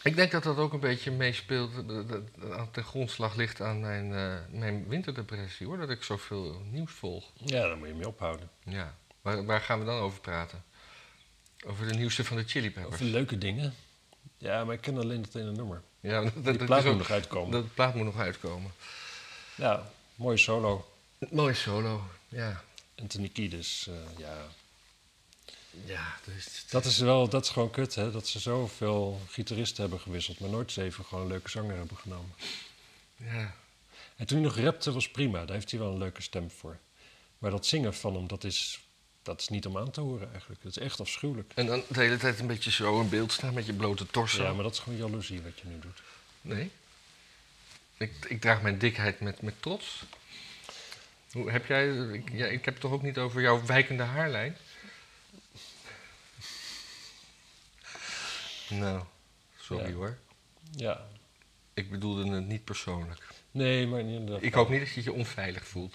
Ik 0.04 0.16
denk 0.16 0.32
dat 0.32 0.44
dat 0.44 0.58
ook 0.58 0.74
een 0.74 0.80
beetje 0.80 1.12
meespeelt, 1.12 1.88
dat- 1.88 2.10
dat- 2.10 2.22
dat 2.40 2.74
ten 2.74 2.84
grondslag 2.84 3.36
ligt 3.36 3.62
aan 3.62 3.80
mijn, 3.80 4.14
eh, 4.14 4.60
mijn 4.60 4.88
winterdepressie 4.88 5.68
hoor, 5.68 5.78
dat 5.78 5.90
ik 5.90 6.04
zoveel 6.04 6.62
nieuws 6.72 6.92
volg. 6.92 7.32
ja, 7.46 7.68
daar 7.68 7.78
moet 7.78 7.88
je 7.88 7.94
mee 7.94 8.08
ophouden. 8.08 8.50
Ja, 8.64 8.96
waar, 9.22 9.46
waar 9.46 9.62
gaan 9.62 9.80
we 9.80 9.86
dan 9.86 10.00
over 10.00 10.20
praten? 10.20 10.64
Over 11.66 11.88
de 11.88 11.94
nieuwste 11.94 12.24
van 12.26 12.38
de 12.38 12.44
Chili 12.44 12.72
Peppers. 12.72 12.94
Over 12.96 13.06
leuke 13.06 13.38
dingen. 13.38 13.74
Ja, 14.38 14.64
maar 14.66 14.76
ik 14.76 14.82
ken 14.82 14.98
alleen 14.98 15.22
het 15.22 15.36
ene 15.36 15.52
nummer. 15.52 15.82
Ja, 16.00 16.22
dat, 16.22 16.44
dat 16.44 16.58
plaat 16.66 16.84
moet 16.84 16.92
ook- 16.92 16.98
nog 16.98 17.10
uitkomen. 17.12 17.52
Dat 17.52 17.74
plaat 17.74 17.96
moet 17.96 18.06
nog 18.06 18.18
uitkomen. 18.18 18.72
Ja, 19.56 19.92
mooie 20.16 20.38
solo. 20.38 20.92
Mooi 21.30 21.54
solo, 21.54 22.02
ja. 22.28 22.64
Anthony 22.96 23.28
Kiedis, 23.30 23.88
eh, 23.90 24.20
ja. 24.20 24.36
Ja, 25.86 26.16
dus, 26.26 26.66
Dat 26.70 26.86
is 26.86 27.00
wel, 27.00 27.30
dat 27.30 27.44
is 27.44 27.50
gewoon 27.50 27.72
kut, 27.72 27.96
hè. 27.96 28.12
Dat 28.12 28.28
ze 28.28 28.40
zoveel 28.40 29.22
gitaristen 29.30 29.82
hebben 29.82 30.00
gewisseld, 30.00 30.40
maar 30.40 30.50
nooit 30.50 30.72
zeven 30.72 31.06
gewoon 31.06 31.24
een 31.24 31.30
leuke 31.30 31.50
zanger 31.50 31.76
hebben 31.76 31.98
genomen. 31.98 32.34
ja. 33.16 33.56
En 34.16 34.26
toen 34.26 34.38
hij 34.38 34.48
nog 34.48 34.58
rapte 34.58 34.92
was 34.92 35.12
prima, 35.12 35.46
daar 35.46 35.56
heeft 35.56 35.72
hij 35.72 35.80
wel 35.80 35.92
een 35.92 35.98
leuke 35.98 36.22
stem 36.22 36.52
voor. 36.52 36.78
Maar 37.38 37.52
dat 37.52 37.66
zingen 37.66 37.94
van 37.94 38.16
hem, 38.16 38.28
dat 38.28 38.44
is 38.44 38.80
dat 39.28 39.42
is 39.42 39.48
niet 39.48 39.66
om 39.66 39.78
aan 39.78 39.92
te 39.92 40.02
horen 40.02 40.32
eigenlijk. 40.32 40.64
Dat 40.64 40.78
is 40.78 40.84
echt 40.84 41.00
afschuwelijk. 41.00 41.52
En 41.56 41.66
dan 41.66 41.84
de 41.88 42.00
hele 42.00 42.18
tijd 42.18 42.40
een 42.40 42.48
beetje 42.48 42.72
zo 42.72 43.02
in 43.02 43.10
beeld 43.10 43.32
staan 43.32 43.54
met 43.54 43.66
je 43.66 43.74
blote 43.74 44.06
torso. 44.06 44.44
Ja, 44.44 44.54
maar 44.54 44.64
dat 44.64 44.74
is 44.74 44.80
gewoon 44.80 44.98
jaloezie 44.98 45.42
wat 45.42 45.60
je 45.60 45.68
nu 45.68 45.80
doet. 45.80 46.02
Nee. 46.42 46.72
Ik, 47.98 48.26
ik 48.28 48.42
draag 48.42 48.62
mijn 48.62 48.78
dikheid 48.78 49.20
met, 49.20 49.42
met 49.42 49.62
trots. 49.62 50.04
Hoe, 51.32 51.52
heb 51.52 51.66
jij, 51.66 51.88
ik, 51.90 52.30
ja, 52.32 52.46
ik 52.46 52.66
heb 52.66 52.74
het 52.74 52.84
toch 52.84 52.92
ook 52.92 53.02
niet 53.02 53.18
over 53.18 53.42
jouw 53.42 53.66
wijkende 53.66 54.04
haarlijn? 54.04 54.58
Nou, 58.70 59.04
sorry 59.60 59.88
Ja. 59.90 59.94
hoor. 59.94 60.18
Ja. 60.72 61.08
Ik 61.74 61.90
bedoelde 61.92 62.30
het 62.36 62.46
niet 62.46 62.64
persoonlijk. 62.64 63.24
Nee, 63.52 63.88
maar 63.88 64.00
inderdaad. 64.00 64.42
Ik 64.44 64.54
hoop 64.54 64.70
niet 64.70 64.80
dat 64.80 64.90
je 64.90 65.04
je 65.04 65.12
onveilig 65.14 65.68
voelt. 65.68 65.94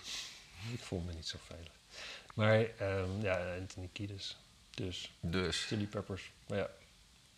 Ik 0.72 0.80
voel 0.80 1.00
me 1.00 1.12
niet 1.12 1.26
zo 1.26 1.38
veilig. 1.46 1.72
Maar 2.34 2.64
ehm, 2.78 3.20
ja, 3.22 3.54
Anthony 3.60 3.88
Kiedis. 3.92 4.36
Dus, 4.70 5.12
Dus. 5.20 5.64
Chili 5.64 5.86
Peppers. 5.86 6.30
Maar 6.46 6.58
ja, 6.58 6.70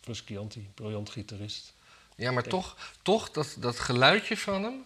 Fruscianti, 0.01 0.69
briljant 0.73 1.09
gitarist. 1.09 1.73
Ja, 2.15 2.31
maar 2.31 2.43
Denk- 2.43 2.55
toch, 2.55 2.93
toch 3.01 3.31
dat, 3.31 3.55
dat 3.59 3.79
geluidje 3.79 4.37
van 4.37 4.63
hem. 4.63 4.83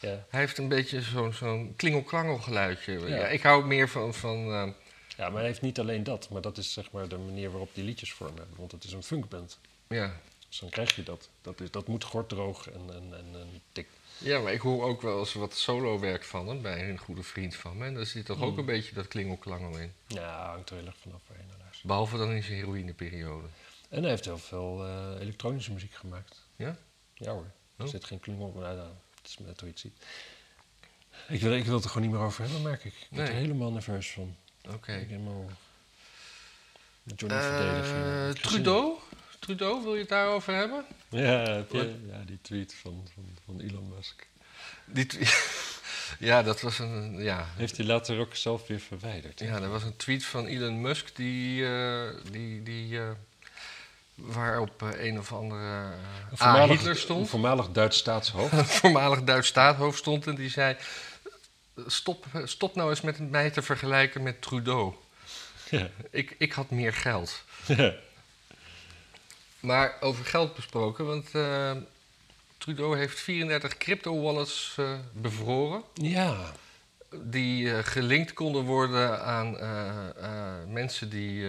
Ja. 0.00 0.24
Hij 0.28 0.40
heeft 0.40 0.58
een 0.58 0.68
beetje 0.68 1.02
zo'n 1.02 1.32
zo'n 1.32 1.74
klingel-klangel 1.76 2.38
geluidje. 2.38 2.92
Ja. 2.98 3.06
Ja. 3.06 3.26
ik 3.28 3.42
hou 3.42 3.66
meer 3.66 3.88
van. 3.88 4.14
van 4.14 4.36
eh, 4.36 4.68
ja, 5.16 5.28
maar 5.28 5.38
hij 5.38 5.46
heeft 5.46 5.60
niet 5.62 5.78
alleen 5.78 6.04
dat. 6.04 6.28
Maar 6.30 6.40
dat 6.42 6.58
is 6.58 6.72
zeg 6.72 6.90
maar 6.90 7.08
de 7.08 7.16
manier 7.18 7.50
waarop 7.50 7.74
die 7.74 7.84
liedjes 7.84 8.12
vorm 8.12 8.36
hebben. 8.36 8.56
Want 8.56 8.72
het 8.72 8.84
is 8.84 8.92
een 8.92 9.02
funkband. 9.02 9.58
Ja. 9.88 10.20
Dus 10.48 10.58
dan 10.58 10.68
krijg 10.68 10.96
je 10.96 11.02
dat. 11.02 11.28
Dat, 11.42 11.60
is, 11.60 11.70
dat 11.70 11.86
moet 11.86 12.04
gorddroog 12.04 12.68
en, 12.70 12.80
en, 12.94 13.14
en, 13.18 13.40
en 13.40 13.62
dik. 13.72 13.88
ja, 14.18 14.40
maar 14.40 14.52
ik 14.52 14.60
hoor 14.60 14.84
ook 14.84 15.02
wel 15.02 15.18
eens 15.18 15.32
wat 15.32 15.54
solo-werk 15.56 16.24
van 16.24 16.48
hem 16.48 16.62
bij 16.62 16.88
een 16.88 16.98
goede 16.98 17.22
vriend 17.22 17.54
van 17.56 17.76
me. 17.76 17.86
En 17.86 17.94
daar 17.94 18.06
zit 18.06 18.24
toch 18.26 18.40
ook 18.42 18.48
Hmm. 18.50 18.58
een 18.58 18.64
beetje 18.64 18.94
dat 18.94 19.08
klingel-klangel 19.08 19.78
in. 19.78 19.92
Ja, 20.06 20.46
hangt 20.50 20.70
er 20.70 20.76
heel 20.76 20.86
erg 20.86 20.96
vanaf 21.02 21.20
waar 21.28 21.36
je 21.38 21.44
naar 21.48 21.58
luistert. 21.58 21.86
Behalve 21.86 22.16
dan 22.16 22.30
in 22.32 22.42
zijn 22.42 22.56
heroïneperiode. 22.56 23.46
En 23.88 24.00
hij 24.00 24.10
heeft 24.10 24.24
heel 24.24 24.38
veel 24.38 24.84
eh, 24.86 25.20
elektronische 25.20 25.72
muziek 25.72 25.94
gemaakt. 25.94 26.42
Ja? 26.56 26.76
Ja 27.14 27.32
hoor. 27.32 27.50
Er 27.76 27.84
Oh. 27.84 27.90
zit 27.90 28.04
geen 28.04 28.20
klingel 28.20 28.46
op. 28.46 28.54
Nou, 28.54 28.76
nou, 28.76 28.88
het 29.20 29.28
is 29.28 29.38
net 29.38 29.60
hoe 29.60 29.68
je 29.68 29.74
het 29.74 29.78
ziet. 29.80 30.04
Ik 31.28 31.40
wil, 31.40 31.52
ik 31.52 31.64
wil 31.64 31.74
het 31.74 31.84
er 31.84 31.90
gewoon 31.90 32.06
niet 32.08 32.16
meer 32.16 32.26
over 32.26 32.42
hebben, 32.44 32.62
merk 32.62 32.84
ik. 32.84 32.94
Ik 32.94 33.06
word 33.10 33.28
er 33.28 33.34
helemaal 33.34 33.72
nerveus 33.72 34.10
van. 34.10 34.36
Oké. 34.68 34.92
Ik 34.96 35.08
helemaal... 35.08 35.46
Johnny 37.16 37.40
verdedigen. 37.40 38.34
Trudeau? 38.42 38.98
Trudeau, 39.38 39.82
wil 39.82 39.94
je 39.94 40.00
het 40.00 40.08
daarover 40.08 40.54
hebben? 40.54 40.84
Ja, 41.08 41.50
heb 41.50 41.72
je- 41.72 42.00
ja, 42.10 42.22
die 42.26 42.38
tweet 42.42 42.74
van, 42.82 43.08
van, 43.14 43.24
van 43.44 43.60
Elon 43.60 43.92
Musk. 43.96 44.26
Die 44.84 45.06
ja, 46.28 46.42
dat 46.42 46.60
was 46.60 46.78
een. 46.78 47.22
Ja, 47.22 47.46
Heeft 47.56 47.76
hij 47.76 47.86
later 47.86 48.18
ook 48.18 48.36
zelf 48.36 48.66
weer 48.66 48.80
verwijderd. 48.80 49.40
Ja, 49.40 49.54
er 49.62 49.68
was 49.70 49.82
een 49.82 49.96
tweet 49.96 50.24
van 50.24 50.46
Elon 50.46 50.80
Musk 50.80 51.16
die, 51.16 51.66
eh, 51.66 52.08
die, 52.30 52.62
die 52.62 52.98
eh, 52.98 53.10
waarop 54.14 54.82
eh, 54.82 55.04
een 55.06 55.18
of 55.18 55.32
andere 55.32 55.92
Een 56.30 56.36
voormalig, 56.36 56.70
Hitler 56.76 56.90
Een 56.90 56.96
stond, 56.96 57.28
voormalig 57.28 57.68
Duits 57.70 57.96
staatshoofd. 57.98 58.52
een 58.58 58.64
voormalig 58.66 59.22
Duits 59.22 59.48
staatshoofd 59.48 59.98
stond 59.98 60.26
en 60.26 60.34
die 60.34 60.50
zei: 60.50 60.76
stop, 61.86 62.24
stop 62.44 62.74
nou 62.74 62.90
eens 62.90 63.00
met 63.00 63.30
mij 63.30 63.50
te 63.50 63.62
vergelijken 63.62 64.22
met 64.22 64.42
Trudeau. 64.42 64.94
ja. 65.70 65.88
Ik, 66.10 66.34
ik 66.38 66.52
had 66.52 66.70
meer 66.70 66.92
geld. 66.92 67.42
Ja. 67.66 67.94
Maar 69.60 69.96
over 70.00 70.24
geld 70.24 70.54
besproken, 70.54 71.06
want 71.06 71.34
eh, 71.34 71.72
Trudeau 72.58 72.98
heeft 72.98 73.20
34 73.20 73.76
crypto-wallets 73.76 74.74
eh, 74.78 74.98
bevroren. 75.12 75.82
ja. 75.94 76.52
die 77.24 77.72
eh, 77.72 77.78
gelinkt 77.84 78.32
konden 78.32 78.64
worden 78.64 79.24
aan 79.24 79.50
mensen 80.72 81.10
die 81.10 81.46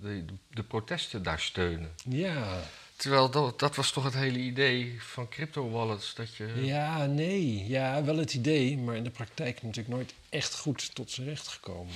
de, 0.00 0.24
de 0.50 0.62
protesten 0.62 1.22
daar 1.22 1.40
steunen. 1.40 1.90
Ja. 2.08 2.60
Terwijl 2.96 3.30
dat, 3.30 3.58
dat 3.58 3.76
was 3.76 3.90
toch 3.90 4.04
het 4.04 4.14
hele 4.14 4.38
idee 4.38 4.96
van 4.98 5.28
crypto-wallets, 5.28 6.14
dat 6.14 6.34
je... 6.34 6.64
Ja, 6.64 7.06
nee. 7.06 7.66
Ja, 7.66 8.04
wel 8.04 8.16
het 8.16 8.34
idee, 8.34 8.78
maar 8.78 8.96
in 8.96 9.04
de 9.04 9.10
praktijk 9.10 9.62
natuurlijk 9.62 9.94
nooit 9.94 10.14
echt 10.28 10.58
goed 10.58 10.94
tot 10.94 11.10
zijn 11.10 11.26
recht 11.26 11.48
gekomen. 11.48 11.94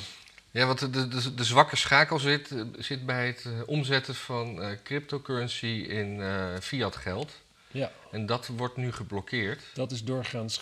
Ja, 0.52 0.66
want 0.66 0.78
de, 0.78 1.08
de, 1.08 1.34
de 1.34 1.44
zwakke 1.44 1.76
schakel 1.76 2.18
zit, 2.18 2.54
zit 2.78 3.06
bij 3.06 3.26
het 3.26 3.44
eh, 3.44 3.60
omzetten 3.66 4.14
van 4.14 4.62
eh, 4.62 4.76
cryptocurrency 4.84 5.66
in 5.66 6.20
eh, 6.20 6.54
fiat 6.60 6.96
geld. 6.96 7.40
Ja, 7.70 7.92
En 8.10 8.26
dat 8.26 8.46
wordt 8.46 8.76
nu 8.76 8.92
geblokkeerd. 8.92 9.62
dat 9.74 9.92
is 9.92 10.04
doorgaans 10.04 10.60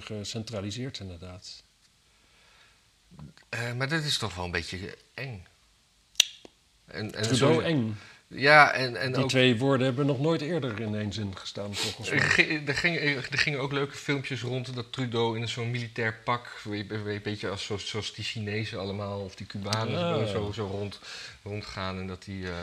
gecentraliseerd 0.00 0.98
inderdaad. 0.98 1.62
Maar 3.76 3.88
dat 3.88 4.02
is 4.02 4.18
toch 4.18 4.34
wel 4.34 4.44
een 4.44 4.50
beetje 4.50 4.96
eng. 5.14 5.46
En, 6.86 7.14
en 7.14 7.34
zo- 7.36 7.60
eng. 7.60 7.98
Ja, 8.34 8.72
en, 8.72 8.96
en 8.96 9.12
Die 9.12 9.22
ook 9.22 9.28
twee 9.28 9.58
woorden 9.58 9.86
hebben 9.86 10.06
nog 10.06 10.20
nooit 10.20 10.40
eerder 10.40 10.80
in 10.80 10.94
één 10.94 11.12
zin 11.12 11.36
gestaan, 11.36 11.74
volgens 11.74 12.10
Er, 12.10 12.16
mij. 12.16 12.62
er, 12.66 12.74
ging- 12.74 12.98
er 13.30 13.38
gingen 13.38 13.60
ook 13.60 13.72
leuke 13.72 13.96
filmpjes 13.96 14.42
rond 14.42 14.74
dat 14.74 14.92
Trudeau 14.92 15.38
in 15.38 15.48
zo'n 15.48 15.70
militair 15.70 16.14
pak, 16.24 16.60
weet 16.64 16.88
je, 16.88 16.98
weet- 17.02 17.24
weet 17.24 17.40
je, 17.40 17.48
als, 17.48 17.64
zoals, 17.64 17.88
zoals 17.88 18.14
die 18.14 18.24
Chinezen 18.24 18.78
allemaal 18.80 19.20
of 19.20 19.34
die 19.34 19.46
Cubanen 19.46 19.98
Ja. 20.18 20.26
zo, 20.26 20.52
zo 20.52 20.66
rond, 20.66 20.98
rondgaan 21.42 21.98
en 21.98 22.06
dat 22.06 22.22
die. 22.24 22.46
eh, 22.50 22.54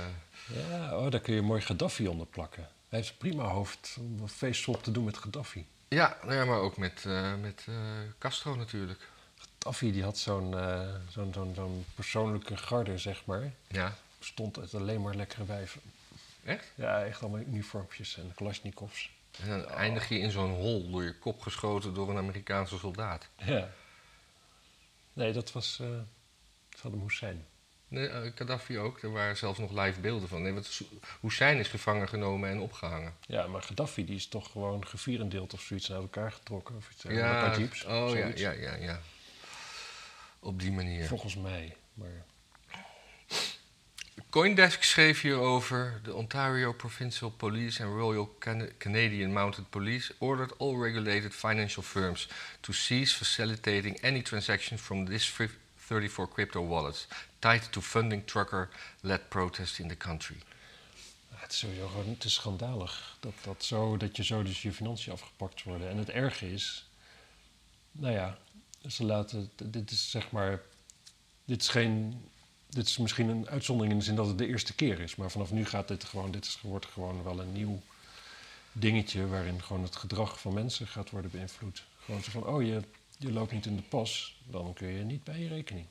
Ja, 0.69 0.97
oh, 0.97 1.11
daar 1.11 1.19
kun 1.19 1.33
je 1.33 1.41
mooi 1.41 1.61
Gaddafi 1.61 2.07
onder 2.07 2.27
plakken. 2.27 2.67
Hij 2.89 2.99
heeft 2.99 3.09
een 3.11 3.17
prima 3.17 3.43
hoofd 3.43 3.95
om 3.99 4.19
een 4.21 4.29
feestvol 4.29 4.77
te 4.81 4.91
doen 4.91 5.03
met 5.03 5.17
Gaddafi. 5.17 5.65
ja, 5.87 6.17
nou 6.23 6.33
ja, 6.35 6.45
maar 6.45 6.59
ook 6.59 6.77
met, 6.77 7.03
eh, 7.07 7.33
met 7.41 7.63
eh, 7.67 7.73
Castro 8.19 8.55
natuurlijk. 8.55 8.99
Gaddafi 9.37 9.91
die 9.91 10.03
had 10.03 10.17
zo'n 10.17 10.55
zo'n 11.09 11.33
zo'n 11.33 11.51
zo'n 11.55 11.85
persoonlijke 11.95 12.57
garde, 12.57 12.97
zeg 12.97 13.25
maar. 13.25 13.51
Ja, 13.67 13.95
Bestond 14.19 14.59
uit 14.59 14.73
alleen 14.73 15.01
maar 15.01 15.15
lekkere 15.15 15.45
wijven. 15.45 15.81
echt? 16.45 16.71
Ja, 16.75 17.03
echt 17.03 17.21
allemaal 17.21 17.39
uniformpjes 17.39 18.17
en 18.17 18.31
kalasjnikovs. 18.35 19.15
En 19.41 19.49
dan 19.49 19.67
eindig 19.67 20.09
je 20.09 20.19
in 20.19 20.31
zo'n 20.31 20.51
hol 20.51 20.89
door 20.89 21.03
je 21.03 21.13
kop 21.13 21.41
geschoten 21.41 21.93
door 21.93 22.09
een 22.09 22.17
Amerikaanse 22.17 22.77
soldaat. 22.77 23.27
Ja. 23.35 23.69
Nee, 25.13 25.33
dat 25.33 25.51
was 25.51 25.79
eh 25.79 25.87
Saddam 26.77 27.01
Hussein. 27.01 27.45
Nee, 27.87 28.07
eh, 28.07 28.31
Gaddafi 28.35 28.79
ook. 28.79 29.01
Er 29.01 29.11
waren 29.11 29.37
zelfs 29.37 29.59
nog 29.59 29.71
live 29.71 29.99
beelden 29.99 30.27
van. 30.27 30.41
Nee, 30.41 30.53
want 30.53 30.81
Hussein 31.21 31.57
is 31.57 31.67
gevangen 31.67 32.07
genomen 32.07 32.49
en 32.49 32.59
opgehangen. 32.59 33.13
Ja, 33.27 33.47
maar 33.47 33.61
Gaddafi 33.61 34.05
die 34.05 34.15
is 34.15 34.27
toch 34.27 34.51
gewoon 34.51 34.87
gevierendeeld 34.87 35.53
of 35.53 35.61
zoiets 35.61 35.91
uit 35.91 36.01
elkaar 36.01 36.31
getrokken. 36.31 36.75
Of 36.75 36.91
iets, 36.91 37.03
ja, 37.03 37.09
een 37.09 37.49
paar 37.49 37.59
jeeps. 37.59 37.85
oh 37.85 38.09
ja, 38.13 38.31
ja, 38.35 38.51
ja, 38.51 38.75
ja. 38.75 39.01
Op 40.39 40.59
die 40.59 40.71
manier. 40.71 41.05
Volgens 41.07 41.35
mij. 41.35 41.75
Maar 41.93 42.25
Coindesk 44.37 44.83
schreef 44.83 45.21
hierover: 45.21 45.99
The 46.03 46.13
Ontario 46.13 46.73
Provincial 46.73 47.31
Police 47.31 47.83
and 47.83 47.95
Royal 47.95 48.35
Can- 48.39 48.71
Canadian 48.77 49.33
Mounted 49.33 49.69
Police 49.69 50.13
ordered 50.17 50.53
all 50.57 50.77
regulated 50.77 51.33
financial 51.33 51.83
firms 51.83 52.27
to 52.59 52.73
cease 52.73 53.13
facilitating 53.13 53.99
any 54.03 54.21
transaction 54.21 54.77
from 54.77 55.05
this 55.05 55.25
fif- 55.25 55.57
34 55.77 56.27
crypto 56.27 56.61
wallets 56.61 57.07
tied 57.39 57.71
to 57.71 57.81
funding 57.81 58.25
trucker-led 58.25 59.29
protests 59.29 59.79
in 59.79 59.87
the 59.87 59.97
country. 59.97 60.37
Het 61.29 61.51
is 61.51 61.57
sowieso 61.57 61.87
gewoon 61.87 62.15
is 62.19 62.33
schandalig 62.33 63.17
dat, 63.19 63.33
dat, 63.43 63.63
zo, 63.63 63.97
dat 63.97 64.17
je 64.17 64.23
zo 64.23 64.43
dus 64.43 64.61
je 64.61 64.71
financiën 64.71 65.13
afgepakt 65.13 65.63
worden. 65.63 65.89
En 65.89 65.97
het 65.97 66.09
erge 66.09 66.51
is, 66.51 66.89
nou 67.91 68.13
ja, 68.13 68.37
ze 68.89 69.03
laten, 69.03 69.51
dit 69.55 69.91
is 69.91 70.11
zeg 70.11 70.31
maar, 70.31 70.61
dit 71.45 71.61
is 71.61 71.67
geen, 71.69 72.21
dit 72.69 72.87
is 72.87 72.97
misschien 72.97 73.29
een 73.29 73.49
uitzondering 73.49 73.93
in 73.93 73.99
de 73.99 74.05
zin 74.05 74.15
dat 74.15 74.27
het 74.27 74.37
de 74.37 74.47
eerste 74.47 74.75
keer 74.75 74.99
is. 74.99 75.15
Maar 75.15 75.31
vanaf 75.31 75.51
nu 75.51 75.65
gaat 75.65 75.87
dit 75.87 76.03
gewoon, 76.03 76.31
dit 76.31 76.45
is, 76.45 76.59
wordt 76.61 76.85
gewoon 76.85 77.23
wel 77.23 77.39
een 77.39 77.53
nieuw 77.53 77.81
dingetje 78.71 79.27
waarin 79.27 79.63
gewoon 79.63 79.83
het 79.83 79.95
gedrag 79.95 80.39
van 80.39 80.53
mensen 80.53 80.87
gaat 80.87 81.09
worden 81.09 81.31
beïnvloed. 81.31 81.83
Gewoon 82.05 82.23
zo 82.23 82.31
van, 82.31 82.45
oh 82.45 82.63
je, 82.63 82.81
je 83.17 83.31
loopt 83.31 83.51
niet 83.51 83.65
in 83.65 83.75
de 83.75 83.81
pas, 83.81 84.39
dan 84.45 84.73
kun 84.73 84.87
je 84.87 85.03
niet 85.03 85.23
bij 85.23 85.39
je 85.39 85.47
rekening. 85.47 85.85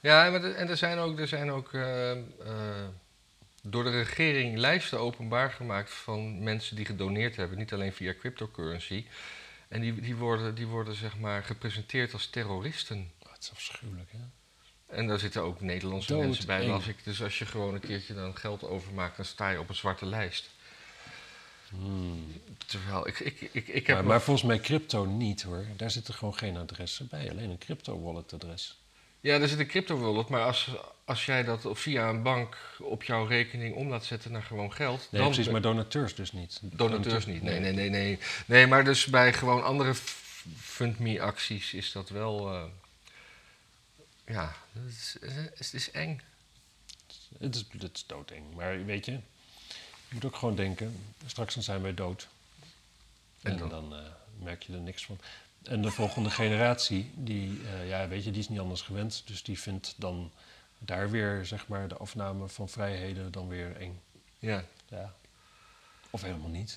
Ja, 0.00 0.30
maar 0.30 0.40
de- 0.40 0.52
en 0.52 0.68
er 0.68 0.76
zijn 0.76 0.98
ook, 0.98 1.18
er 1.18 1.28
zijn 1.28 1.50
ook 1.50 1.72
eh, 1.74 2.10
eh, 2.10 2.18
door 3.62 3.84
de 3.84 3.90
regering 3.90 4.56
lijsten 4.58 4.98
openbaar 5.00 5.50
gemaakt 5.52 5.90
van 5.90 6.42
mensen 6.42 6.76
die 6.76 6.84
gedoneerd 6.84 7.36
hebben, 7.36 7.58
niet 7.58 7.72
alleen 7.72 7.92
via 7.92 8.14
cryptocurrency. 8.14 9.06
En 9.68 9.80
die, 9.80 10.00
die, 10.00 10.16
worden, 10.16 10.54
die 10.54 10.66
worden 10.66 10.94
zeg 10.94 11.16
maar 11.18 11.44
gepresenteerd 11.44 12.12
als 12.12 12.26
terroristen. 12.26 13.10
Oh, 13.26 13.32
het 13.32 13.42
is 13.42 13.50
afschuwelijk, 13.50 14.12
hè? 14.12 14.18
En 14.90 15.06
daar 15.06 15.18
zitten 15.18 15.42
ook 15.42 15.60
Nederlandse 15.60 16.16
mensen 16.16 16.46
bij, 16.46 16.66
las 16.66 16.86
ik. 16.86 17.04
Dus 17.04 17.22
als 17.22 17.38
je 17.38 17.46
gewoon 17.46 17.74
een 17.74 17.80
keertje 17.80 18.14
dan 18.14 18.36
geld 18.36 18.64
overmaakt, 18.64 19.16
dan 19.16 19.24
sta 19.24 19.48
je 19.50 19.60
op 19.60 19.68
een 19.68 19.74
zwarte 19.74 20.06
lijst. 20.06 20.50
Terwijl 22.66 23.06
ik, 23.08 23.20
ik, 23.20 23.48
ik, 23.52 23.68
ik 23.68 23.86
heb. 23.86 23.96
Maar, 23.96 24.04
maar 24.06 24.20
volgens 24.20 24.46
mij 24.46 24.60
crypto 24.60 25.04
niet 25.04 25.42
hoor. 25.42 25.64
Daar 25.76 25.90
zitten 25.90 26.14
gewoon 26.14 26.34
geen 26.34 26.56
adressen 26.56 27.08
bij, 27.10 27.30
alleen 27.30 27.50
een 27.50 27.58
crypto 27.58 28.00
wallet 28.02 28.32
adres. 28.32 28.78
Ja, 29.20 29.38
er 29.40 29.48
zit 29.48 29.58
een 29.58 29.66
crypto 29.66 29.98
wallet, 29.98 30.28
maar 30.28 30.42
als, 30.42 30.68
als 31.04 31.26
jij 31.26 31.44
dat 31.44 31.66
via 31.72 32.08
een 32.08 32.22
bank 32.22 32.56
op 32.78 33.02
jouw 33.02 33.26
rekening 33.26 33.74
om 33.74 33.88
laat 33.88 34.04
zetten 34.04 34.32
naar 34.32 34.42
gewoon 34.42 34.72
geld. 34.72 35.08
Nee, 35.10 35.20
dan 35.22 35.30
precies, 35.30 35.52
maar 35.52 35.60
donateurs 35.60 36.14
dus 36.14 36.32
niet. 36.32 36.58
Donateurs 36.62 37.26
niet. 37.26 37.42
Nee, 37.42 37.60
nee, 37.60 37.72
nee, 37.72 37.88
nee. 37.90 38.18
Nee, 38.46 38.66
maar 38.66 38.84
dus 38.84 39.06
bij 39.06 39.32
gewoon 39.32 39.64
andere 39.64 39.94
FundMe-acties 40.56 41.74
is 41.74 41.92
dat 41.92 42.08
wel. 42.08 42.52
eh, 42.52 42.62
ja, 44.30 44.54
het 44.72 44.88
is, 44.88 45.16
het 45.54 45.74
is 45.74 45.90
eng. 45.90 46.20
Het 47.38 47.54
is, 47.54 47.64
het 47.78 47.96
is 47.96 48.06
doodeng. 48.06 48.54
Maar 48.54 48.84
weet 48.84 49.04
je, 49.04 49.12
je 49.12 50.14
moet 50.14 50.24
ook 50.24 50.36
gewoon 50.36 50.56
denken, 50.56 51.04
straks 51.26 51.54
dan 51.54 51.62
zijn 51.62 51.82
wij 51.82 51.94
dood. 51.94 52.28
En 53.42 53.52
En, 53.52 53.58
dan? 53.58 53.68
dan, 53.68 53.94
eh, 53.94 54.00
merk 54.38 54.62
je 54.62 54.72
er 54.72 54.80
niks 54.80 55.04
van. 55.04 55.18
En 55.62 55.82
de 55.82 55.90
volgende 55.90 56.30
generatie, 56.30 57.10
die, 57.14 57.60
eh, 57.66 57.88
ja, 57.88 58.08
weet 58.08 58.24
je, 58.24 58.30
die 58.30 58.40
is 58.40 58.48
niet 58.48 58.58
anders 58.60 58.80
gewend. 58.82 59.22
Dus 59.26 59.42
die 59.42 59.58
vindt 59.58 59.94
dan 59.96 60.32
daar 60.78 61.10
weer, 61.10 61.46
zeg 61.46 61.68
maar, 61.68 61.88
de 61.88 61.96
afname 61.96 62.48
van 62.48 62.68
vrijheden 62.68 63.32
dan 63.32 63.48
weer 63.48 63.76
eng. 63.76 64.00
Ja, 64.38 64.64
Ja. 64.88 65.14
Of 66.10 66.22
helemaal 66.22 66.48
niet. 66.48 66.70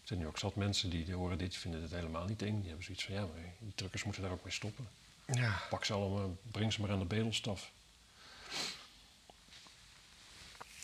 Er 0.00 0.06
zijn 0.14 0.18
nu 0.18 0.26
ook 0.26 0.38
zat 0.38 0.54
mensen 0.54 0.90
die, 0.90 1.04
die 1.04 1.14
horen 1.14 1.38
dit, 1.38 1.50
die 1.50 1.58
vinden 1.58 1.82
het 1.82 1.90
helemaal 1.90 2.24
niet 2.26 2.42
eng. 2.42 2.58
Die 2.58 2.66
hebben 2.66 2.84
zoiets 2.84 3.04
van, 3.04 3.14
ja, 3.14 3.20
maar 3.20 3.42
die 3.58 3.72
truckers 3.74 4.04
moeten 4.04 4.22
daar 4.22 4.32
ook 4.32 4.44
mee 4.44 4.52
stoppen. 4.52 4.88
Ja. 5.32 5.60
Pak 5.70 5.84
ze 5.84 5.92
allemaal, 5.92 6.36
breng 6.50 6.72
ze 6.72 6.80
maar 6.80 6.90
aan 6.90 6.98
de 6.98 7.04
bedelstaf. 7.04 7.70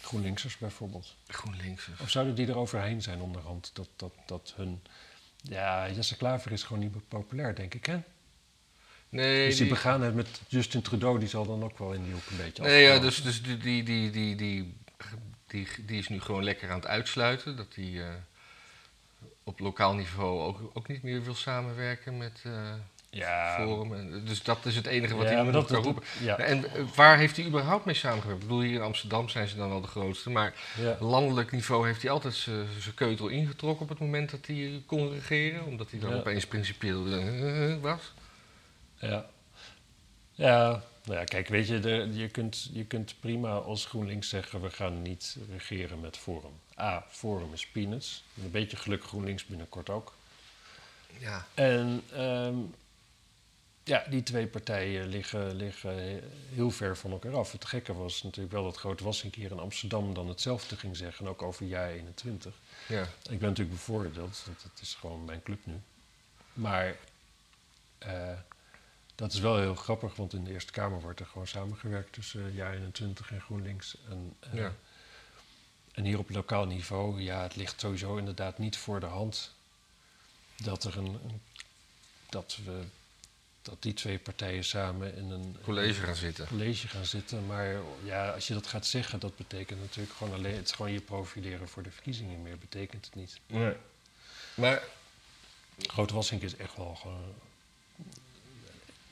GroenLinksers 0.01 0.59
bijvoorbeeld. 0.59 1.15
GroenLinks. 1.29 1.89
Of 2.01 2.11
zouden 2.11 2.35
die 2.35 2.47
er 2.47 2.57
overheen 2.57 3.03
zijn 3.03 3.21
onderhand? 3.21 3.71
Dat, 3.75 3.89
dat, 3.97 4.13
dat 4.27 4.53
hun... 4.57 4.83
Ja, 5.43 5.91
Jesse 5.91 6.17
Klaver 6.17 6.53
is 6.53 6.63
gewoon 6.63 6.83
niet 6.83 6.93
meer 6.93 7.03
populair, 7.09 7.55
denk 7.55 7.75
ik, 7.75 7.87
hè? 7.87 8.01
Nee, 9.09 9.47
dus 9.47 9.57
die, 9.57 9.65
die- 9.65 9.75
begaan 9.75 10.03
het 10.03 10.15
met 10.15 10.41
Justin 10.49 10.83
Trudeau, 10.83 11.19
die 11.19 11.29
zal 11.29 11.47
dan 11.47 11.63
ook 11.63 11.79
wel 11.79 11.93
in 11.93 12.05
die 12.05 12.13
hoek 12.13 12.27
een 12.31 12.37
beetje 12.37 12.63
Nee, 12.63 12.83
ja, 12.83 12.99
dus, 12.99 13.23
dus 13.23 13.43
die, 13.43 13.57
die, 13.57 13.83
die, 13.83 14.11
die, 14.11 14.37
die, 14.37 14.75
die, 15.47 15.69
die 15.87 15.99
is 15.99 16.09
nu 16.09 16.21
gewoon 16.21 16.45
lekker 16.45 16.71
aan 16.71 16.77
het 16.77 16.87
uitsluiten. 16.87 17.57
Dat 17.57 17.75
hij 17.75 18.09
eh, 18.09 18.15
op 19.45 19.59
lokaal 19.59 19.95
niveau 19.95 20.41
ook, 20.41 20.71
ook 20.77 20.89
niet 20.89 21.03
meer 21.03 21.25
wil 21.25 21.35
samenwerken 21.35 22.17
met 22.17 22.41
eh 22.45 22.75
ja, 23.15 23.57
Forum. 23.57 24.25
Dus 24.25 24.43
dat 24.43 24.67
is 24.67 24.77
het 24.77 24.87
enige 24.87 25.17
wat 25.17 25.29
ja, 25.29 25.35
hij 25.35 25.53
nog 25.53 25.67
kan 25.67 25.83
roepen. 25.83 26.03
ja, 26.21 26.39
En 26.39 26.65
eh, 26.65 26.83
waar 26.95 27.19
heeft 27.19 27.37
hij 27.37 27.47
überhaupt 27.47 27.85
mee 27.85 27.95
samengewerkt? 27.95 28.43
Ik 28.43 28.49
bedoel, 28.49 28.63
hier 28.63 28.75
in 28.75 28.81
Amsterdam 28.81 29.29
zijn 29.29 29.49
ze 29.49 29.57
dan 29.57 29.69
wel 29.69 29.81
de 29.81 29.87
grootste. 29.87 30.31
Maar 30.31 30.55
ja. 30.81 30.97
landelijk 31.01 31.51
niveau 31.51 31.87
heeft 31.87 32.03
hij 32.03 32.11
altijd 32.11 32.35
zijn 32.35 32.95
keutel 32.95 33.29
ingetrokken 33.29 33.83
op 33.83 33.89
het 33.89 33.99
moment 33.99 34.31
dat 34.31 34.47
hij 34.47 34.83
kon 34.87 35.11
regeren. 35.11 35.65
Omdat 35.65 35.91
hij 35.91 36.01
dan 36.01 36.15
opeens 36.15 36.47
principieel 36.47 37.07
eh, 37.07 37.77
was. 37.81 38.13
Ja. 38.99 39.27
Ja, 40.37 40.83
nou 41.05 41.19
ja, 41.19 41.25
kijk, 41.25 41.49
weet 41.49 41.67
je, 41.67 41.81
de, 41.81 42.09
je, 42.13 42.29
kunt, 42.29 42.71
je 42.73 42.85
kunt 42.85 43.15
prima 43.21 43.51
als 43.51 43.87
GroenLinks 43.87 44.29
zeggen... 44.29 44.61
we 44.61 44.71
gaan 44.71 45.03
niet 45.03 45.37
regeren 45.51 46.01
met 46.01 46.17
Forum. 46.17 46.53
A, 46.79 47.05
Forum 47.09 47.53
is 47.53 47.67
peanuts. 47.67 48.25
Een 48.43 48.51
beetje 48.51 48.77
geluk 48.77 49.05
GroenLinks 49.05 49.45
binnenkort 49.47 49.91
ook. 49.91 50.15
Ja. 51.19 51.47
En 51.55 52.03
ehm, 52.13 52.55
ja, 53.85 54.05
die 54.11 54.23
twee 54.23 54.47
partijen 54.47 55.07
liggen, 55.07 55.55
liggen 55.55 56.23
heel 56.53 56.71
ver 56.71 56.97
van 56.97 57.11
elkaar 57.11 57.37
af. 57.37 57.53
Het 57.53 57.65
gekke 57.65 57.95
was 57.95 58.23
natuurlijk 58.23 58.55
wel 58.55 58.65
dat 58.65 58.77
Groot 58.77 59.01
Wassink 59.01 59.35
hier 59.35 59.51
in 59.51 59.59
Amsterdam... 59.59 60.15
dan 60.15 60.29
hetzelfde 60.29 60.77
ging 60.77 60.97
zeggen, 60.97 61.29
ook 61.29 61.43
over 61.43 61.67
jaar 61.67 61.91
21. 61.91 62.55
ja. 62.89 63.03
Ik 63.03 63.39
ben 63.39 63.49
natuurlijk 63.49 63.77
bevoordeeld, 63.77 64.17
want 64.45 64.63
het 64.63 64.81
is 64.81 64.95
gewoon 64.95 65.25
mijn 65.25 65.43
club 65.43 65.67
nu. 65.67 65.81
Maar 66.53 66.97
eh, 67.99 68.39
dat 69.15 69.33
is 69.33 69.39
wel 69.41 69.59
heel 69.59 69.75
grappig, 69.75 70.17
want 70.17 70.33
in 70.33 70.45
de 70.45 70.51
Eerste 70.53 70.73
Kamer 70.73 71.01
wordt 71.01 71.21
er 71.21 71.27
gewoon 71.27 71.47
samengewerkt 71.47 72.13
tussen 72.13 72.41
uh, 72.47 72.55
jaar 72.55 72.75
21 72.75 73.31
en 73.33 73.41
GroenLinks. 73.41 73.97
En, 74.09 74.37
eh, 74.41 74.55
Ja. 74.55 74.73
en 75.93 76.05
hier 76.05 76.19
op 76.19 76.31
lokaal 76.31 76.67
niveau, 76.67 77.21
ja, 77.23 77.43
het 77.43 77.57
ligt 77.57 77.81
sowieso 77.81 78.17
inderdaad 78.17 78.59
niet 78.59 78.77
voor 78.77 79.01
de 79.01 79.07
hand 79.07 79.55
dat 80.57 80.85
er 80.85 80.97
een, 80.99 81.07
een- 81.07 81.41
dat 82.29 82.59
we 82.65 82.83
dat 83.65 83.83
die 83.83 83.93
twee 83.95 84.19
partijen 84.19 84.65
samen 84.65 85.17
in 85.17 85.31
een 85.31 85.57
College 85.63 86.01
gaan 86.01 86.15
zitten. 86.15 86.47
college 86.47 86.89
gaan 86.89 87.05
zitten. 87.05 87.47
Maar 87.47 87.77
ja, 88.03 88.31
als 88.31 88.47
je 88.47 88.55
dat 88.55 88.67
gaat 88.67 88.87
zeggen, 88.87 89.21
dat 89.21 89.37
betekent 89.37 89.81
natuurlijk 89.81 90.17
gewoon 90.17 90.35
alleen 90.35 90.55
het 90.55 90.65
is 90.65 90.73
gewoon 90.73 90.93
je 90.93 91.01
profileren 91.01 91.69
voor 91.69 91.83
de 91.83 91.91
verkiezingen. 91.91 92.43
Meer 92.43 92.59
betekent 92.59 93.05
het 93.05 93.15
niet. 93.15 93.41
Nee. 93.47 93.77
Maar 94.55 94.83
Groot 95.79 96.11
Wassink 96.11 96.43
is 96.43 96.57
echt 96.57 96.77
wel 96.77 96.95
gewoon. 96.95 97.35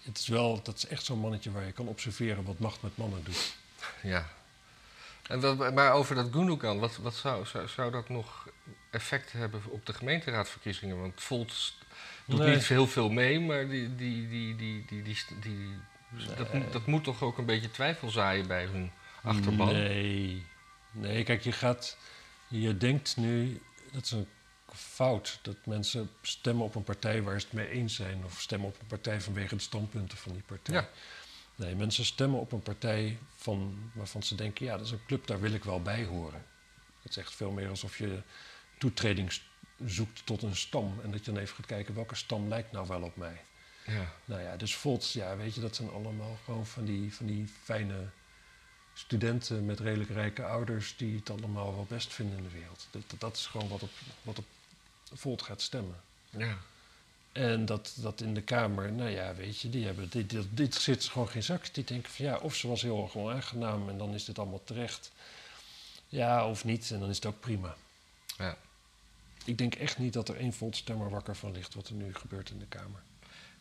Het 0.02 0.18
is 0.18 0.28
wel, 0.28 0.62
dat 0.62 0.76
is 0.76 0.86
echt 0.86 1.04
zo'n 1.04 1.18
mannetje 1.18 1.50
waar 1.50 1.66
je 1.66 1.72
kan 1.72 1.88
observeren 1.88 2.44
wat 2.44 2.58
macht 2.58 2.82
met 2.82 2.96
mannen 2.96 3.24
doet. 3.24 3.54
Ja. 4.02 4.30
En 5.22 5.40
wat, 5.40 5.74
maar 5.74 5.92
over 5.92 6.14
dat 6.14 6.28
Gundogan, 6.32 6.78
wat, 6.78 6.96
wat 6.96 7.14
zou, 7.14 7.46
zou, 7.46 7.68
zou 7.68 7.90
dat 7.90 8.08
nog 8.08 8.48
effect 8.90 9.32
hebben 9.32 9.62
op 9.68 9.86
de 9.86 9.92
gemeenteraadsverkiezingen? 9.92 11.00
Want 11.00 11.22
Volt 11.22 11.74
doet 12.36 12.46
Nee. 12.46 12.54
niet 12.54 12.66
heel 12.66 12.86
veel 12.86 13.10
mee, 13.10 13.40
maar 13.40 13.68
die, 13.68 13.94
die, 13.94 14.28
die, 14.28 14.56
die, 14.56 14.84
die, 14.86 15.02
die, 15.02 15.16
die, 15.40 15.76
dat, 16.36 16.52
Nee. 16.52 16.68
dat 16.70 16.86
moet 16.86 17.04
toch 17.04 17.22
ook 17.22 17.38
een 17.38 17.46
beetje 17.46 17.70
twijfel 17.70 18.10
zaaien 18.10 18.46
bij 18.46 18.64
hun 18.64 18.90
achterban? 19.22 19.72
Nee. 19.72 20.46
Nee, 20.90 21.22
kijk, 21.24 21.42
je 21.42 21.52
gaat. 21.52 21.96
Je 22.48 22.76
denkt 22.76 23.16
nu. 23.16 23.60
Dat 23.92 24.04
is 24.04 24.10
een 24.10 24.26
fout. 24.74 25.38
Dat 25.42 25.56
mensen 25.66 26.10
stemmen 26.22 26.64
op 26.64 26.74
een 26.74 26.84
partij 26.84 27.22
waar 27.22 27.40
ze 27.40 27.46
het 27.46 27.54
mee 27.54 27.68
eens 27.68 27.94
zijn. 27.94 28.24
Of 28.24 28.40
stemmen 28.40 28.68
op 28.68 28.80
een 28.80 28.86
partij 28.86 29.20
vanwege 29.20 29.54
de 29.56 29.60
standpunten 29.62 30.18
van 30.18 30.32
die 30.32 30.42
partij. 30.46 30.74
Ja. 30.74 30.88
Nee, 31.54 31.74
mensen 31.74 32.04
stemmen 32.04 32.40
op 32.40 32.52
een 32.52 32.62
partij 32.62 33.18
van, 33.36 33.90
waarvan 33.92 34.22
ze 34.22 34.34
denken: 34.34 34.66
ja, 34.66 34.76
dat 34.76 34.86
is 34.86 34.92
een 34.92 35.06
club, 35.06 35.26
daar 35.26 35.40
wil 35.40 35.52
ik 35.52 35.64
wel 35.64 35.82
bij 35.82 36.04
horen. 36.04 36.44
Het 37.02 37.10
is 37.10 37.16
echt 37.16 37.34
veel 37.34 37.50
meer 37.50 37.68
alsof 37.68 37.98
je 37.98 38.22
toetreding 38.78 39.32
s- 39.32 39.42
zoekt 39.86 40.26
tot 40.26 40.42
een 40.42 40.56
stam. 40.56 41.00
En 41.02 41.10
dat 41.10 41.24
je 41.24 41.32
dan 41.32 41.40
even 41.42 41.54
gaat 41.54 41.66
kijken 41.66 41.94
welke 41.94 42.14
stam 42.14 42.48
lijkt 42.48 42.72
nou 42.72 42.86
wel 42.88 43.02
op 43.02 43.16
mij. 43.16 43.40
Ja. 43.86 44.12
Nou 44.24 44.42
ja, 44.42 44.56
dus 44.56 44.74
Volt, 44.76 45.12
ja, 45.12 45.36
weet 45.36 45.54
je, 45.54 45.60
dat 45.60 45.76
zijn 45.76 45.90
allemaal 45.90 46.38
gewoon 46.44 46.66
van 46.66 46.84
die, 46.84 47.14
van 47.14 47.26
die 47.26 47.46
fijne 47.62 48.08
studenten 48.94 49.64
met 49.66 49.80
redelijk 49.80 50.10
rijke 50.10 50.44
ouders 50.44 50.96
die 50.96 51.16
het 51.16 51.30
allemaal 51.30 51.74
wel 51.74 51.86
best 51.88 52.12
vinden 52.12 52.36
in 52.36 52.42
de 52.42 52.50
wereld. 52.50 52.86
Dat, 52.90 53.02
dat- 53.06 53.20
dat 53.20 53.36
is 53.36 53.46
gewoon 53.46 53.68
wat 53.68 53.82
op, 53.82 53.90
wat 54.22 54.38
op 54.38 54.44
Volt 55.14 55.42
gaat 55.42 55.60
stemmen. 55.62 56.00
ja. 56.30 56.58
En 57.32 57.64
dat, 57.66 57.94
dat 57.96 58.20
in 58.20 58.34
de 58.34 58.42
Kamer, 58.42 58.92
nou 58.92 59.10
ja, 59.10 59.34
weet 59.34 59.60
je, 59.60 59.70
die 59.70 59.84
hebben, 59.84 60.08
dit, 60.10 60.30
dit, 60.30 60.46
dit 60.50 60.74
zit 60.74 61.04
gewoon 61.04 61.28
geen 61.28 61.42
zak. 61.42 61.74
Die 61.74 61.84
denken 61.84 62.12
van 62.12 62.24
ja, 62.24 62.36
of 62.38 62.54
ze 62.54 62.68
was 62.68 62.82
heel 62.82 63.02
erg 63.02 63.16
onaangenaam 63.16 63.88
en 63.88 63.98
dan 63.98 64.14
is 64.14 64.24
dit 64.24 64.38
allemaal 64.38 64.64
terecht. 64.64 65.12
Ja, 66.08 66.48
of 66.48 66.64
niet, 66.64 66.90
en 66.90 67.00
dan 67.00 67.08
is 67.08 67.16
het 67.16 67.26
ook 67.26 67.40
prima. 67.40 67.76
Ja. 68.38 68.56
Ik 69.44 69.58
denk 69.58 69.74
echt 69.74 69.98
niet 69.98 70.12
dat 70.12 70.28
er 70.28 70.36
één 70.36 70.52
Volt-stemmer 70.52 71.10
wakker 71.10 71.36
van 71.36 71.52
ligt 71.52 71.74
wat 71.74 71.88
er 71.88 71.94
nu 71.94 72.14
gebeurt 72.14 72.50
in 72.50 72.58
de 72.58 72.66
Kamer. 72.66 73.00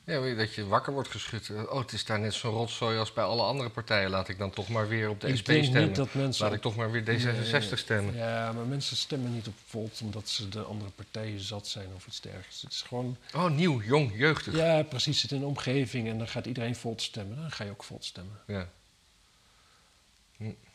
Ja, 0.04 0.36
dat 0.36 0.54
je 0.54 0.66
wakker 0.68 0.94
wordt 0.94 1.10
geschud. 1.10 1.50
Oh, 1.50 1.80
het 1.80 1.92
is 1.92 2.06
daar 2.06 2.20
net 2.20 2.34
zo'n 2.34 2.52
rotzooi 2.52 2.98
als 2.98 3.14
bij 3.14 3.24
alle 3.24 3.44
andere 3.44 3.70
partijen. 3.70 4.10
Laat 4.10 4.30
ik 4.30 4.38
dan 4.38 4.50
toch 4.50 4.70
maar 4.70 4.88
weer 4.88 5.10
op 5.10 5.22
de 5.22 5.28
ik 5.28 5.36
SP 5.40 5.46
denk 5.46 5.64
stemmen. 5.64 5.88
niet 5.88 5.96
dat 5.96 6.14
mensen 6.14 6.46
Laat 6.46 6.54
ik 6.54 6.62
toch 6.62 6.76
maar 6.76 6.92
weer 6.92 7.02
D66 7.02 7.52
Nee, 7.52 7.76
stemmen. 7.76 8.16
Ja, 8.16 8.52
maar 8.52 8.66
mensen 8.66 8.98
stemmen 8.98 9.34
niet 9.34 9.48
op 9.48 9.54
Volt 9.66 10.00
omdat 10.04 10.30
ze 10.30 10.50
de 10.50 10.62
andere 10.62 10.90
partijen 10.92 11.40
zat 11.40 11.68
zijn 11.68 11.88
of 11.96 12.08
iets 12.08 12.22
dergelijks. 12.22 12.62
Het 12.62 12.72
is 12.72 12.82
gewoon, 12.82 13.18
Oh, 13.36 13.50
nieuw, 13.50 13.82
jong, 13.82 14.12
jeugdig. 14.16 14.56
ja, 14.56 14.84
precies, 14.84 15.22
het 15.22 15.32
in 15.32 15.38
een 15.38 15.46
omgeving 15.48 16.08
en 16.08 16.18
dan 16.18 16.28
gaat 16.28 16.46
iedereen 16.46 16.76
Volt 16.76 17.02
stemmen. 17.02 17.38
Dan 17.38 17.52
ga 17.52 17.64
je 17.64 17.70
ook 17.72 17.84
Volt 17.84 18.06
stemmen. 18.06 18.40
Ja. 18.48 18.70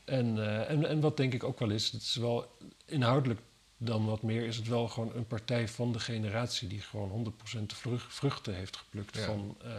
En, 0.05 0.39
eh, 0.39 0.71
en, 0.71 0.89
en 0.89 1.01
wat 1.01 1.17
denk 1.17 1.33
ik 1.35 1.45
ook 1.45 1.59
wel 1.59 1.71
is, 1.71 1.91
het 1.91 2.03
is 2.03 2.17
wel 2.17 2.57
inhoudelijk 2.85 3.41
dan 3.77 4.07
wat 4.07 4.23
meer, 4.23 4.47
is 4.47 4.57
het 4.57 4.69
wel 4.69 4.89
gewoon 4.89 5.13
een 5.15 5.27
partij 5.27 5.69
van 5.69 5.93
de 5.93 6.01
generatie 6.01 6.69
die 6.69 6.81
gewoon 6.81 7.11
100% 7.11 7.71
de 7.71 7.77
vrucht- 7.77 8.15
vruchten 8.15 8.55
heeft 8.55 8.77
geplukt 8.77 9.17
Ja. 9.17 9.25
van, 9.25 9.57
eh, 9.65 9.71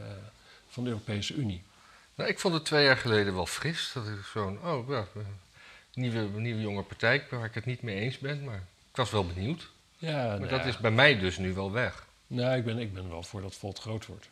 van 0.67 0.83
de 0.83 0.89
Europese 0.89 1.33
Unie. 1.33 1.63
Nou, 2.15 2.29
ik 2.29 2.39
vond 2.39 2.53
het 2.53 2.65
twee 2.65 2.83
jaar 2.83 2.97
geleden 2.97 3.33
wel 3.33 3.45
fris. 3.45 3.91
Dat 3.93 4.07
ik 4.07 4.19
zo'n, 4.33 4.59
oh 4.65 4.89
ja, 4.89 5.07
eh, 5.15 5.21
nieuwe, 5.93 6.39
nieuwe 6.39 6.61
jonge 6.61 6.83
partij 6.83 7.27
waar 7.29 7.45
ik 7.45 7.53
het 7.53 7.65
niet 7.65 7.81
mee 7.81 7.95
eens 7.99 8.17
ben. 8.17 8.43
Maar 8.43 8.63
ik 8.89 8.95
was 8.95 9.11
wel 9.11 9.27
benieuwd. 9.27 9.69
Ja, 9.97 10.11
Maar 10.27 10.37
nou 10.37 10.49
dat 10.49 10.59
ja. 10.59 10.65
is 10.65 10.77
bij 10.77 10.91
mij 10.91 11.19
dus 11.19 11.37
nu 11.37 11.53
wel 11.53 11.71
weg. 11.71 12.05
Nou, 12.27 12.57
ik 12.57 12.65
ben, 12.65 12.77
ik 12.77 12.93
ben 12.93 13.09
wel 13.09 13.23
voor 13.23 13.41
dat 13.41 13.55
Volt 13.55 13.79
groot 13.79 14.05
wordt. 14.05 14.29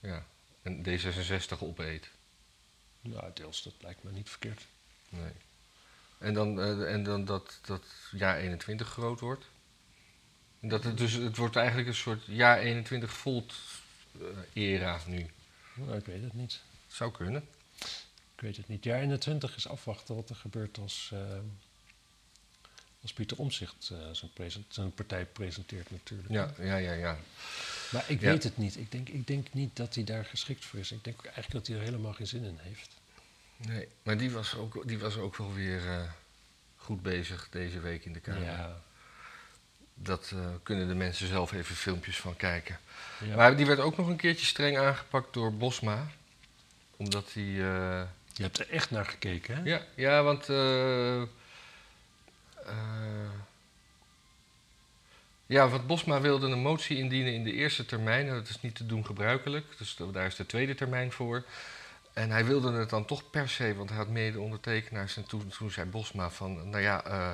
Ja. 0.00 0.24
En 0.62 0.82
D66 0.88 1.58
opeet. 1.62 2.08
Nou, 3.00 3.30
deels, 3.34 3.62
dat 3.62 3.72
lijkt 3.80 4.02
me 4.02 4.10
niet 4.12 4.28
verkeerd. 4.28 4.66
Nee. 5.08 5.32
En 6.20 6.34
dan, 6.34 6.60
eh, 6.60 6.92
en 6.92 7.02
dan 7.02 7.24
dat, 7.24 7.58
dat 7.66 7.82
jaar 8.12 8.36
21 8.38 8.88
groot 8.88 9.20
wordt. 9.20 9.44
En 10.60 10.68
Dat 10.68 10.84
het, 10.84 10.98
dus, 10.98 11.12
het 11.12 11.36
wordt 11.36 11.56
eigenlijk 11.56 11.88
een 11.88 11.94
soort 11.94 12.22
jaar 12.26 12.58
21 12.58 13.12
volt 13.12 13.54
eh, 14.20 14.26
era 14.52 15.00
nu. 15.06 15.26
Nou, 15.74 15.96
ik 15.96 16.04
weet 16.06 16.22
het 16.22 16.32
niet. 16.34 16.60
Zou 16.86 17.12
kunnen. 17.12 17.48
Ik 18.34 18.40
weet 18.40 18.56
het 18.56 18.68
niet. 18.68 18.84
Jaar 18.84 19.00
21 19.00 19.56
is 19.56 19.68
afwachten 19.68 20.14
wat 20.14 20.28
er 20.28 20.36
gebeurt 20.36 20.78
als, 20.78 21.10
eh, 21.12 21.20
als 23.02 23.12
Pieter 23.12 23.36
Omzicht 23.38 23.92
zijn, 24.68 24.92
partij 24.94 25.26
presenteert 25.26 25.90
natuurlijk. 25.90 26.30
Ja, 26.30 26.54
ja, 26.58 26.76
ja, 26.76 26.92
ja. 26.92 27.18
Maar 27.90 28.04
ik 28.10 28.20
Ja. 28.20 28.30
weet 28.30 28.42
het 28.42 28.56
niet. 28.56 28.76
Ik 28.76 28.90
denk, 28.92 29.08
ik 29.08 29.26
denk 29.26 29.52
niet 29.52 29.76
dat 29.76 29.94
hij 29.94 30.04
daar 30.04 30.24
geschikt 30.24 30.64
voor 30.64 30.78
is. 30.78 30.92
Ik 30.92 31.04
denk 31.04 31.16
ook 31.18 31.24
eigenlijk 31.24 31.54
dat 31.54 31.66
hij 31.66 31.76
er 31.76 31.82
helemaal 31.82 32.12
geen 32.12 32.26
zin 32.26 32.44
in 32.44 32.58
heeft. 32.60 32.99
Nee, 33.68 33.88
maar 34.02 34.16
die 34.16 34.30
was 34.30 34.56
ook, 34.56 34.88
die 34.88 34.98
was 34.98 35.16
ook 35.16 35.36
wel 35.36 35.54
weer 35.54 35.88
eh, 35.88 36.00
goed 36.76 37.02
bezig 37.02 37.48
deze 37.50 37.80
week 37.80 38.04
in 38.04 38.12
de 38.12 38.20
Kamer. 38.20 38.42
Ja. 38.42 38.80
Dat 39.94 40.30
eh, 40.34 40.46
kunnen 40.62 40.88
de 40.88 40.94
mensen 40.94 41.26
zelf 41.28 41.52
even 41.52 41.74
filmpjes 41.74 42.16
van 42.20 42.36
kijken. 42.36 42.78
Ja. 43.24 43.36
Maar 43.36 43.56
die 43.56 43.66
werd 43.66 43.78
ook 43.78 43.96
nog 43.96 44.06
een 44.06 44.16
keertje 44.16 44.46
streng 44.46 44.78
aangepakt 44.78 45.32
door 45.34 45.54
Bosma. 45.54 46.06
Omdat 46.96 47.32
hij... 47.32 47.42
eh, 47.42 48.02
Je 48.32 48.42
hebt 48.42 48.58
er 48.58 48.70
echt 48.70 48.90
naar 48.90 49.04
gekeken, 49.06 49.56
hè? 49.56 49.62
ja, 49.64 49.82
ja, 49.94 50.22
want... 50.22 50.46
ja, 55.46 55.68
want 55.68 55.86
Bosma 55.86 56.20
wilde 56.20 56.46
een 56.46 56.58
motie 56.58 56.96
indienen 56.98 57.32
in 57.34 57.44
de 57.44 57.52
eerste 57.52 57.84
termijn. 57.86 58.26
Dat 58.28 58.48
is 58.48 58.60
niet 58.60 58.74
te 58.74 58.86
doen 58.86 59.06
gebruikelijk. 59.06 59.66
Dus 59.78 59.96
daar 60.12 60.26
is 60.26 60.34
de 60.36 60.46
tweede 60.46 60.74
termijn 60.74 61.12
voor. 61.12 61.44
En 62.12 62.30
hij 62.30 62.44
wilde 62.44 62.72
het 62.72 62.90
dan 62.90 63.04
toch 63.04 63.30
per 63.30 63.48
se, 63.48 63.74
want 63.74 63.88
hij 63.88 63.98
had 63.98 64.08
mede 64.08 64.40
ondertekenaars. 64.40 65.16
En 65.16 65.26
toen, 65.26 65.48
toen 65.48 65.70
zei 65.70 65.88
Bosma 65.88 66.30
van, 66.30 66.70
nou 66.70 66.82
ja, 66.82 67.04
eh, 67.04 67.30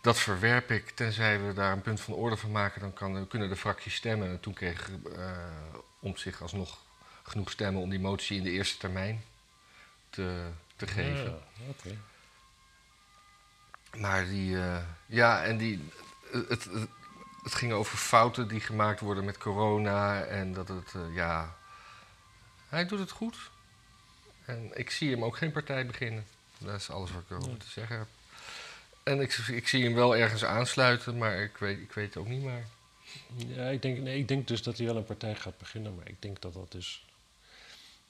dat 0.00 0.18
verwerp 0.18 0.70
ik. 0.70 0.90
Tenzij 0.90 1.40
we 1.46 1.52
daar 1.52 1.72
een 1.72 1.82
punt 1.82 2.00
van 2.00 2.14
orde 2.14 2.36
van 2.36 2.50
maken, 2.50 2.80
dan 2.80 2.92
kan, 2.92 3.26
kunnen 3.28 3.48
de 3.48 3.56
fracties 3.56 3.94
stemmen. 3.94 4.28
En 4.28 4.40
toen 4.40 4.54
kreeg 4.54 4.90
eh 5.16 5.36
om 6.00 6.16
zich 6.16 6.42
alsnog 6.42 6.78
genoeg 7.22 7.50
stemmen 7.50 7.82
om 7.82 7.90
die 7.90 8.00
motie 8.00 8.36
in 8.36 8.42
de 8.42 8.50
eerste 8.50 8.78
termijn 8.78 9.24
te, 10.10 10.48
te 10.76 10.86
geven. 10.86 11.38
Ja. 11.82 11.90
Maar 13.98 14.24
die, 14.24 14.62
eh, 14.62 14.82
ja, 15.06 15.42
en 15.42 15.56
die, 15.56 15.88
het, 16.30 16.48
het, 16.64 16.88
het 17.42 17.54
ging 17.54 17.72
over 17.72 17.98
fouten 17.98 18.48
die 18.48 18.60
gemaakt 18.60 19.00
worden 19.00 19.24
met 19.24 19.38
corona 19.38 20.22
en 20.22 20.52
dat 20.52 20.68
het, 20.68 20.94
ja, 21.12 21.56
hij 22.68 22.86
doet 22.86 22.98
het 22.98 23.10
goed. 23.10 23.49
En 24.50 24.70
ik 24.74 24.90
zie 24.90 25.10
hem 25.10 25.24
ook 25.24 25.36
geen 25.36 25.52
partij 25.52 25.86
beginnen. 25.86 26.24
Dat 26.58 26.74
is 26.80 26.90
alles 26.90 27.10
wat 27.10 27.22
ik 27.28 27.46
Nee. 27.46 27.56
te 27.56 27.68
zeggen 27.68 27.98
heb. 27.98 28.06
En 29.02 29.20
ik, 29.20 29.32
ik 29.32 29.68
zie 29.68 29.84
hem 29.84 29.94
wel 29.94 30.16
ergens 30.16 30.44
aansluiten, 30.44 31.18
maar 31.18 31.42
ik 31.42 31.56
weet, 31.56 31.78
ik 31.78 31.92
weet 31.92 32.06
het 32.06 32.16
ook 32.16 32.28
niet 32.28 32.42
meer. 32.42 32.64
Ja, 33.36 33.68
ik 33.68 33.82
denk, 33.82 33.98
nee, 33.98 34.18
ik 34.18 34.28
denk 34.28 34.48
dus 34.48 34.62
dat 34.62 34.76
hij 34.76 34.86
wel 34.86 34.96
een 34.96 35.04
partij 35.04 35.34
gaat 35.34 35.58
beginnen, 35.58 35.94
maar 35.94 36.08
ik 36.08 36.22
denk 36.22 36.40
dat 36.40 36.52
dat 36.52 36.72
dus, 36.72 37.04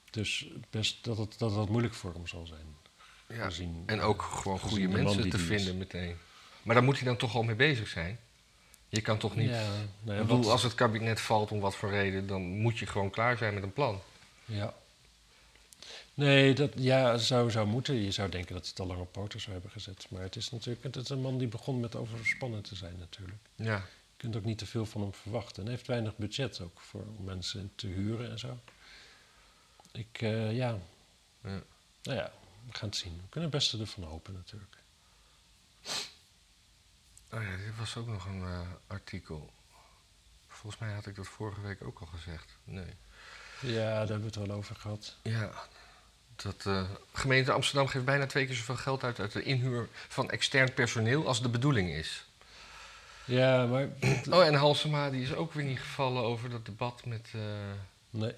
dus 0.09 0.47
best 0.69 1.03
dat 1.03 1.17
het, 1.17 1.37
dat 1.37 1.69
moeilijk 1.69 1.93
voor 1.93 2.13
hem 2.13 2.27
zal 2.27 2.45
zijn. 2.45 2.75
Ja. 3.27 3.45
Gezien, 3.45 3.83
En 3.85 4.01
ook 4.01 4.21
gewoon 4.21 4.59
goede 4.59 4.87
mensen 4.87 5.29
te 5.29 5.37
is. 5.37 5.43
vinden 5.43 5.77
meteen. 5.77 6.17
Maar 6.63 6.75
daar 6.75 6.83
moet 6.83 6.95
hij 6.97 7.05
dan 7.05 7.17
toch 7.17 7.35
al 7.35 7.43
mee 7.43 7.55
bezig 7.55 7.87
zijn. 7.87 8.19
Je 8.89 9.01
kan 9.01 9.17
toch 9.17 9.35
niet... 9.35 9.49
Ja, 9.49 9.67
nou 10.01 10.15
ja, 10.17 10.21
ik 10.21 10.27
bedoel, 10.27 10.51
als 10.51 10.63
het 10.63 10.75
kabinet 10.75 11.21
valt 11.21 11.51
om 11.51 11.59
wat 11.59 11.75
voor 11.75 11.89
reden, 11.89 12.27
dan 12.27 12.41
moet 12.41 12.79
je 12.79 12.85
gewoon 12.85 13.09
klaar 13.09 13.37
zijn 13.37 13.53
met 13.53 13.63
een 13.63 13.73
plan. 13.73 14.01
Ja. 14.45 14.73
Nee, 16.13 16.53
dat 16.53 16.71
ja, 16.75 17.17
zou, 17.17 17.51
zou 17.51 17.67
moeten. 17.67 17.95
Je 17.95 18.11
zou 18.11 18.29
denken 18.29 18.53
dat 18.53 18.61
hij 18.61 18.71
het 18.71 18.79
al 18.79 18.87
lang 18.87 18.99
op 18.99 19.11
poten 19.11 19.39
zou 19.39 19.51
hebben 19.51 19.71
gezet. 19.71 20.07
Maar 20.09 20.21
het 20.21 20.35
is 20.35 20.51
natuurlijk 20.51 20.83
het 20.83 20.95
is 20.95 21.09
een 21.09 21.21
man 21.21 21.37
die 21.37 21.47
begon 21.47 21.79
met 21.79 21.95
overspannen 21.95 22.61
te 22.61 22.75
zijn 22.75 22.95
natuurlijk. 22.99 23.41
Ja. 23.55 23.75
Je 23.75 24.27
kunt 24.27 24.35
ook 24.35 24.43
niet 24.43 24.57
te 24.57 24.65
veel 24.65 24.85
van 24.85 25.01
hem 25.01 25.13
verwachten. 25.13 25.57
En 25.57 25.63
hij 25.63 25.71
heeft 25.71 25.87
weinig 25.87 26.17
budget 26.17 26.61
ook 26.61 26.79
voor 26.79 27.05
om 27.17 27.23
mensen 27.23 27.71
te 27.75 27.87
huren 27.87 28.31
en 28.31 28.39
zo. 28.39 28.59
Ik, 29.91 30.21
eh, 30.21 30.55
ja. 30.55 30.79
Ja. 31.43 31.61
Nou 32.03 32.17
ja, 32.17 32.31
we 32.65 32.73
gaan 32.77 32.89
het 32.89 32.97
zien. 32.97 33.13
We 33.13 33.29
kunnen 33.29 33.49
het 33.49 33.59
beste 33.59 33.79
ervan 33.79 34.03
hopen 34.03 34.33
natuurlijk. 34.33 34.77
Oh 37.33 37.41
ja, 37.43 37.57
dit 37.57 37.77
was 37.77 37.97
ook 37.97 38.07
nog 38.07 38.25
een 38.25 38.43
eh, 38.43 38.67
artikel. 38.87 39.49
Volgens 40.47 40.81
mij 40.81 40.93
had 40.93 41.05
ik 41.05 41.15
dat 41.15 41.27
vorige 41.27 41.61
week 41.61 41.83
ook 41.83 41.99
al 41.99 42.07
gezegd. 42.07 42.57
Nee. 42.63 42.93
Ja, 43.61 43.83
daar 43.83 43.97
hebben 43.97 44.19
we 44.19 44.25
het 44.39 44.47
wel 44.47 44.57
over 44.57 44.75
gehad. 44.75 45.17
Ja, 45.23 45.51
dat 46.41 46.65
eh 46.65 46.89
gemeente 47.13 47.51
Amsterdam 47.51 47.87
geeft 47.87 48.05
bijna 48.05 48.25
twee 48.25 48.45
keer 48.45 48.55
zoveel 48.55 48.75
geld 48.75 49.03
uit 49.03 49.19
uit 49.19 49.31
de 49.31 49.43
inhuur 49.43 49.87
van 50.07 50.29
extern 50.29 50.73
personeel 50.73 51.27
als 51.27 51.41
de 51.41 51.49
bedoeling 51.49 51.89
is. 51.89 52.25
Ja, 53.25 53.65
maar... 53.65 53.87
Oh, 54.29 54.45
en 54.45 54.53
Halsema 54.53 55.09
die 55.09 55.21
is 55.21 55.33
ook 55.33 55.53
weer 55.53 55.65
niet 55.65 55.79
gevallen 55.79 56.23
over 56.23 56.49
dat 56.49 56.65
debat 56.65 57.05
met. 57.05 57.27
eh, 57.33 57.41
Nee. 58.09 58.33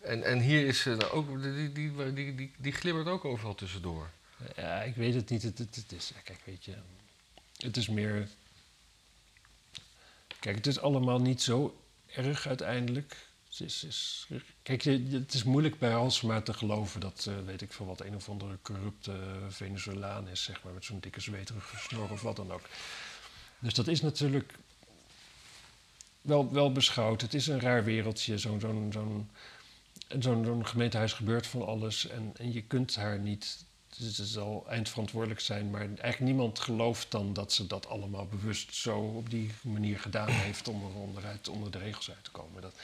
en, 0.00 0.22
en 0.22 0.40
hier 0.40 0.66
is 0.66 0.80
ze 0.80 1.10
ook, 1.10 1.42
die, 1.42 1.72
die, 1.72 2.12
die, 2.12 2.34
die, 2.34 2.52
die, 2.56 2.72
glibbert 2.72 3.06
ook 3.06 3.24
overal 3.24 3.54
tussendoor. 3.54 4.10
Ja, 4.56 4.82
ik 4.82 4.94
weet 4.94 5.14
het 5.14 5.30
niet. 5.30 5.42
Het, 5.42 5.58
het, 5.58 5.76
het 5.76 5.92
is, 5.92 6.12
kijk, 6.24 6.40
weet 6.44 6.64
je, 6.64 6.74
het 7.56 7.76
is 7.76 7.88
meer. 7.88 8.28
Kijk, 10.40 10.56
het 10.56 10.66
is 10.66 10.80
allemaal 10.80 11.20
niet 11.20 11.42
zo 11.42 11.80
erg 12.14 12.46
uiteindelijk. 12.46 13.16
Is, 13.60 14.26
kijk, 14.62 14.82
het 14.82 15.34
is 15.34 15.44
moeilijk 15.44 15.78
bij 15.78 15.90
Halsema 15.90 16.40
te 16.40 16.52
geloven 16.52 17.00
dat, 17.00 17.26
eh, 17.28 17.34
weet 17.44 17.62
ik 17.62 17.72
veel 17.72 17.86
wat, 17.86 18.00
een 18.00 18.14
of 18.14 18.28
andere 18.28 18.58
corrupte 18.62 19.12
Venezolaan 19.48 20.28
is, 20.28 20.42
zeg 20.42 20.62
maar, 20.62 20.72
met 20.72 20.84
zo'n 20.84 21.00
dikke 21.00 21.20
zweterige 21.20 21.76
snor 21.76 22.10
of 22.10 22.22
wat 22.22 22.36
dan 22.36 22.52
ook. 22.52 22.68
Dus 23.58 23.74
dat 23.74 23.86
is 23.86 24.00
natuurlijk 24.00 24.54
wel, 26.20 26.52
wel 26.52 26.72
beschouwd. 26.72 27.20
Het 27.20 27.34
is 27.34 27.46
een 27.46 27.60
raar 27.60 27.84
wereldje, 27.84 28.38
zo'n 28.38 28.60
zo'n 28.60 29.30
zo'n 30.18 30.66
gemeentehuis 30.66 31.12
gebeurt 31.12 31.46
van 31.46 31.66
alles 31.66 32.06
en, 32.06 32.32
en 32.36 32.52
je 32.52 32.62
kunt 32.62 32.96
haar 32.96 33.18
niet 33.18 33.64
dus 33.98 34.14
ze 34.14 34.24
zal 34.24 34.64
eindverantwoordelijk 34.68 35.40
zijn, 35.40 35.70
maar 35.70 35.80
eigenlijk 35.80 36.20
niemand 36.20 36.58
gelooft 36.58 37.10
dan 37.10 37.32
dat 37.32 37.52
ze 37.52 37.66
dat 37.66 37.88
allemaal 37.88 38.26
bewust 38.26 38.74
zo 38.74 38.98
op 38.98 39.30
die 39.30 39.50
manier 39.62 39.98
gedaan 39.98 40.28
heeft 40.28 40.68
om 40.68 40.82
er 40.82 40.94
onderuit, 40.94 41.48
onder 41.48 41.70
de 41.70 41.78
regels 41.78 42.10
uit 42.10 42.24
te 42.24 42.30
komen. 42.30 42.62
Dat, 42.62 42.74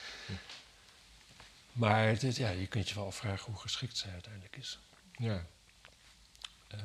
maar 1.72 2.16
ja, 2.20 2.48
je 2.50 2.66
kunt 2.66 2.88
je 2.88 2.94
wel 2.94 3.06
afvragen 3.06 3.52
hoe 3.52 3.60
geschikt 3.60 3.96
zij 3.96 4.12
uiteindelijk 4.12 4.56
is. 4.56 4.78
Ja. 5.16 5.46
Ehm, 6.68 6.82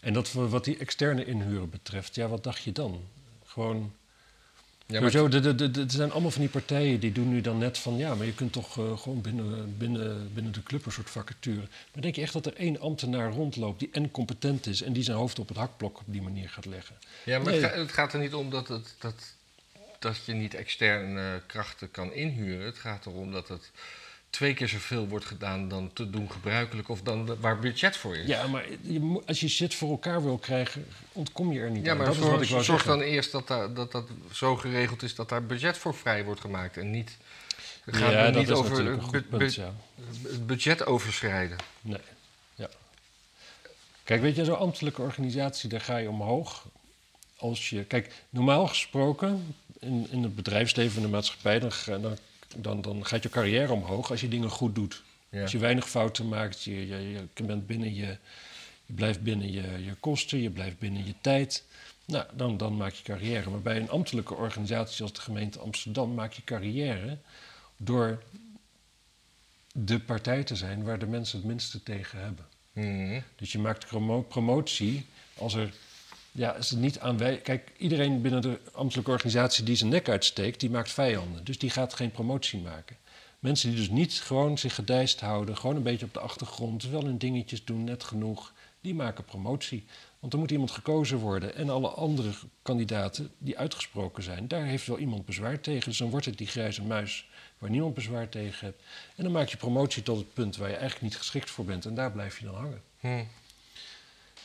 en 0.00 0.12
dat 0.12 0.32
wat 0.32 0.64
die 0.64 0.78
externe 0.78 1.24
inhuren 1.24 1.70
betreft, 1.70 2.14
ja, 2.14 2.28
wat 2.28 2.44
dacht 2.44 2.62
je 2.62 2.72
dan? 2.72 3.04
Gewoon 3.44 3.94
Ja, 4.86 5.00
maar 5.00 5.10
de, 5.10 5.70
er 5.74 5.90
zijn 5.90 6.12
allemaal 6.12 6.30
van 6.30 6.40
die 6.40 6.50
partijen 6.50 7.00
die 7.00 7.12
doen 7.12 7.28
nu 7.28 7.40
dan 7.40 7.58
net 7.58 7.78
van... 7.78 7.96
ja, 7.96 8.14
maar 8.14 8.26
je 8.26 8.34
kunt 8.34 8.52
toch 8.52 8.78
eh, 8.78 8.98
gewoon 8.98 9.20
binnen, 9.20 9.76
binnen, 9.78 10.34
binnen 10.34 10.52
de 10.52 10.62
club 10.62 10.86
een 10.86 10.92
soort 10.92 11.10
vacature. 11.10 11.68
Maar 11.92 12.02
denk 12.02 12.14
je 12.14 12.22
echt 12.22 12.32
dat 12.32 12.46
er 12.46 12.54
één 12.56 12.80
ambtenaar 12.80 13.30
rondloopt 13.32 13.78
die 13.78 13.88
en 13.92 14.10
competent 14.10 14.66
is... 14.66 14.82
en 14.82 14.92
die 14.92 15.02
zijn 15.02 15.16
hoofd 15.16 15.38
op 15.38 15.48
het 15.48 15.56
hakblok 15.56 15.98
op 15.98 16.04
die 16.06 16.22
manier 16.22 16.48
gaat 16.48 16.64
leggen? 16.66 16.96
Ja, 17.24 17.38
maar 17.38 17.52
Nee. 17.52 17.62
het 17.64 17.92
gaat 17.92 18.12
er 18.12 18.20
niet 18.20 18.34
om 18.34 18.50
dat, 18.50 18.68
het, 18.68 18.94
dat, 18.98 19.34
dat 19.98 20.24
je 20.24 20.32
niet 20.32 20.54
externe 20.54 21.42
krachten 21.46 21.90
kan 21.90 22.12
inhuren. 22.12 22.66
Het 22.66 22.78
gaat 22.78 23.06
erom 23.06 23.32
dat 23.32 23.48
het 23.48 23.70
twee 24.30 24.54
keer 24.54 24.68
zoveel 24.68 25.08
wordt 25.08 25.24
gedaan 25.24 25.68
dan 25.68 25.92
te 25.92 26.10
doen 26.10 26.30
gebruikelijk 26.30 26.88
of 26.88 27.02
dan 27.02 27.40
waar 27.40 27.58
budget 27.58 27.96
voor 27.96 28.16
is. 28.16 28.26
Ja, 28.26 28.46
maar 28.46 28.64
je, 28.80 29.22
als 29.26 29.40
je 29.40 29.48
shit 29.48 29.74
voor 29.74 29.90
elkaar 29.90 30.22
wil 30.22 30.38
krijgen, 30.38 30.86
ontkom 31.12 31.52
je 31.52 31.60
er 31.60 31.70
niet 31.70 31.84
Ja, 31.84 31.90
aan. 31.90 31.96
maar 31.96 32.06
dat 32.06 32.14
is 32.14 32.20
zorg, 32.20 32.32
wat 32.32 32.42
ik 32.42 32.48
zorg 32.48 32.64
zeggen. 32.64 32.88
dan 32.88 33.00
eerst 33.00 33.32
dat, 33.32 33.48
daar- 33.48 33.74
dat 33.74 33.92
dat 33.92 34.08
zo 34.32 34.56
geregeld 34.56 35.02
is 35.02 35.14
dat 35.14 35.28
daar 35.28 35.46
budget 35.46 35.78
voor 35.78 35.94
vrij 35.94 36.24
wordt 36.24 36.40
gemaakt. 36.40 36.76
En 36.76 36.90
niet, 36.90 37.16
het 37.84 37.96
gaat 37.96 38.12
ja, 38.12 38.28
niet 38.30 38.48
is 38.48 38.54
over 38.54 38.84
het, 38.90 39.10
bu- 39.10 39.36
bu- 39.38 39.50
ja. 39.54 39.72
budget 40.40 40.86
overschrijden. 40.86 41.56
Nee, 41.80 42.00
ja. 42.54 42.68
Kijk, 44.04 44.20
weet 44.20 44.36
je, 44.36 44.44
zo'n 44.44 44.58
ambtelijke 44.58 45.02
organisatie, 45.02 45.68
daar 45.68 45.80
ga 45.80 45.96
je 45.96 46.08
omhoog. 46.10 46.64
Als 47.36 47.70
je, 47.70 47.84
kijk, 47.84 48.12
normaal 48.30 48.66
gesproken 48.66 49.54
in, 49.86 50.06
in 50.10 50.22
het 50.22 50.34
bedrijfsleven, 50.34 50.96
in 50.96 51.02
de 51.02 51.08
maatschappij, 51.08 51.58
dan, 51.58 51.70
dan, 51.86 52.16
dan, 52.56 52.80
dan 52.80 53.06
gaat 53.06 53.22
je 53.22 53.28
carrière 53.28 53.72
omhoog 53.72 54.10
als 54.10 54.20
je 54.20 54.28
dingen 54.28 54.50
goed 54.50 54.74
doet. 54.74 55.02
Ja. 55.28 55.42
Als 55.42 55.52
je 55.52 55.58
weinig 55.58 55.88
fouten 55.88 56.28
maakt, 56.28 56.62
je, 56.62 56.86
je, 56.86 57.26
je 57.34 57.44
bent 57.44 57.66
binnen 57.66 57.94
je, 57.94 58.16
je 58.86 58.92
blijft 58.94 59.20
binnen 59.20 59.52
je, 59.52 59.84
je 59.84 59.94
kosten, 60.00 60.38
je 60.38 60.50
blijft 60.50 60.78
binnen 60.78 61.06
je 61.06 61.14
tijd. 61.20 61.64
Nou, 62.04 62.24
dan, 62.32 62.56
dan 62.56 62.76
maak 62.76 62.92
je 62.92 63.02
carrière. 63.02 63.50
Maar 63.50 63.60
bij 63.60 63.76
een 63.76 63.90
ambtelijke 63.90 64.34
organisatie 64.34 65.02
als 65.02 65.12
de 65.12 65.20
gemeente 65.20 65.58
Amsterdam 65.58 66.14
maak 66.14 66.32
je 66.32 66.44
carrière 66.44 67.18
door 67.76 68.22
de 69.72 70.00
partij 70.00 70.44
te 70.44 70.56
zijn 70.56 70.84
waar 70.84 70.98
de 70.98 71.06
mensen 71.06 71.38
het 71.38 71.46
minste 71.46 71.82
tegen 71.82 72.20
hebben. 72.20 72.46
Mhm. 72.72 73.20
Dus 73.36 73.52
je 73.52 73.58
maakt 73.58 73.86
promo- 73.86 74.22
promotie 74.22 75.06
als 75.38 75.54
er. 75.54 75.72
Ja, 76.36 76.54
het 76.54 76.72
niet 76.76 76.98
aanwij- 76.98 77.40
Kijk, 77.40 77.72
iedereen 77.76 78.20
binnen 78.22 78.42
de 78.42 78.58
ambtelijke 78.72 79.10
organisatie 79.10 79.64
die 79.64 79.76
zijn 79.76 79.90
nek 79.90 80.08
uitsteekt, 80.08 80.60
die 80.60 80.70
maakt 80.70 80.90
vijanden. 80.90 81.44
Dus 81.44 81.58
die 81.58 81.70
gaat 81.70 81.94
geen 81.94 82.10
promotie 82.10 82.60
maken. 82.60 82.96
Mensen 83.38 83.68
die 83.68 83.78
dus 83.78 83.88
niet 83.88 84.12
gewoon 84.12 84.58
zich 84.58 84.74
gedijst 84.74 85.20
houden, 85.20 85.56
gewoon 85.56 85.76
een 85.76 85.82
beetje 85.82 86.06
op 86.06 86.14
de 86.14 86.20
achtergrond, 86.20 86.84
wel 86.84 87.04
hun 87.04 87.18
dingetjes 87.18 87.64
doen, 87.64 87.84
net 87.84 88.04
genoeg, 88.04 88.52
die 88.80 88.94
maken 88.94 89.24
promotie. 89.24 89.84
Want 90.20 90.32
er 90.32 90.38
moet 90.38 90.50
iemand 90.50 90.70
gekozen 90.70 91.18
worden. 91.18 91.54
En 91.54 91.70
alle 91.70 91.88
andere 91.88 92.30
kandidaten 92.62 93.30
die 93.38 93.58
uitgesproken 93.58 94.22
zijn, 94.22 94.48
daar 94.48 94.64
heeft 94.64 94.86
wel 94.86 94.98
iemand 94.98 95.24
bezwaar 95.24 95.60
tegen. 95.60 95.88
Dus 95.88 95.98
dan 95.98 96.10
wordt 96.10 96.26
het 96.26 96.38
die 96.38 96.46
grijze 96.46 96.82
muis 96.82 97.28
waar 97.58 97.70
niemand 97.70 97.94
bezwaar 97.94 98.28
tegen 98.28 98.66
hebt. 98.66 98.82
En 99.16 99.22
dan 99.22 99.32
maak 99.32 99.48
je 99.48 99.56
promotie 99.56 100.02
tot 100.02 100.18
het 100.18 100.34
punt 100.34 100.56
waar 100.56 100.68
je 100.68 100.74
eigenlijk 100.74 101.04
niet 101.04 101.16
geschikt 101.16 101.50
voor 101.50 101.64
bent. 101.64 101.84
En 101.84 101.94
daar 101.94 102.12
blijf 102.12 102.38
je 102.38 102.44
dan 102.44 102.54
hangen. 102.54 102.82
Hm. 103.00 103.22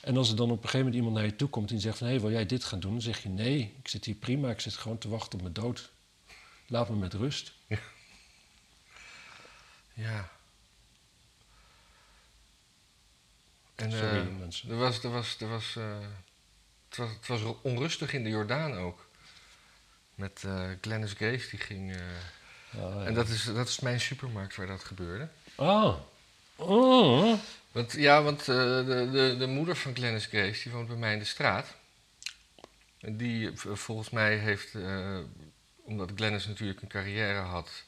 En 0.01 0.17
als 0.17 0.29
er 0.29 0.35
dan 0.35 0.51
op 0.51 0.63
een 0.63 0.69
gegeven 0.69 0.79
moment 0.79 0.95
iemand 0.95 1.15
naar 1.15 1.25
je 1.25 1.35
toe 1.35 1.49
komt 1.49 1.69
en 1.69 1.75
die 1.75 1.83
zegt 1.83 1.97
van... 1.97 2.07
hé, 2.07 2.19
wil 2.19 2.31
jij 2.31 2.45
dit 2.45 2.63
gaan 2.63 2.79
doen? 2.79 2.91
Dan 2.91 3.01
zeg 3.01 3.23
je 3.23 3.29
nee, 3.29 3.75
ik 3.79 3.87
zit 3.87 4.05
hier 4.05 4.15
prima, 4.15 4.49
ik 4.49 4.59
zit 4.59 4.73
gewoon 4.73 4.97
te 4.97 5.09
wachten 5.09 5.33
op 5.33 5.41
mijn 5.41 5.53
dood. 5.53 5.91
Laat 6.67 6.89
me 6.89 6.95
met 6.95 7.13
rust. 7.13 7.53
Ja. 9.93 10.31
En, 13.75 13.91
Sorry 13.91 14.19
eh, 14.19 14.37
mensen. 14.39 14.69
Er 14.69 14.77
was, 14.77 15.03
er 15.03 15.11
was, 15.11 15.39
er 15.39 15.49
was, 15.49 15.75
eh, 15.75 15.99
het 16.89 16.97
was, 16.97 17.09
het 17.09 17.27
was 17.27 17.41
onrustig 17.61 18.13
in 18.13 18.23
de 18.23 18.29
Jordaan 18.29 18.73
ook. 18.73 19.05
Met 20.15 20.43
eh 20.43 20.69
Glennis 20.81 21.13
Grace, 21.13 21.49
die 21.49 21.59
ging... 21.59 21.91
eh, 21.91 21.97
Ja, 22.71 22.87
ja. 22.87 23.05
En 23.05 23.13
dat 23.13 23.27
is, 23.27 23.43
dat 23.43 23.67
is 23.67 23.79
mijn 23.79 23.99
supermarkt 24.01 24.55
waar 24.55 24.67
dat 24.67 24.83
gebeurde. 24.83 25.29
Ah. 25.55 25.95
Oh. 26.55 27.39
Want, 27.71 27.91
ja, 27.91 28.23
want 28.23 28.39
eh, 28.39 28.45
de, 28.45 29.09
de, 29.11 29.35
de 29.39 29.47
moeder 29.47 29.75
van 29.75 29.95
Glennis 29.95 30.25
Grace, 30.25 30.63
die 30.63 30.71
woont 30.71 30.87
bij 30.87 30.97
mij 30.97 31.13
in 31.13 31.19
de 31.19 31.25
straat. 31.25 31.75
En 32.99 33.17
die 33.17 33.47
eh, 33.47 33.55
volgens 33.75 34.09
mij 34.09 34.37
heeft, 34.37 34.75
eh, 34.75 35.19
omdat 35.83 36.11
Glennis 36.15 36.45
natuurlijk 36.45 36.81
een 36.81 36.87
carrière 36.87 37.39
had, 37.39 37.83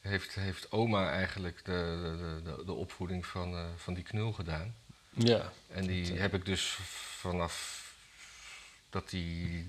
heeft, 0.00 0.34
heeft 0.34 0.72
oma 0.72 1.10
eigenlijk 1.10 1.64
de, 1.64 2.40
de, 2.44 2.64
de, 2.64 2.72
opvoeding 2.72 3.26
van, 3.26 3.68
van 3.76 3.94
die 3.94 4.04
knul 4.04 4.32
gedaan. 4.32 4.74
Ja. 5.10 5.52
En 5.68 5.86
die 5.86 6.12
heb 6.12 6.34
ik 6.34 6.44
dus 6.44 6.78
vanaf 7.18 7.84
dat 8.90 9.10
hij 9.10 9.66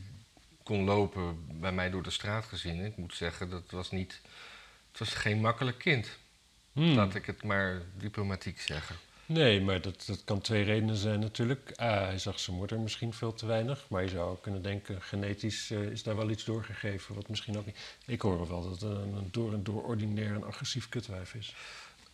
kon 0.63 0.83
lopen 0.83 1.59
bij 1.59 1.71
mij 1.71 1.89
door 1.89 2.03
de 2.03 2.09
straat 2.09 2.45
gezien. 2.45 2.85
Ik 2.85 2.97
moet 2.97 3.15
zeggen, 3.15 3.49
dat 3.49 3.69
was 3.69 3.91
niet. 3.91 4.21
Het 4.89 4.99
was 4.99 5.13
geen 5.13 5.39
makkelijk 5.39 5.77
kind. 5.77 6.09
Hmm. 6.73 6.95
Laat 6.95 7.15
ik 7.15 7.25
het 7.25 7.43
maar 7.43 7.81
diplomatiek 7.97 8.61
zeggen. 8.61 8.95
Nee, 9.31 9.61
maar 9.61 9.81
dat, 9.81 10.03
dat 10.05 10.23
kan 10.23 10.41
twee 10.41 10.63
redenen 10.63 10.95
zijn 10.95 11.19
natuurlijk. 11.19 11.71
A, 11.81 12.05
hij 12.05 12.17
zag 12.17 12.39
zijn 12.39 12.55
moeder 12.55 12.79
misschien 12.79 13.13
veel 13.13 13.33
te 13.33 13.45
weinig. 13.45 13.85
Maar 13.87 14.03
je 14.03 14.09
zou 14.09 14.37
kunnen 14.41 14.61
denken, 14.61 15.01
genetisch 15.01 15.71
eh, 15.71 15.81
is 15.81 16.03
daar 16.03 16.15
wel 16.15 16.29
iets 16.29 16.43
doorgegeven. 16.43 17.15
Wat 17.15 17.29
misschien 17.29 17.57
ook 17.57 17.65
niet... 17.65 17.77
Ik 18.05 18.21
hoor 18.21 18.49
wel 18.49 18.61
dat 18.61 18.71
het 18.71 18.81
een, 18.81 19.13
een 19.13 19.27
door 19.31 19.53
en 19.53 19.63
door 19.63 19.83
ordinair 19.83 20.33
en 20.35 20.43
agressief 20.43 20.89
kutwijf 20.89 21.33
is. 21.33 21.55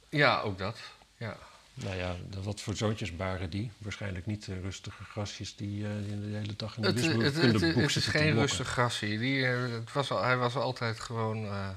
Ja, 0.10 0.42
ook 0.42 0.58
dat. 0.58 0.80
Ja. 1.18 1.38
Nou 1.74 1.96
ja, 1.96 2.16
wat 2.44 2.62
voor 2.62 2.76
zoontjes 2.76 3.16
baren 3.16 3.50
die? 3.50 3.72
Waarschijnlijk 3.78 4.26
niet 4.26 4.46
de 4.46 4.60
rustige 4.60 5.04
grasjes 5.04 5.56
die, 5.56 5.86
eh, 5.86 5.92
die 6.08 6.30
de 6.32 6.38
hele 6.38 6.56
dag 6.56 6.76
in 6.76 6.82
de 6.82 6.88
Het, 6.88 6.96
het, 6.96 7.06
het, 7.06 7.22
wiskunde 7.22 7.66
het, 7.66 7.76
boek 7.76 7.90
is 7.90 8.08
geen 8.08 8.34
rustig 8.34 8.68
grassie. 8.68 9.20
Die, 9.20 9.46
eh, 9.46 9.72
het 9.72 9.94
was 9.94 10.12
al, 10.12 10.24
hij 10.24 10.38
was 10.38 10.56
altijd 10.56 11.00
gewoon 11.00 11.46
eh, 11.46 11.70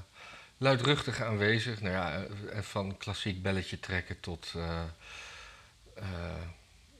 luidruchtig 0.61 1.21
aanwezig. 1.21 1.81
Nou 1.81 1.93
ja, 1.93 2.25
eh, 2.51 2.61
van 2.61 2.97
klassiek 2.97 3.41
belletje 3.41 3.79
trekken 3.79 4.19
tot 4.19 4.53
eh, 4.55 4.83
eh, 5.95 6.05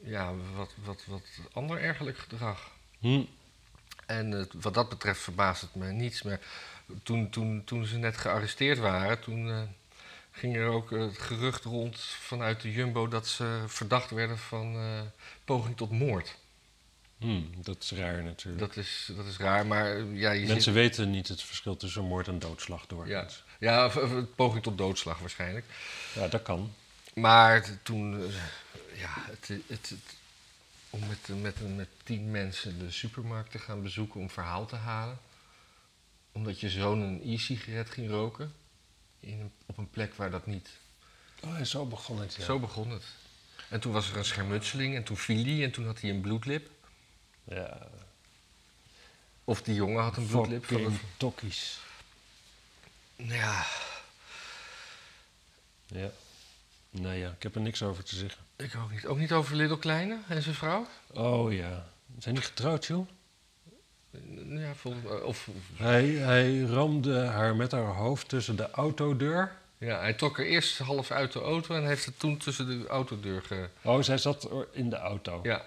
ja, 0.03 0.33
wat, 0.55 0.73
wat, 0.83 1.03
wat 1.07 1.21
ander 1.53 1.77
ergelijk 1.81 2.17
gedrag. 2.17 2.69
Hm. 2.99 3.23
En 4.05 4.49
wat 4.61 4.73
dat 4.73 4.89
betreft 4.89 5.21
verbaast 5.21 5.61
het 5.61 5.75
me 5.75 5.91
niets. 5.91 6.21
Maar 6.21 6.39
toen, 7.03 7.29
toen, 7.29 7.63
toen 7.65 7.85
ze 7.85 7.97
net 7.97 8.17
gearresteerd 8.17 8.77
waren, 8.77 9.19
toen 9.19 9.49
eh, 9.49 9.61
ging 10.31 10.55
er 10.55 10.67
ook 10.67 10.89
het 10.89 11.17
gerucht 11.17 11.63
rond 11.63 11.99
vanuit 11.99 12.61
de 12.61 12.71
Jumbo 12.71 13.07
dat 13.07 13.27
ze 13.27 13.63
verdacht 13.67 14.09
werden 14.11 14.37
van 14.37 14.75
eh, 14.75 15.01
poging 15.45 15.77
tot 15.77 15.91
moord. 15.91 16.35
Hm, 17.19 17.41
dat 17.55 17.83
is 17.83 17.91
raar 17.91 18.23
natuurlijk. 18.23 18.59
Dat 18.59 18.75
is, 18.75 19.09
dat 19.15 19.25
is 19.25 19.37
raar, 19.37 19.65
maar 19.65 20.03
ja, 20.03 20.31
je 20.31 20.47
Mensen 20.47 20.73
weten 20.73 21.11
niet 21.11 21.27
het 21.27 21.41
verschil 21.41 21.77
tussen 21.77 22.03
moord 22.03 22.27
en 22.27 22.39
doodslag 22.39 22.85
doorgaans. 22.87 23.43
ja, 23.59 23.85
of- 23.85 23.95
of 23.95 24.11
poging 24.35 24.63
tot 24.63 24.77
doodslag 24.77 25.19
waarschijnlijk. 25.19 25.65
Ja, 26.13 26.27
dat 26.27 26.41
kan. 26.41 26.73
Maar 27.13 27.65
toen, 27.83 28.31
ja, 28.93 29.13
het, 29.17 29.47
het, 29.47 29.89
het- 29.89 30.19
om 30.89 31.07
met, 31.07 31.27
met, 31.41 31.75
met 31.75 31.87
tien 32.03 32.31
mensen 32.31 32.79
de 32.79 32.91
supermarkt 32.91 33.51
te 33.51 33.59
gaan 33.59 33.83
bezoeken 33.83 34.19
om 34.19 34.29
verhaal 34.29 34.65
te 34.65 34.75
halen. 34.75 35.19
Omdat 36.31 36.59
je 36.59 36.69
zoon 36.69 37.01
een 37.01 37.21
e-sigaret 37.25 37.89
ging 37.89 38.09
roken. 38.09 38.53
In 39.19 39.39
een- 39.39 39.51
op 39.65 39.77
een 39.77 39.89
plek 39.89 40.13
waar 40.13 40.31
dat 40.31 40.45
niet. 40.45 40.69
Oh, 41.43 41.57
en 41.57 41.67
zo 41.67 41.85
begon 41.85 42.19
het, 42.19 42.35
ja. 42.35 42.43
Zo 42.43 42.59
begon 42.59 42.89
het. 42.89 43.03
En 43.69 43.79
toen 43.79 43.91
was 43.93 44.09
er 44.09 44.17
een 44.17 44.25
schermutseling 44.25 44.95
en 44.95 45.03
toen 45.03 45.17
viel 45.17 45.43
hij 45.45 45.63
en 45.63 45.71
toen 45.71 45.85
had 45.85 46.01
hij 46.01 46.09
een 46.09 46.21
bloedlip. 46.21 46.69
Ja, 47.43 47.87
Of 49.43 49.61
die 49.61 49.75
jongen 49.75 50.03
had 50.03 50.17
een 50.17 50.27
bloedlip. 50.27 50.65
Van 50.65 50.77
fucking 50.77 50.99
tokkies. 51.17 51.79
ja, 53.15 53.65
Ja. 55.87 56.11
Nou 56.91 57.15
ja, 57.15 57.29
ik 57.29 57.43
heb 57.43 57.55
er 57.55 57.61
niks 57.61 57.83
over 57.83 58.03
te 58.03 58.15
zeggen. 58.15 58.41
ik 58.55 58.75
ook 58.75 58.91
niet. 58.91 59.05
Ook 59.05 59.17
niet 59.17 59.31
over 59.31 59.55
Little 59.55 59.79
Kleine 59.79 60.17
en 60.27 60.41
zijn 60.41 60.55
vrouw? 60.55 60.87
Oh 61.13 61.53
ja. 61.53 61.85
Zijn 62.19 62.35
die 62.35 62.43
getrouwd, 62.43 62.85
joh? 62.85 63.07
Ja, 64.47 64.73
volgens 64.75 65.03
mij. 65.03 65.21
Of, 65.21 65.49
Hij, 65.75 66.05
hij 66.09 66.59
ramde 66.61 67.19
haar 67.19 67.55
met 67.55 67.71
haar 67.71 67.83
hoofd 67.95 68.29
tussen 68.29 68.55
de 68.55 68.71
autodeur. 68.71 69.51
ja, 69.77 69.99
hij 69.99 70.13
trok 70.13 70.39
er 70.39 70.45
eerst 70.45 70.77
half 70.77 71.11
uit 71.11 71.31
de 71.33 71.39
auto 71.41 71.75
en 71.75 71.85
heeft 71.87 72.05
het 72.05 72.19
toen 72.19 72.37
tussen 72.37 72.65
de 72.81 72.87
autodeur 72.87 73.41
ge... 73.41 73.69
Oh, 73.81 74.01
zij 74.03 74.17
zat 74.17 74.49
in 74.71 74.89
de 74.89 74.95
auto. 74.95 75.39
Ja, 75.43 75.65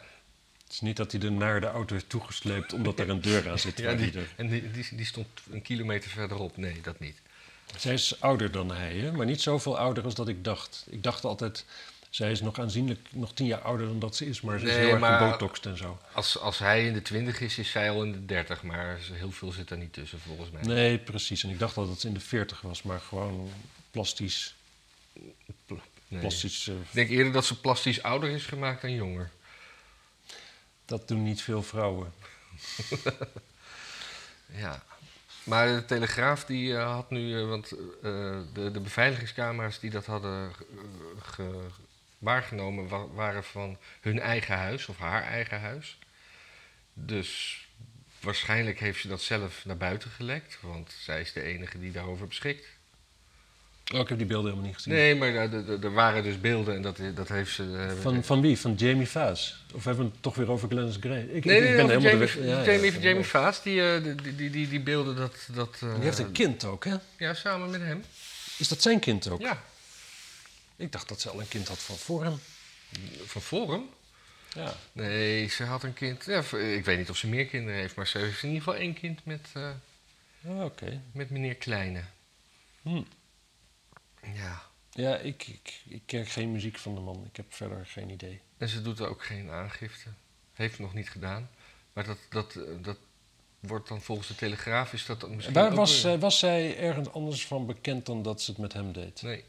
Het 0.64 0.72
is 0.72 0.80
niet 0.80 0.96
dat 0.96 1.12
hij 1.12 1.20
er 1.20 1.32
naar 1.32 1.60
de 1.60 1.66
auto 1.66 1.94
heeft 1.94 2.08
toegesleept 2.08 2.72
omdat 2.72 2.98
er 2.98 3.08
een 3.10 3.20
deur 3.20 3.50
aan 3.50 3.58
zit. 3.58 3.78
ja 3.86 3.94
die, 3.94 4.12
er- 4.12 4.32
en 4.36 4.48
die, 4.48 4.70
die, 4.70 4.86
die 4.96 5.06
stond 5.06 5.26
een 5.50 5.62
kilometer 5.62 6.10
verderop. 6.10 6.56
Nee, 6.56 6.80
dat 6.80 6.98
niet. 7.00 7.20
Zij 7.76 7.94
is 7.94 8.20
ouder 8.20 8.50
dan 8.50 8.70
hij, 8.70 8.96
hè? 8.96 9.12
maar 9.12 9.26
niet 9.26 9.40
zoveel 9.40 9.78
ouder 9.78 10.04
als 10.04 10.14
dat 10.14 10.28
ik 10.28 10.44
dacht. 10.44 10.84
Ik 10.88 11.02
dacht 11.02 11.24
altijd, 11.24 11.64
zij 12.10 12.30
is 12.30 12.40
nog 12.40 12.58
aanzienlijk, 12.58 13.08
nog 13.10 13.32
tien 13.34 13.46
jaar 13.46 13.60
ouder 13.60 13.86
dan 13.86 13.98
dat 13.98 14.16
ze 14.16 14.26
is, 14.26 14.40
maar 14.40 14.58
ze 14.58 14.66
is 14.66 14.76
heel 14.76 14.96
erg 14.96 15.18
gebotoxed 15.18 15.66
en 15.66 15.76
zo. 15.76 15.98
Als, 16.12 16.38
als 16.38 16.58
hij 16.58 16.86
in 16.86 16.92
de 16.92 17.02
twintig 17.02 17.40
is, 17.40 17.58
is 17.58 17.70
zij 17.70 17.90
al 17.90 18.02
in 18.02 18.12
de 18.12 18.26
dertig. 18.26 18.62
Maar 18.62 18.98
heel 19.12 19.30
veel 19.32 19.52
zit 19.52 19.70
er 19.70 19.76
niet 19.76 19.92
tussen, 19.92 20.20
volgens 20.20 20.50
mij. 20.50 20.62
Nee, 20.62 20.98
precies. 20.98 21.42
En 21.42 21.50
ik 21.50 21.58
dacht 21.58 21.74
dat 21.74 21.88
het 21.88 22.04
in 22.04 22.14
de 22.14 22.20
veertig 22.20 22.60
was, 22.60 22.82
maar 22.82 23.00
gewoon 23.00 23.50
plastisch. 23.90 24.54
Nee. 26.08 26.20
plastisch 26.20 26.68
eh, 26.68 26.74
Ik 26.74 26.80
denk 26.90 27.10
eerder 27.10 27.32
dat 27.32 27.44
ze 27.44 27.60
plastisch 27.60 28.02
ouder 28.02 28.30
is 28.30 28.44
gemaakt 28.46 28.82
dan 28.82 28.92
jonger. 28.92 29.30
dat 30.84 31.08
doen 31.08 31.22
niet 31.22 31.42
veel 31.42 31.62
vrouwen. 31.62 32.12
Ja. 34.56 34.82
Maar 35.44 35.66
de 35.66 35.84
Telegraaf 35.84 36.44
die 36.44 36.76
eh, 36.76 36.92
had 36.92 37.10
nu, 37.10 37.40
eh, 37.40 37.48
want 37.48 37.70
eh, 37.72 37.78
de, 38.52 38.70
de 38.70 38.80
beveiligingscamera's 38.80 39.78
die 39.80 39.90
dat 39.90 40.06
hadden 40.06 40.52
ge- 41.22 41.66
waargenomen 42.18 42.88
wa- 42.88 43.08
waren 43.08 43.44
van 43.44 43.78
hun 44.00 44.20
eigen 44.20 44.56
huis 44.56 44.86
of 44.88 44.98
haar 44.98 45.22
eigen 45.22 45.60
huis. 45.60 45.98
Dus 46.94 47.62
waarschijnlijk 48.20 48.78
heeft 48.80 49.00
ze 49.00 49.08
dat 49.08 49.20
zelf 49.22 49.64
naar 49.64 49.76
buiten 49.76 50.10
gelekt, 50.10 50.58
want 50.60 50.92
zij 50.98 51.20
is 51.20 51.32
de 51.32 51.42
enige 51.42 51.80
die 51.80 51.92
daarover 51.92 52.26
beschikt. 52.28 52.66
Oh, 53.92 54.00
ik 54.00 54.08
heb 54.08 54.18
die 54.18 54.26
beelden 54.26 54.44
helemaal 54.50 54.66
niet 54.66 54.74
gezien. 54.74 54.94
Nee, 54.94 55.14
maar 55.14 55.34
er- 55.34 55.92
waren 55.92 56.22
dus 56.22 56.40
beelden 56.40 56.74
en 56.74 56.82
dat, 56.82 56.98
dat 57.14 57.28
heeft 57.28 57.54
ze. 57.54 57.86
eh, 57.96 58.02
Van, 58.02 58.24
van 58.24 58.40
wie? 58.40 58.58
Van 58.58 58.74
Jamie 58.74 59.06
Faas? 59.06 59.64
Of 59.74 59.84
hebben 59.84 60.04
we 60.04 60.10
het 60.12 60.22
toch 60.22 60.34
weer 60.34 60.50
over 60.50 60.68
Glennis 60.68 60.96
Grace? 61.00 61.32
Ik, 61.34 61.44
Nee, 61.44 61.56
ik 61.58 61.62
nee, 61.64 61.76
ben 61.76 61.88
helemaal 61.88 61.90
Jamie, 62.00 62.10
de 62.10 62.18
weg- 62.18 62.34
ja, 62.34 62.62
ja. 62.62 62.72
Jamie, 62.72 62.98
Jamie 63.00 63.24
Vaas, 63.24 63.62
die, 63.62 63.82
eh, 63.94 64.02
die, 64.02 64.34
die, 64.36 64.50
die, 64.50 64.68
die 64.68 64.80
beelden 64.80 65.16
dat... 65.16 65.36
dat 65.54 65.76
eh, 65.82 65.94
Die 65.94 66.02
heeft 66.04 66.18
een 66.18 66.32
kind 66.32 66.64
ook, 66.64 66.84
hè? 66.84 66.94
Ja, 67.18 67.34
samen 67.34 67.70
met 67.70 67.80
hem. 67.80 68.04
Is 68.58 68.68
dat 68.68 68.82
zijn 68.82 68.98
kind 68.98 69.28
ook? 69.28 69.40
Ja, 69.40 69.62
Ik 70.76 70.92
dacht 70.92 71.08
dat 71.08 71.20
ze 71.20 71.30
al 71.30 71.40
een 71.40 71.48
kind 71.48 71.68
had 71.68 71.78
van 71.78 71.96
voor 71.96 72.22
hem. 72.24 72.38
van 73.26 73.42
Forum. 73.42 73.88
Ja. 74.54 74.74
Nee, 74.92 75.48
ze 75.48 75.64
had 75.64 75.82
een 75.82 75.94
kind. 75.94 76.24
Ja, 76.24 76.38
ik 76.58 76.84
weet 76.84 76.98
niet 76.98 77.10
of 77.10 77.16
ze 77.16 77.26
meer 77.26 77.46
kinderen 77.46 77.80
heeft, 77.80 77.94
maar 77.94 78.06
ze 78.06 78.18
heeft 78.18 78.42
in 78.42 78.48
ieder 78.48 78.64
geval 78.64 78.80
één 78.80 78.94
kind 78.94 79.20
met, 79.24 79.48
eh, 79.52 79.68
Ah, 80.48 80.64
Oké. 80.64 81.00
met 81.12 81.30
meneer 81.30 81.54
Kleine. 81.54 82.00
Hm. 82.82 83.02
Ja. 84.34 84.62
Ja, 84.90 85.16
ik, 85.16 85.46
ik, 85.46 85.82
ik 85.88 86.02
ken 86.06 86.26
geen 86.26 86.52
muziek 86.52 86.78
van 86.78 86.94
de 86.94 87.00
man. 87.00 87.24
Ik 87.30 87.36
heb 87.36 87.46
verder 87.54 87.86
geen 87.86 88.10
idee. 88.10 88.40
En 88.58 88.68
ze 88.68 88.82
doet 88.82 88.98
er 88.98 89.08
ook 89.08 89.24
geen 89.24 89.50
aangifte. 89.50 90.08
Heeft 90.52 90.78
nog 90.78 90.94
niet 90.94 91.10
gedaan. 91.10 91.50
Maar 91.92 92.04
dat, 92.04 92.18
dat, 92.30 92.54
eh, 92.54 92.62
dat 92.82 92.96
wordt 93.60 93.88
dan 93.88 94.02
volgens 94.02 94.28
de 94.28 94.34
Telegraaf 94.34 94.92
is 94.92 95.06
dat 95.06 95.28
misschien 95.28 95.54
Waar 95.54 95.70
ook 95.70 95.76
was, 95.76 96.02
weer- 96.02 96.18
was 96.18 96.38
zij 96.38 96.78
ergens 96.78 97.12
anders 97.12 97.46
van 97.46 97.66
bekend 97.66 98.06
dan 98.06 98.22
dat 98.22 98.42
ze 98.42 98.50
het 98.50 98.60
met 98.60 98.72
hem 98.72 98.92
deed? 98.92 99.22
Nee. 99.22 99.44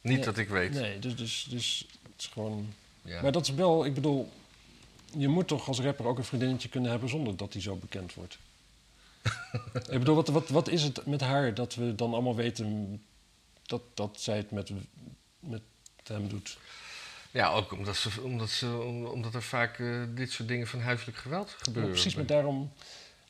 Niet 0.00 0.16
Nee, 0.16 0.24
dat 0.24 0.38
ik 0.38 0.48
weet. 0.48 0.72
Nee, 0.72 0.98
dus, 0.98 1.16
dus, 1.16 1.46
dus 1.50 1.86
het 2.02 2.12
is 2.20 2.26
gewoon... 2.26 2.74
Ja. 3.02 3.22
Maar 3.22 3.32
dat 3.32 3.42
is 3.48 3.54
wel, 3.54 3.84
ik 3.84 3.94
bedoel... 3.94 4.32
Je 5.16 5.28
moet 5.28 5.46
toch 5.48 5.68
als 5.68 5.80
rapper 5.80 6.06
ook 6.06 6.18
een 6.18 6.24
vriendinnetje 6.24 6.68
kunnen 6.68 6.90
hebben 6.90 7.08
zonder 7.08 7.36
dat 7.36 7.52
hij 7.52 7.62
zo 7.62 7.76
bekend 7.76 8.14
wordt. 8.14 8.38
ik 9.90 9.98
bedoel, 9.98 10.14
wat, 10.14 10.28
wat, 10.28 10.48
wat 10.48 10.68
is 10.68 10.82
het 10.82 11.06
met 11.06 11.20
haar 11.20 11.54
dat 11.54 11.74
we 11.74 11.94
dan 11.94 12.12
allemaal 12.12 12.34
weten 12.36 13.02
dat, 13.62 13.82
dat 13.94 14.20
zij 14.20 14.36
het 14.36 14.50
met, 14.50 14.70
met 15.40 15.62
hem 16.04 16.28
doet? 16.28 16.58
Ja, 17.30 17.48
ook 17.48 17.72
omdat, 17.72 17.96
ze, 17.96 18.20
omdat, 18.22 18.50
ze, 18.50 18.78
om- 18.78 19.04
omdat 19.06 19.34
er 19.34 19.42
vaak 19.42 19.78
eh, 19.78 20.02
dit 20.14 20.30
soort 20.32 20.48
dingen 20.48 20.66
van 20.66 20.80
huiselijk 20.80 21.18
geweld 21.18 21.48
Ja, 21.50 21.56
gebeuren. 21.58 21.90
precies, 21.92 22.14
maar 22.14 22.26
daarom... 22.26 22.72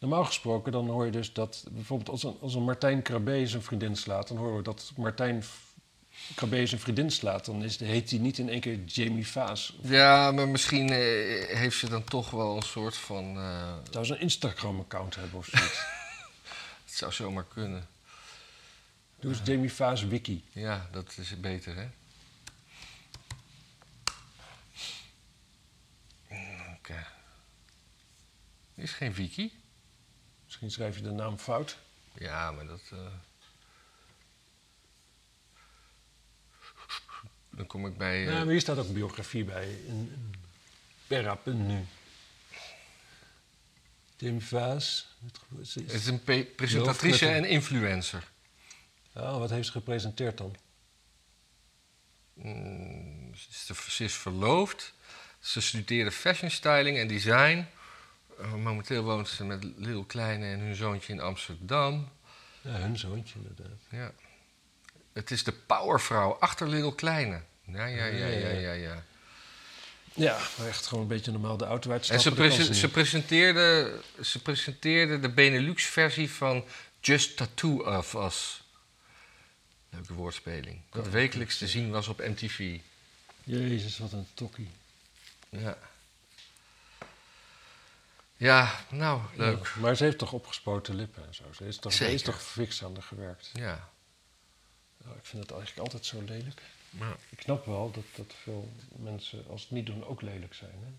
Normaal 0.01 0.25
gesproken 0.25 0.73
dan 0.73 0.89
hoor 0.89 1.05
je 1.05 1.11
dus 1.11 1.33
dat 1.33 1.65
bijvoorbeeld 1.71 2.09
als 2.09 2.23
een, 2.23 2.37
als 2.41 2.55
een 2.55 2.63
Martijn 2.65 3.03
Krabbe 3.03 3.47
zijn 3.47 3.63
vriendin 3.63 3.97
slaat... 3.97 4.29
dan 4.29 4.37
horen 4.37 4.57
we 4.57 4.63
dat 4.63 4.93
Martijn 4.97 5.45
Krabbe 6.35 6.67
zijn 6.67 6.81
vriendin 6.81 7.11
slaat. 7.11 7.45
Dan 7.45 7.65
is, 7.65 7.79
heet 7.81 8.11
hij 8.11 8.19
niet 8.19 8.39
in 8.39 8.49
één 8.49 8.61
keer 8.61 8.85
Jamie 8.85 9.27
Vaas. 9.27 9.77
Ja, 9.83 10.33
maar 10.33 10.49
misschien 10.49 10.91
eh, 10.91 10.97
heeft 11.57 11.79
ze 11.79 11.89
dan 11.89 12.05
toch 12.05 12.31
wel 12.31 12.57
een 12.57 12.63
soort 12.63 12.97
van... 12.97 13.37
eh, 13.37 13.75
Zou 13.91 14.05
ze 14.05 14.15
een 14.15 14.21
Instagram-account 14.21 15.15
hebben 15.15 15.39
of 15.39 15.47
zoiets. 15.47 15.79
het 16.85 16.95
zou 16.95 17.13
zomaar 17.13 17.45
kunnen. 17.45 17.87
Doe 19.21 19.31
eens 19.33 19.41
Jamie 19.45 19.73
Vaas 19.73 20.03
wiki. 20.05 20.45
Ja, 20.53 20.89
dat 20.93 21.17
is 21.19 21.41
beter, 21.41 21.77
hè? 21.77 21.89
Oké. 26.77 27.07
Is 28.75 28.93
geen 28.93 29.13
wiki? 29.15 29.53
Misschien 30.45 30.71
schrijf 30.71 30.97
je 30.97 31.03
de 31.03 31.11
naam 31.11 31.39
fout. 31.39 31.77
Ja, 32.19 32.51
maar 32.53 32.67
dat... 32.67 32.81
eh, 32.93 32.99
dan 37.57 37.67
kom 37.67 37.87
ik 37.87 37.97
bij... 37.97 38.21
Ja, 38.23 38.39
maar 38.45 38.47
hier 38.53 38.61
staat 38.61 38.79
ook 38.79 38.93
biografie 38.93 39.45
bij. 39.45 39.69
In, 39.69 39.79
in 39.89 40.35
Perra.nu. 41.07 41.85
Tim 44.17 44.41
Vaas. 44.41 45.09
Het 45.57 45.93
is- 45.93 46.07
een 46.07 46.23
pe- 46.23 46.49
presentatrice 46.57 47.29
en 47.29 47.45
influencer. 47.45 48.31
Oh, 49.15 49.39
wat 49.39 49.51
heeft 49.51 49.67
ze 49.67 49.73
gepresenteerd 49.73 50.39
dan? 50.39 50.57
Mm, 52.35 53.35
ze, 53.35 53.47
is, 53.51 53.67
de- 53.67 53.91
ze 53.91 54.05
is 54.05 54.15
verloofd. 54.15 54.93
Ze 55.41 55.61
studeerde 55.61 56.11
fashion 56.11 56.51
styling 56.51 56.99
en 56.99 57.07
design. 57.09 57.65
Eh, 58.41 58.55
momenteel 58.55 59.03
woont 59.03 59.29
ze 59.29 59.45
met 59.45 59.65
Lil 59.77 60.05
Kleine 60.05 60.47
en 60.47 60.59
hun 60.59 60.75
zoontje 60.75 61.13
in 61.13 61.21
Amsterdam. 61.21 62.09
Ja, 62.61 62.71
hun 62.71 62.99
zoontje 62.99 63.35
inderdaad. 63.39 63.79
Ja. 63.91 64.13
Het 65.17 65.31
is 65.31 65.45
de 65.45 65.53
powervrouw 65.53 66.37
achter 66.41 66.69
Lil 66.69 66.93
Kleine. 66.93 67.41
Ja, 67.65 67.85
ja, 67.87 68.05
ja, 68.05 68.27
ja, 68.27 68.73
ja, 68.73 69.03
ja. 70.15 70.39
Echt 70.67 70.87
gewoon 70.87 71.03
een 71.03 71.09
beetje 71.09 71.31
normaal 71.33 71.57
de 71.57 71.65
auto 71.65 71.89
En 71.89 71.95
uitstappen. 71.95 72.23
ze, 72.25 72.35
prese- 72.35 72.63
niet. 72.71 72.77
ze, 72.77 72.89
presenteerde, 72.91 74.01
ze 74.23 74.43
presenteerde 74.43 75.21
de 75.21 75.29
Benelux-versie 75.29 76.31
van 76.31 76.65
Just 77.01 77.37
Tattoo 77.37 77.97
of 77.97 78.15
Us. 78.15 78.63
Leuke 79.91 80.13
woordspeling. 80.15 80.81
Dat 80.91 81.07
Oh, 81.07 81.13
wekelijks 81.13 81.59
te 81.59 81.69
zien 81.69 81.91
was 81.91 82.09
op 82.09 82.19
MTV. 82.19 82.79
Jezus, 83.45 83.99
wat 83.99 84.13
een 84.13 84.27
tokkie. 84.35 84.71
Ja. 85.49 85.79
Ja, 88.37 88.81
nou, 88.91 89.21
leuk. 89.35 89.65
Ja, 89.75 89.81
maar 89.81 89.97
ze 89.97 90.05
heeft 90.05 90.19
toch 90.19 90.33
opgespoten 90.33 90.95
lippen 90.95 91.27
en 91.27 91.35
zo. 91.35 91.45
Ze 91.57 91.67
is 91.67 91.77
toch, 91.77 91.93
er 91.93 92.01
is 92.01 92.07
Zeker. 92.09 92.25
toch 92.25 92.43
fix 92.43 92.85
aan 92.85 92.93
haar 92.95 93.03
gewerkt. 93.03 93.51
Ja. 93.53 93.89
Ja, 95.07 95.13
ik 95.15 95.25
vind 95.25 95.43
het 95.43 95.53
eigenlijk 95.53 95.81
altijd 95.81 96.07
zo 96.07 96.23
lelijk. 96.23 96.63
Maar, 96.91 97.17
Ik 97.29 97.41
snap 97.41 97.67
wel 97.67 97.91
dat, 97.91 98.05
dat 98.15 98.35
veel 98.43 98.71
mensen, 98.97 99.45
als 99.49 99.61
ze 99.61 99.67
het 99.67 99.77
niet 99.77 99.87
doen, 99.87 100.05
ook 100.05 100.23
lelijk 100.23 100.55
zijn. 100.55 100.75
Hè? 100.85 100.93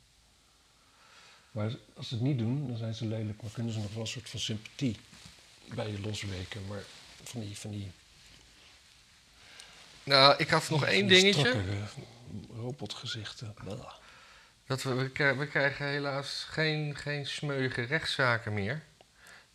Maar 1.52 1.76
als 1.94 2.08
ze 2.08 2.14
het 2.14 2.24
niet 2.24 2.38
doen, 2.38 2.68
dan 2.68 2.78
zijn 2.78 2.96
ze 2.96 3.06
lelijk. 3.06 3.42
Maar 3.42 3.52
kunnen 3.52 3.74
ze 3.74 3.80
nog 3.80 3.92
wel 3.92 4.02
een 4.02 4.08
soort 4.08 4.30
van 4.30 4.40
sympathie 4.40 5.00
bij 5.74 5.92
je 5.92 6.00
losweken. 6.00 6.68
Maar 6.68 6.84
van 7.24 7.42
die, 7.42 7.58
van 7.58 7.72
die, 7.72 7.92
nou, 10.04 10.36
ik 10.38 10.50
had 10.50 10.70
nog 10.70 10.84
één 10.86 11.08
dingetje. 11.08 11.64
robotgezichten. 12.56 13.56
Dat 14.66 14.84
we, 14.84 14.94
we, 14.94 15.10
krijgen, 15.10 15.38
we 15.38 15.48
krijgen 15.48 15.88
helaas 15.88 16.46
geen, 16.50 16.96
geen 16.96 17.26
smeuïge 17.26 17.82
rechtszaken 17.82 18.54
meer 18.54 18.84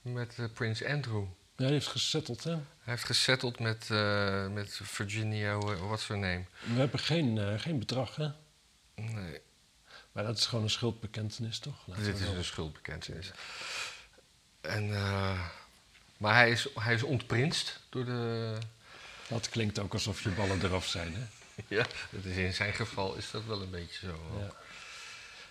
met 0.03 0.39
eh, 0.39 0.45
Prins 0.55 0.85
Andrew. 0.85 1.25
Ja, 1.57 1.65
die 1.65 1.67
heeft 1.67 1.87
gesetteld, 1.87 2.45
hè? 2.45 2.59
Hij 2.83 2.93
heeft 2.93 3.07
gesetteld 3.07 3.59
met, 3.59 3.91
eh, 3.91 4.49
met 4.49 4.81
Virginia, 4.83 5.59
what's 5.59 6.09
her 6.09 6.19
name? 6.19 6.45
We 6.61 6.79
hebben 6.79 7.01
geen, 7.01 7.39
eh, 7.39 7.59
geen 7.59 7.79
bedrag, 7.79 8.17
hè? 8.17 8.29
Nee, 8.95 9.41
Maar 10.13 10.25
dat 10.25 10.39
is 10.39 10.47
gewoon 10.47 10.65
een 10.65 10.71
schuldbekentenis, 10.71 11.59
toch? 11.59 11.87
Laten 11.87 12.05
dit 12.05 12.21
is 12.21 12.27
een 12.29 12.45
schuldbekentenis. 12.45 13.31
En, 14.61 14.95
eh, 14.95 15.49
maar 16.17 16.35
hij 16.35 16.51
is, 16.51 16.69
hij 16.75 16.95
is 16.95 17.03
ontprinst 17.03 17.81
door 17.89 18.05
de... 18.05 18.59
Dat 19.29 19.49
klinkt 19.49 19.79
ook 19.79 19.93
alsof 19.93 20.23
je 20.23 20.29
ballen 20.29 20.63
eraf 20.63 20.87
zijn, 20.87 21.15
hè? 21.15 21.25
Ja, 21.77 21.87
dat 22.11 22.25
is 22.25 22.37
in 22.37 22.55
zijn 22.55 22.73
geval 22.73 23.15
is 23.15 23.31
dat 23.31 23.45
wel 23.45 23.63
een 23.63 23.71
beetje 23.71 24.07
zo. 24.07 24.39
Ja. 24.39 24.53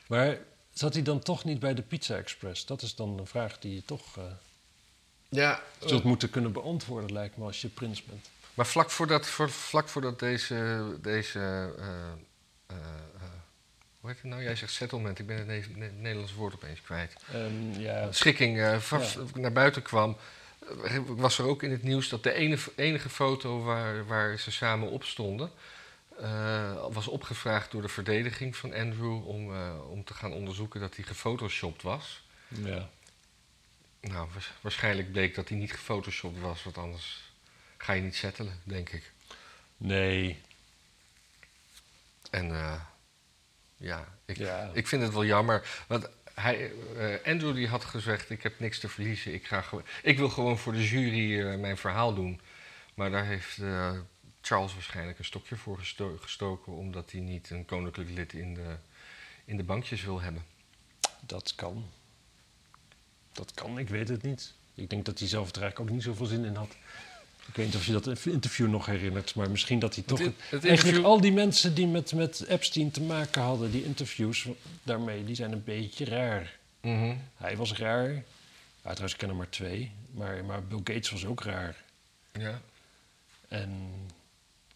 Maar 0.07 0.37
zat 0.73 0.93
hij 0.93 1.03
dan 1.03 1.19
toch 1.19 1.43
niet 1.43 1.59
bij 1.59 1.73
de 1.73 1.81
Pizza 1.81 2.15
Express? 2.15 2.65
Dat 2.65 2.81
is 2.81 2.95
dan 2.95 3.19
een 3.19 3.27
vraag 3.27 3.59
die 3.59 3.75
je 3.75 3.85
toch 3.85 4.17
Ja, 5.35 5.61
zult 5.79 6.03
moeten 6.03 6.29
kunnen 6.29 6.51
beantwoorden, 6.51 7.13
lijkt 7.13 7.37
me, 7.37 7.43
als 7.45 7.61
je 7.61 7.67
prins 7.67 8.03
bent. 8.03 8.29
maar 8.53 8.65
vlak 8.65 8.89
voordat, 8.89 9.25
voor, 9.27 9.49
vlak 9.49 9.87
voordat 9.87 10.19
deze, 10.19 10.83
deze 11.01 11.39
eh, 11.39 11.63
eh, 11.63 12.05
eh, 12.67 12.75
hoe 13.99 14.09
heet 14.09 14.21
het 14.21 14.29
nou? 14.31 14.43
Jij 14.43 14.55
zegt 14.55 14.71
settlement, 14.73 15.19
ik 15.19 15.27
ben 15.27 15.37
het 15.37 15.47
ne- 15.47 15.65
ne- 15.75 15.91
Nederlandse 15.97 16.35
woord 16.35 16.53
opeens 16.53 16.81
kwijt. 16.81 17.15
Ehm, 17.33 17.79
ja, 17.79 18.11
Schikking 18.11 18.59
eh, 18.59 18.81
Ja. 18.89 18.99
naar 19.33 19.51
buiten 19.51 19.81
kwam, 19.81 20.17
eh, 20.83 20.97
was 21.07 21.37
er 21.39 21.45
ook 21.45 21.63
in 21.63 21.71
het 21.71 21.83
nieuws 21.83 22.09
dat 22.09 22.23
de 22.23 22.33
ene, 22.33 22.57
enige 22.75 23.09
foto 23.09 23.63
waar, 23.63 24.05
waar 24.05 24.37
ze 24.39 24.51
samen 24.51 24.89
op 24.89 25.03
stonden, 25.03 25.51
eh, 26.19 26.85
was 26.91 27.07
opgevraagd 27.07 27.71
door 27.71 27.81
de 27.81 27.87
verdediging 27.87 28.55
van 28.55 28.73
Andrew 28.73 29.27
om, 29.27 29.53
eh, 29.55 29.89
om 29.91 30.03
te 30.03 30.13
gaan 30.13 30.33
onderzoeken 30.33 30.79
dat 30.79 30.95
hij 30.95 31.05
gefotoshopt 31.05 31.81
was. 31.81 32.23
ja. 32.47 32.89
Nou, 34.01 34.29
waars- 34.33 34.51
waarschijnlijk 34.61 35.11
bleek 35.11 35.35
dat 35.35 35.49
hij 35.49 35.57
niet 35.57 35.71
gefotoshopt 35.71 36.39
was, 36.39 36.63
want 36.63 36.77
anders 36.77 37.21
ga 37.77 37.93
je 37.93 38.01
niet 38.01 38.15
settelen, 38.15 38.59
denk 38.63 38.89
ik. 38.89 39.11
Nee. 39.77 40.41
En 42.29 42.51
eh, 42.51 42.81
ja, 43.77 44.17
ik, 44.25 44.37
Ja. 44.37 44.71
ik 44.73 44.87
vind 44.87 45.01
het 45.01 45.13
wel 45.13 45.25
jammer. 45.25 45.83
Want 45.87 46.09
hij, 46.33 46.71
eh, 46.97 47.31
Andrew 47.31 47.55
die 47.55 47.67
had 47.67 47.85
gezegd, 47.85 48.29
ik 48.29 48.43
heb 48.43 48.59
niks 48.59 48.79
te 48.79 48.89
verliezen. 48.89 49.33
Ik, 49.33 49.47
ga 49.47 49.61
gewoon- 49.61 49.85
ik 50.03 50.17
wil 50.17 50.29
gewoon 50.29 50.57
voor 50.57 50.73
de 50.73 50.87
jury 50.87 51.39
eh, 51.47 51.59
mijn 51.59 51.77
verhaal 51.77 52.13
doen. 52.13 52.41
Maar 52.93 53.11
daar 53.11 53.25
heeft 53.25 53.57
Charles 54.41 54.73
waarschijnlijk 54.73 55.19
een 55.19 55.25
stokje 55.25 55.55
voor 55.55 55.77
gesto- 55.77 56.17
gestoken... 56.21 56.73
omdat 56.73 57.11
hij 57.11 57.21
niet 57.21 57.49
een 57.49 57.65
koninklijk 57.65 58.09
lid 58.09 58.33
in 58.33 58.53
de, 58.53 58.75
in 59.45 59.57
de 59.57 59.63
bankjes 59.63 60.03
wil 60.03 60.21
hebben. 60.21 60.45
Dat 61.21 61.55
kan. 61.55 61.89
Dat 63.33 63.51
kan, 63.53 63.77
ik 63.79 63.89
weet 63.89 64.09
het 64.09 64.21
niet. 64.23 64.53
Ik 64.73 64.89
denk 64.89 65.05
dat 65.05 65.19
hij 65.19 65.27
zelf 65.27 65.49
er 65.55 65.61
eigenlijk 65.61 65.89
ook 65.89 65.95
niet 65.95 66.05
zoveel 66.05 66.25
zin 66.25 66.45
in 66.45 66.55
had. 66.55 66.75
Ik 67.47 67.55
weet 67.55 67.65
niet 67.65 67.75
of 67.75 67.85
je 67.85 67.91
dat 67.91 68.25
interview 68.25 68.69
nog 68.69 68.85
herinnert, 68.85 69.35
maar 69.35 69.49
misschien 69.51 69.79
dat 69.79 69.95
hij 69.95 70.03
toch... 70.03 70.19
het- 70.19 70.33
het 70.49 70.65
Eigenlijk 70.65 71.03
al 71.05 71.21
die 71.21 71.31
mensen 71.31 71.73
die 71.75 71.87
met, 71.87 72.13
met 72.13 72.45
Epstein 72.47 72.91
te 72.91 73.01
maken 73.01 73.41
hadden, 73.41 73.71
die 73.71 73.83
interviews 73.83 74.47
daarmee, 74.83 75.25
die 75.25 75.35
zijn 75.35 75.51
een 75.51 75.63
beetje 75.63 76.05
raar. 76.05 76.57
Hij 77.35 77.57
was 77.57 77.73
raar. 77.73 78.09
Ja, 78.13 78.23
trouwens, 78.81 79.11
ik 79.13 79.17
ken 79.17 79.29
er 79.29 79.35
maar 79.35 79.49
twee. 79.49 79.91
Maar, 80.11 80.45
maar 80.45 80.63
Bill 80.63 80.77
Gates 80.83 81.09
was 81.09 81.25
ook 81.25 81.43
raar. 81.43 81.75
Ja. 82.31 82.61
En 83.47 83.91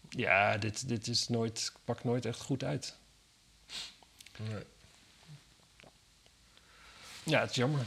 ja, 0.08 0.56
dit, 0.58 0.88
dit 0.88 1.06
is 1.06 1.28
nooit, 1.28 1.72
pakt 1.84 2.04
nooit 2.04 2.24
echt 2.24 2.40
goed 2.40 2.64
uit. 2.64 2.94
Nee. 4.36 4.62
Ja, 7.22 7.40
het 7.40 7.50
is 7.50 7.56
jammer. 7.56 7.80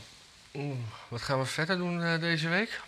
Oeh, 0.59 0.77
Wat 1.07 1.21
gaan 1.21 1.39
we 1.39 1.45
verder 1.45 1.77
doen 1.77 2.03
eh, 2.03 2.19
deze 2.19 2.49
week? 2.49 2.81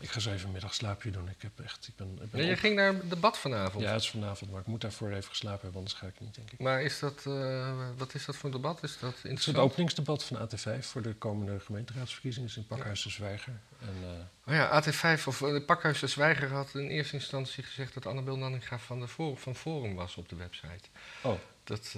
Ik 0.00 0.10
ga 0.10 0.20
zo 0.20 0.30
even 0.32 0.46
een 0.46 0.52
middagslaapje 0.52 1.10
doen. 1.10 1.28
Ik 1.28 1.42
heb 1.42 1.60
echt, 1.64 1.88
ik 1.88 1.96
ben, 1.96 2.18
ik 2.22 2.30
ben 2.30 2.40
Ja, 2.40 2.46
je 2.46 2.52
op- 2.52 2.58
ging 2.58 2.76
naar 2.76 2.88
een 2.88 3.08
debat 3.08 3.38
vanavond. 3.38 3.82
Ja, 3.84 3.92
het 3.92 4.00
is 4.02 4.10
vanavond, 4.10 4.50
maar 4.50 4.60
ik 4.60 4.66
moet 4.66 4.80
daarvoor 4.80 5.10
even 5.10 5.28
geslapen 5.28 5.60
hebben, 5.60 5.76
anders 5.78 5.94
ga 5.98 6.06
ik 6.06 6.20
niet, 6.20 6.34
denk 6.34 6.50
ik. 6.52 6.58
Maar 6.58 6.82
is 6.82 6.98
dat, 6.98 7.22
eh, 7.26 7.88
wat 7.96 8.14
is 8.14 8.24
dat 8.24 8.36
voor 8.36 8.44
een 8.50 8.56
debat? 8.56 8.82
Is 8.82 8.98
dat 8.98 9.14
Het 9.22 9.38
is 9.38 9.46
het 9.46 9.56
openingsdebat 9.56 10.24
van 10.24 10.36
AT5 10.38 10.86
voor 10.86 11.02
de 11.02 11.14
komende 11.14 11.60
gemeenteraadsverkiezingen. 11.60 12.50
in 12.56 12.66
Pakhuis 12.66 13.02
de 13.02 13.10
Zwijger. 13.10 13.52
En, 13.80 13.94
eh, 14.02 14.08
Oh 14.48 14.54
ja, 14.54 14.68
AT5 14.68 15.26
of 15.26 15.38
de 15.38 15.62
Pakhuis 15.66 15.98
de 16.00 16.06
Zwijger 16.06 16.48
had 16.52 16.74
in 16.74 16.88
eerste 16.88 17.14
instantie 17.14 17.62
gezegd 17.64 17.94
dat 17.94 18.06
Annabel 18.06 18.36
Nanninga 18.38 18.78
van, 18.78 19.00
de 19.00 19.08
For- 19.08 19.36
van 19.36 19.54
Forum 19.54 19.94
was 19.94 20.16
op 20.16 20.28
de 20.28 20.36
website. 20.36 20.88
oh, 21.22 21.38
Dat, 21.64 21.94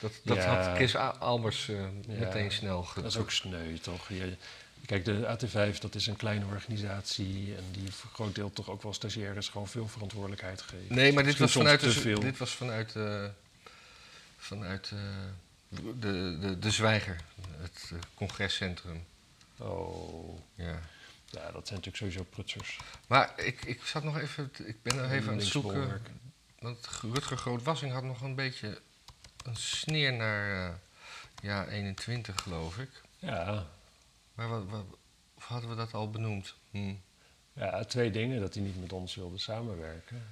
dat, 0.00 0.12
dat 0.24 0.36
Ja. 0.36 0.56
had 0.64 0.76
Chris 0.76 0.96
Albers 0.96 1.68
eh, 1.68 1.76
Ja, 1.76 2.18
meteen 2.18 2.52
snel 2.52 2.82
ge- 2.82 3.02
dat 3.02 3.10
is 3.10 3.16
ook 3.18 3.30
sneu, 3.30 3.78
toch? 3.78 4.08
Je, 4.08 4.36
kijk, 4.86 5.04
de 5.04 5.26
AT5 5.38 5.78
dat 5.78 5.94
is 5.94 6.06
een 6.06 6.16
kleine 6.16 6.44
organisatie 6.44 7.54
en 7.56 7.64
die 7.72 7.92
voor 7.92 8.08
een 8.10 8.14
groot 8.14 8.34
deel 8.34 8.52
toch 8.52 8.68
ook 8.70 8.82
wel 8.82 8.92
stagiaires 8.92 9.48
gewoon 9.48 9.68
veel 9.68 9.88
verantwoordelijkheid 9.88 10.62
geeft. 10.62 10.88
Nee, 10.90 11.12
maar 11.12 11.24
dit 11.24 11.38
Misschien 11.38 11.44
was 11.44 11.52
vanuit, 11.52 11.80
de, 11.80 12.00
veel. 12.00 12.20
dit 12.20 12.38
was 12.38 12.50
vanuit, 12.50 12.96
eh, 12.96 13.24
vanuit 14.38 14.90
eh, 14.92 14.98
de, 15.98 16.38
de, 16.40 16.58
de 16.58 16.70
Zwijger, 16.70 17.16
het 17.60 17.90
congrescentrum. 18.14 19.04
Oh, 19.56 20.38
Ja. 20.54 20.80
ja, 21.26 21.40
dat 21.50 21.66
zijn 21.66 21.80
natuurlijk 21.80 21.96
sowieso 21.96 22.24
prutsers. 22.30 22.78
Maar 23.06 23.32
ik, 23.36 23.64
ik 23.64 23.80
zat 23.84 24.02
nog 24.04 24.18
even, 24.18 24.50
ik 24.64 24.82
ben 24.82 24.96
nog 24.96 25.10
even 25.10 25.30
aan 25.32 25.38
het 25.38 25.46
zoeken. 25.46 26.02
Want 26.58 26.88
Rutger 27.12 27.36
Grootwassing 27.36 27.92
had 27.92 28.02
nog 28.02 28.20
een 28.20 28.34
beetje 28.34 28.80
een 29.42 29.56
sneer 29.56 30.12
naar 30.12 30.68
eh, 30.68 30.74
ja, 31.42 31.66
21, 31.66 32.42
geloof 32.42 32.78
ik. 32.78 32.90
Ja, 33.18 33.66
Maar 34.34 34.48
wat, 34.48 34.64
wat, 34.68 34.84
of 35.34 35.44
hadden 35.44 35.70
we 35.70 35.76
dat 35.76 35.94
al 35.94 36.10
benoemd? 36.10 36.54
Hm. 36.70 36.94
ja, 37.52 37.84
twee 37.84 38.10
dingen. 38.10 38.40
Dat 38.40 38.54
hij 38.54 38.62
niet 38.62 38.80
met 38.80 38.92
ons 38.92 39.14
wilde 39.14 39.38
samenwerken. 39.38 40.22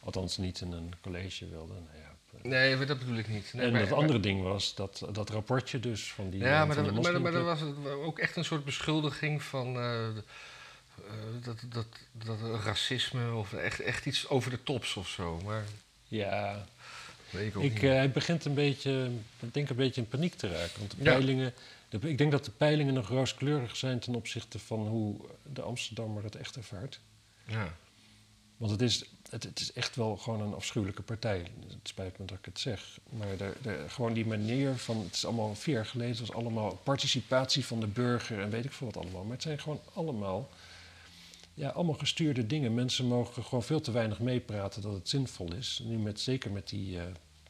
Althans, 0.00 0.36
niet 0.36 0.60
in 0.60 0.72
een 0.72 0.94
college 1.00 1.48
wilde. 1.48 1.72
Nou 1.72 1.98
ja, 2.02 2.12
Nee, 2.40 2.84
dat 2.84 2.98
bedoel 2.98 3.16
ik 3.16 3.28
niet. 3.28 3.52
Nee, 3.52 3.66
en 3.66 3.78
dat 3.78 3.92
andere 3.92 4.20
ding 4.20 4.42
was 4.42 4.74
dat, 4.74 5.06
dat 5.12 5.30
rapportje 5.30 5.80
dus 5.80 6.12
van 6.12 6.30
die 6.30 6.40
Ja, 6.40 6.60
eh, 6.60 6.66
maar, 6.66 6.76
dat, 6.76 7.02
maar, 7.02 7.20
maar 7.20 7.32
dat 7.32 7.44
was 7.44 7.60
het 7.60 7.86
ook 7.86 8.18
echt 8.18 8.36
een 8.36 8.44
soort 8.44 8.64
beschuldiging 8.64 9.42
van 9.42 9.76
eh, 9.76 10.08
dat, 11.42 11.64
dat, 11.68 11.86
dat 12.12 12.64
racisme 12.64 13.32
of 13.32 13.52
echt, 13.52 13.80
echt 13.80 14.06
iets 14.06 14.28
over 14.28 14.50
de 14.50 14.62
tops 14.62 14.96
of 14.96 15.08
zo. 15.08 15.40
Maar 15.44 15.64
Ja, 16.08 16.66
weet 17.32 17.46
ik 17.48 17.56
ook 17.56 17.62
ik, 17.62 17.72
niet. 17.72 17.82
eh, 17.82 17.88
hij 17.88 18.10
begint 18.10 18.44
een 18.44 18.54
beetje, 18.54 19.10
ik 19.40 19.54
denk 19.54 19.68
een 19.68 19.76
beetje 19.76 20.00
in 20.00 20.08
paniek 20.08 20.34
te 20.34 20.48
raken. 20.48 20.78
Want 20.78 20.90
de 20.90 20.96
Ja. 20.98 21.02
peilingen, 21.12 21.54
de- 21.88 22.08
ik 22.08 22.18
denk 22.18 22.30
dat 22.32 22.44
de 22.44 22.50
peilingen 22.50 22.94
nog 22.94 23.08
rooskleurig 23.08 23.76
zijn 23.76 23.98
ten 23.98 24.14
opzichte 24.14 24.58
van 24.58 24.86
hoe 24.88 25.16
de 25.52 25.62
Amsterdammer 25.62 26.22
het 26.24 26.34
echt 26.36 26.56
ervaart. 26.56 27.00
ja. 27.46 27.74
Want 28.56 28.74
het 28.74 28.82
is, 28.82 29.04
het, 29.30 29.42
het 29.42 29.60
is 29.60 29.72
echt 29.72 29.96
wel 29.96 30.16
gewoon 30.16 30.40
een 30.40 30.54
afschuwelijke 30.54 31.02
partij. 31.02 31.38
Het 31.68 31.78
spijt 31.88 32.18
me 32.18 32.24
dat 32.24 32.38
ik 32.38 32.44
het 32.44 32.58
zeg. 32.60 32.98
Maar 33.10 33.36
de, 33.36 33.52
de, 33.62 33.84
gewoon 33.88 34.12
die 34.12 34.26
manier 34.26 34.74
van... 34.76 34.98
Het 35.04 35.14
is 35.14 35.24
allemaal 35.24 35.54
vier 35.54 35.74
jaar 35.74 35.86
geleden. 35.86 36.10
Het 36.16 36.20
was 36.26 36.36
allemaal 36.36 36.80
participatie 36.82 37.64
van 37.66 37.80
de 37.80 37.86
burger 37.86 38.40
en 38.40 38.50
weet 38.50 38.64
ik 38.64 38.72
veel 38.72 38.86
wat 38.86 38.96
allemaal. 38.96 39.22
Maar 39.22 39.32
het 39.32 39.42
zijn 39.42 39.58
gewoon 39.60 39.80
allemaal... 39.94 40.48
Ja, 41.54 41.68
allemaal 41.68 41.94
gestuurde 41.94 42.46
dingen. 42.46 42.74
Mensen 42.74 43.06
mogen 43.06 43.44
gewoon 43.44 43.62
veel 43.62 43.80
te 43.80 43.92
weinig 43.92 44.18
meepraten 44.18 44.82
dat 44.82 44.92
het 44.92 45.08
zinvol 45.08 45.54
is. 45.54 45.82
Nu 45.84 45.98
met, 45.98 46.20
zeker 46.20 46.50
met 46.50 46.68
die, 46.68 46.96
uh, 46.96 47.02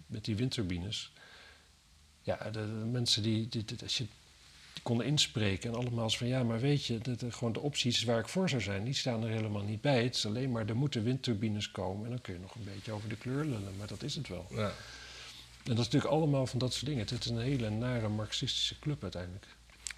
met 0.06 0.24
die 0.24 0.36
windturbines. 0.36 1.12
Ja, 2.22 2.50
de, 2.50 2.50
de 2.50 2.66
mensen 2.66 3.22
die, 3.22 3.48
die, 3.48 3.64
die, 3.64 3.78
Als 3.82 3.98
je 3.98 4.06
konden 4.82 5.06
inspreken 5.06 5.70
en 5.70 5.76
allemaal 5.76 6.10
van 6.10 6.26
ja, 6.26 6.42
maar 6.42 6.60
weet 6.60 6.84
je, 6.84 6.98
de, 6.98 7.32
gewoon 7.32 7.52
de 7.52 7.60
opties 7.60 8.04
waar 8.04 8.18
ik 8.18 8.28
voor 8.28 8.48
zou 8.48 8.62
zijn, 8.62 8.84
die 8.84 8.94
staan 8.94 9.22
er 9.22 9.30
helemaal 9.30 9.62
niet 9.62 9.80
bij. 9.80 10.04
Het 10.04 10.14
is 10.14 10.26
alleen 10.26 10.52
maar 10.52 10.66
er 10.66 10.76
moeten 10.76 11.04
windturbines 11.04 11.70
komen 11.70 12.04
en 12.04 12.10
dan 12.10 12.20
kun 12.20 12.34
je 12.34 12.40
nog 12.40 12.54
een 12.54 12.64
beetje 12.64 12.92
over 12.92 13.08
de 13.08 13.16
kleur 13.16 13.44
lullen, 13.44 13.76
maar 13.78 13.86
dat 13.86 14.02
is 14.02 14.14
het 14.14 14.28
wel. 14.28 14.46
Ja. 14.50 14.72
En 15.64 15.74
dat 15.74 15.78
is 15.78 15.84
natuurlijk 15.84 16.12
allemaal 16.12 16.46
van 16.46 16.58
dat 16.58 16.72
soort 16.72 16.86
dingen. 16.86 17.06
Het 17.06 17.24
is 17.24 17.30
een 17.30 17.38
hele 17.38 17.70
nare 17.70 18.08
marxistische 18.08 18.78
club 18.78 19.02
uiteindelijk. 19.02 19.46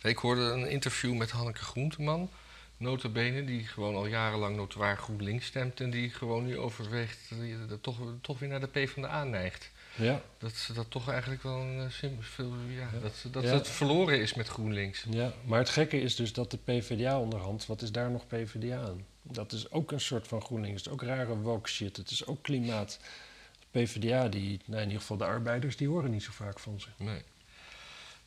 Ik 0.02 0.18
hoorde 0.18 0.40
een 0.40 0.70
interview 0.70 1.14
met 1.16 1.30
Hanneke 1.30 1.62
Groenteman, 1.62 2.30
notabene, 2.76 3.44
die 3.44 3.66
gewoon 3.66 3.94
al 3.94 4.06
jarenlang 4.06 4.56
notoir 4.56 4.96
GroenLinks 4.96 5.46
stemt 5.46 5.80
en 5.80 5.90
die 5.90 6.10
gewoon 6.10 6.44
nu 6.44 6.58
overweegt 6.58 7.30
dat 7.68 7.82
toch, 7.82 7.98
toch 8.20 8.38
weer 8.38 8.48
naar 8.48 8.60
de 8.60 8.66
PvdA 8.66 9.24
neigt. 9.24 9.70
Ja. 9.96 10.22
Dat 10.38 10.52
ze 10.52 10.72
dat 10.72 10.90
toch 10.90 11.10
eigenlijk 11.10 11.42
wel 11.42 11.60
een 11.60 11.80
eh, 11.80 11.90
simpel, 11.90 12.46
ja, 12.68 12.88
ja. 12.92 12.98
dat, 13.00 13.26
dat 13.30 13.44
het 13.44 13.68
verloren 13.68 14.20
is 14.20 14.34
met 14.34 14.48
GroenLinks. 14.48 15.04
Ja, 15.10 15.32
maar 15.44 15.58
het 15.58 15.68
gekke 15.68 16.00
is 16.00 16.16
dus 16.16 16.32
dat 16.32 16.50
de 16.50 16.58
PvdA 16.58 17.20
onderhand, 17.20 17.66
wat 17.66 17.82
is 17.82 17.92
daar 17.92 18.10
nog 18.10 18.26
PvdA 18.26 18.80
aan? 18.80 19.04
Dat 19.22 19.52
is 19.52 19.70
ook 19.70 19.92
een 19.92 20.00
soort 20.00 20.28
van 20.28 20.42
GroenLinks. 20.42 20.76
Het 20.76 20.86
is 20.86 20.92
ook 20.92 21.02
rare 21.02 21.36
woke 21.36 21.68
shit. 21.68 21.96
Het 21.96 22.10
is 22.10 22.26
ook 22.26 22.42
klimaat. 22.42 22.98
PvdA, 23.70 24.28
die, 24.28 24.60
nou 24.64 24.80
in 24.80 24.86
ieder 24.86 25.00
geval 25.00 25.16
de 25.16 25.24
arbeiders, 25.24 25.76
die 25.76 25.88
horen 25.88 26.10
niet 26.10 26.22
zo 26.22 26.30
vaak 26.32 26.58
van 26.58 26.80
ze. 26.80 26.88
Nee. 26.96 27.22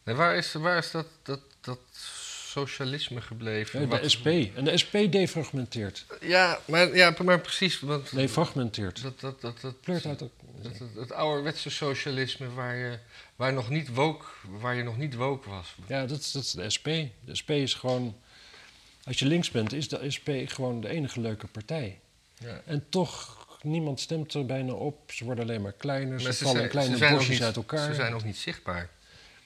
nee 0.04 0.16
waar, 0.16 0.36
is, 0.36 0.54
waar 0.54 0.78
is 0.78 0.92
dat, 0.92 1.08
dat, 1.24 1.42
dat 1.62 1.80
socialisme 2.58 3.22
gebleven. 3.22 3.90
de 3.90 4.10
SP. 4.16 4.28
En 4.56 4.64
de 4.64 4.78
SP 4.82 4.96
defragmenteert. 5.10 6.06
Ja, 6.22 6.60
maar, 6.66 6.96
ja, 6.96 7.16
maar 7.24 7.40
precies. 7.40 7.80
Want 7.80 8.12
nee, 8.12 8.30
fragmenteert. 8.30 9.02
Dat, 9.02 9.20
dat, 9.20 9.42
dat, 9.42 9.62
dat, 9.62 9.82
Pleurt 9.82 10.06
uit 10.06 10.20
dat, 10.20 10.30
dat, 10.62 10.72
het 10.96 11.12
ouderwetse 11.12 11.70
socialisme 11.70 12.54
waar 12.54 12.76
je, 12.76 13.00
waar, 13.36 13.54
nog 13.54 13.70
niet 13.70 13.94
woke, 13.94 14.26
waar 14.60 14.76
je 14.76 14.84
nog 14.84 14.98
niet 14.98 15.16
woke 15.16 15.50
was. 15.50 15.76
Ja, 15.88 16.06
dat, 16.06 16.20
is, 16.20 16.32
dat 16.32 16.44
is 16.44 16.52
de 16.52 16.70
SP. 16.76 16.88
De 17.26 17.36
SP 17.40 17.50
is 17.50 17.74
gewoon... 17.74 18.16
Als 19.04 19.20
je 19.20 19.26
links 19.26 19.52
bent, 19.52 19.74
is 19.74 19.88
de 19.88 20.12
SP 20.16 20.30
gewoon 20.46 20.82
de 20.82 20.90
enige 20.90 21.22
leuke 21.22 21.48
partij. 21.48 22.00
Ja. 22.38 22.62
En 22.66 22.86
toch, 22.90 23.48
niemand 23.62 24.00
stemt 24.00 24.34
er 24.34 24.46
bijna 24.46 24.72
op. 24.74 25.12
Ze 25.12 25.26
worden 25.26 25.44
alleen 25.44 25.62
maar 25.62 25.74
kleiner. 25.74 26.22
Ze, 26.22 26.34
ze 26.34 26.44
vallen 26.44 26.58
zijn, 26.58 26.70
kleine 26.70 27.10
bosjes 27.10 27.42
uit 27.44 27.56
elkaar. 27.56 27.88
Ze 27.88 27.94
zijn 27.94 28.14
ook 28.14 28.24
niet 28.24 28.38
zichtbaar. 28.38 28.90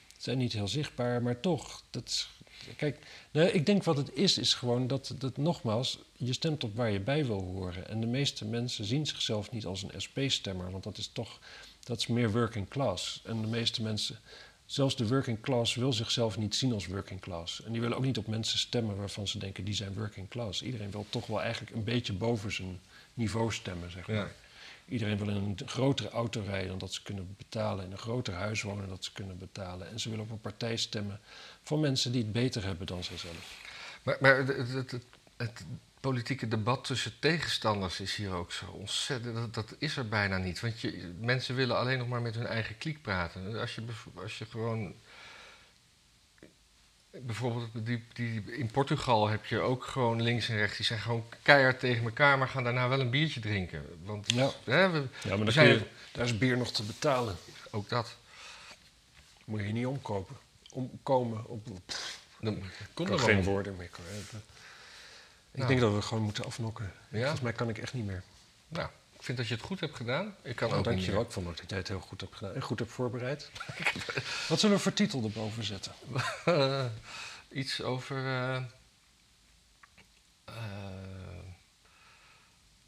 Ze 0.06 0.28
zijn 0.28 0.38
niet 0.38 0.52
heel 0.52 0.68
zichtbaar, 0.68 1.22
maar 1.22 1.40
toch. 1.40 1.82
Dat 1.90 2.28
Kijk, 2.76 2.98
nou, 3.30 3.48
ik 3.48 3.66
denk 3.66 3.84
wat 3.84 3.96
het 3.96 4.14
is, 4.14 4.38
is 4.38 4.54
gewoon 4.54 4.86
dat, 4.86 5.14
dat 5.18 5.36
nogmaals, 5.36 5.98
je 6.12 6.32
stemt 6.32 6.64
op 6.64 6.76
waar 6.76 6.90
je 6.90 7.00
bij 7.00 7.26
wil 7.26 7.42
horen. 7.42 7.88
En 7.88 8.00
de 8.00 8.06
meeste 8.06 8.44
mensen 8.44 8.84
zien 8.84 9.06
zichzelf 9.06 9.50
niet 9.50 9.66
als 9.66 9.82
een 9.82 10.00
SP-stemmer, 10.00 10.70
want 10.70 10.84
dat 10.84 10.98
is 10.98 11.10
toch, 11.12 11.38
dat 11.84 11.98
is 11.98 12.06
meer 12.06 12.30
working 12.32 12.68
class. 12.68 13.22
En 13.24 13.40
de 13.40 13.46
meeste 13.46 13.82
mensen, 13.82 14.18
zelfs 14.66 14.96
de 14.96 15.08
working 15.08 15.40
class 15.40 15.74
wil 15.74 15.92
zichzelf 15.92 16.38
niet 16.38 16.54
zien 16.54 16.72
als 16.72 16.86
working 16.86 17.20
class. 17.20 17.62
En 17.62 17.72
die 17.72 17.80
willen 17.80 17.96
ook 17.96 18.04
niet 18.04 18.18
op 18.18 18.26
mensen 18.26 18.58
stemmen 18.58 18.96
waarvan 18.96 19.28
ze 19.28 19.38
denken, 19.38 19.64
die 19.64 19.74
zijn 19.74 19.94
working 19.94 20.28
class. 20.28 20.62
Iedereen 20.62 20.90
wil 20.90 21.06
toch 21.08 21.26
wel 21.26 21.42
eigenlijk 21.42 21.76
een 21.76 21.84
beetje 21.84 22.12
boven 22.12 22.52
zijn 22.52 22.80
niveau 23.14 23.52
stemmen, 23.52 23.90
zeg 23.90 24.06
maar. 24.06 24.16
Ja. 24.16 24.30
Iedereen 24.88 25.18
wil 25.18 25.28
in 25.28 25.36
een 25.36 25.58
grotere 25.68 26.10
auto 26.10 26.42
rijden 26.46 26.68
dan 26.68 26.78
dat 26.78 26.92
ze 26.92 27.02
kunnen 27.02 27.34
betalen. 27.36 27.84
In 27.84 27.92
een 27.92 27.98
groter 27.98 28.34
huis 28.34 28.62
wonen 28.62 28.80
dan 28.80 28.88
dat 28.88 29.04
ze 29.04 29.12
kunnen 29.12 29.38
betalen. 29.38 29.90
En 29.90 30.00
ze 30.00 30.08
willen 30.08 30.24
op 30.24 30.30
een 30.30 30.40
partij 30.40 30.76
stemmen 30.76 31.20
van 31.62 31.80
mensen 31.80 32.12
die 32.12 32.22
het 32.22 32.32
beter 32.32 32.64
hebben 32.64 32.86
dan 32.86 33.04
zijzelf. 33.04 33.60
Maar, 34.02 34.16
maar 34.20 34.36
het, 34.36 34.72
het, 34.72 34.92
het, 35.36 35.64
politieke 36.00 36.48
debat 36.48 36.84
tussen 36.84 37.12
tegenstanders 37.18 38.00
is 38.00 38.14
hier 38.14 38.32
ook 38.32 38.52
zo 38.52 38.66
ontzettend. 38.66 39.34
Dat, 39.34 39.54
dat 39.54 39.74
is 39.78 39.96
er 39.96 40.08
bijna 40.08 40.36
niet. 40.36 40.60
Want 40.60 40.80
je, 40.80 41.14
mensen 41.20 41.54
willen 41.54 41.78
alleen 41.78 41.98
nog 41.98 42.08
maar 42.08 42.22
met 42.22 42.34
hun 42.34 42.46
eigen 42.46 42.78
kliek 42.78 43.02
praten. 43.02 43.60
Als 43.60 43.74
je, 43.74 43.82
als 44.14 44.38
je 44.38 44.44
gewoon 44.44 44.94
Bijvoorbeeld 47.20 47.86
die, 47.86 48.04
die, 48.12 48.44
in 48.44 48.70
Portugal 48.70 49.28
heb 49.28 49.46
je 49.46 49.58
ook 49.58 49.84
gewoon 49.84 50.22
links 50.22 50.48
en 50.48 50.56
rechts. 50.56 50.76
Die 50.76 50.86
zijn 50.86 50.98
gewoon 50.98 51.24
keihard 51.42 51.80
tegen 51.80 52.04
elkaar, 52.04 52.38
maar 52.38 52.48
gaan 52.48 52.64
daarna 52.64 52.88
wel 52.88 53.00
een 53.00 53.10
biertje 53.10 53.40
drinken. 53.40 53.98
Want, 54.04 54.32
ja. 54.34 54.50
Hè, 54.64 54.90
we, 54.90 55.04
ja, 55.22 55.36
maar 55.36 55.52
zijn, 55.52 55.68
je, 55.68 55.86
daar 56.12 56.24
is 56.24 56.38
bier 56.38 56.56
nog 56.56 56.72
te 56.72 56.82
betalen. 56.82 57.36
Ook 57.70 57.88
dat. 57.88 58.16
Moet 59.44 59.60
je 59.60 59.72
niet 59.72 59.86
omkopen. 59.86 60.36
Omkomen. 60.72 61.46
Op, 61.46 61.66
dan 62.40 62.62
kon 62.94 63.08
er 63.10 63.18
geen 63.18 63.44
woorden 63.44 63.76
meer. 63.76 63.84
Ik 63.84 65.58
nou. 65.58 65.68
denk 65.68 65.80
dat 65.80 65.94
we 65.94 66.02
gewoon 66.02 66.22
moeten 66.22 66.44
afnokken. 66.44 66.92
Ja? 67.10 67.18
Volgens 67.18 67.40
mij 67.40 67.52
kan 67.52 67.68
ik 67.68 67.78
echt 67.78 67.94
niet 67.94 68.06
meer. 68.06 68.22
Nou, 68.68 68.88
ik 69.12 69.22
vind 69.22 69.38
dat 69.38 69.48
je 69.48 69.54
het 69.54 69.62
goed 69.62 69.80
hebt 69.80 69.96
gedaan. 69.96 70.34
Ik 70.42 70.56
kan 70.56 70.68
nou, 70.68 70.78
ook 70.78 70.84
dankjewel. 70.84 71.22
Ik 71.22 71.30
vond 71.30 71.46
ook 71.46 71.56
dat 71.56 71.70
jij 71.70 71.78
het 71.78 71.88
heel 71.88 72.00
goed 72.00 72.20
hebt 72.20 72.36
gedaan 72.36 72.54
en 72.54 72.62
goed 72.62 72.78
hebt 72.78 72.90
voorbereid. 72.90 73.50
Wat 74.48 74.60
zullen 74.60 74.76
we 74.76 74.82
voor 74.82 74.92
titel 74.92 75.22
erboven 75.24 75.64
zetten? 75.64 75.92
uh, 76.46 76.84
iets 77.60 77.82
over. 77.82 78.16
Uh, 78.16 78.62
uh, 80.48 80.56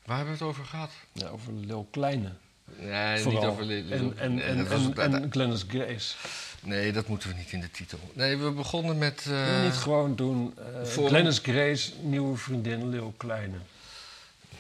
waar 0.05 0.17
hebben 0.17 0.35
we 0.35 0.45
het 0.45 0.49
over 0.49 0.65
gehad? 0.65 0.91
Ja, 1.13 1.29
over 1.29 1.53
Lil 1.53 1.89
Kleine. 1.91 2.33
Nee, 2.65 3.19
Vooral. 3.19 3.41
niet 3.41 3.51
over 3.51 3.65
Lil 3.65 3.91
En, 3.91 4.19
en, 4.19 4.41
en, 4.43 4.67
en, 4.67 4.97
en, 4.97 5.23
en 5.23 5.33
Glennis 5.33 5.65
Grace. 5.69 6.17
Nee, 6.65 6.93
dat 6.93 7.09
moeten 7.09 7.29
we 7.29 7.35
niet 7.35 7.53
in 7.53 7.61
de 7.61 7.71
titel. 7.71 7.99
Nee, 8.13 8.37
we 8.37 8.51
begonnen 8.51 8.99
met... 8.99 9.25
Uh, 9.29 9.61
we 9.61 9.65
niet 9.65 9.75
gewoon 9.75 10.17
doen... 10.17 10.55
Uh, 10.59 11.07
Glennis 11.07 11.39
Grace, 11.39 11.93
nieuwe 12.01 12.37
vriendin 12.37 12.89
Lil 12.89 13.15
Kleine. 13.17 13.57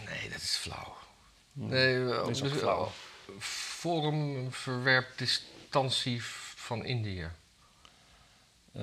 Nee, 0.04 0.28
dat 0.30 0.40
is 0.40 0.56
flauw. 0.56 0.96
Nee, 1.52 1.98
wel. 1.98 2.26
Dus, 2.26 2.42
uh, 2.42 2.86
Forum 3.38 4.52
verwerpt 4.52 5.18
distantie 5.18 6.24
van 6.54 6.84
Indië. 6.84 7.28
Uh, 8.76 8.82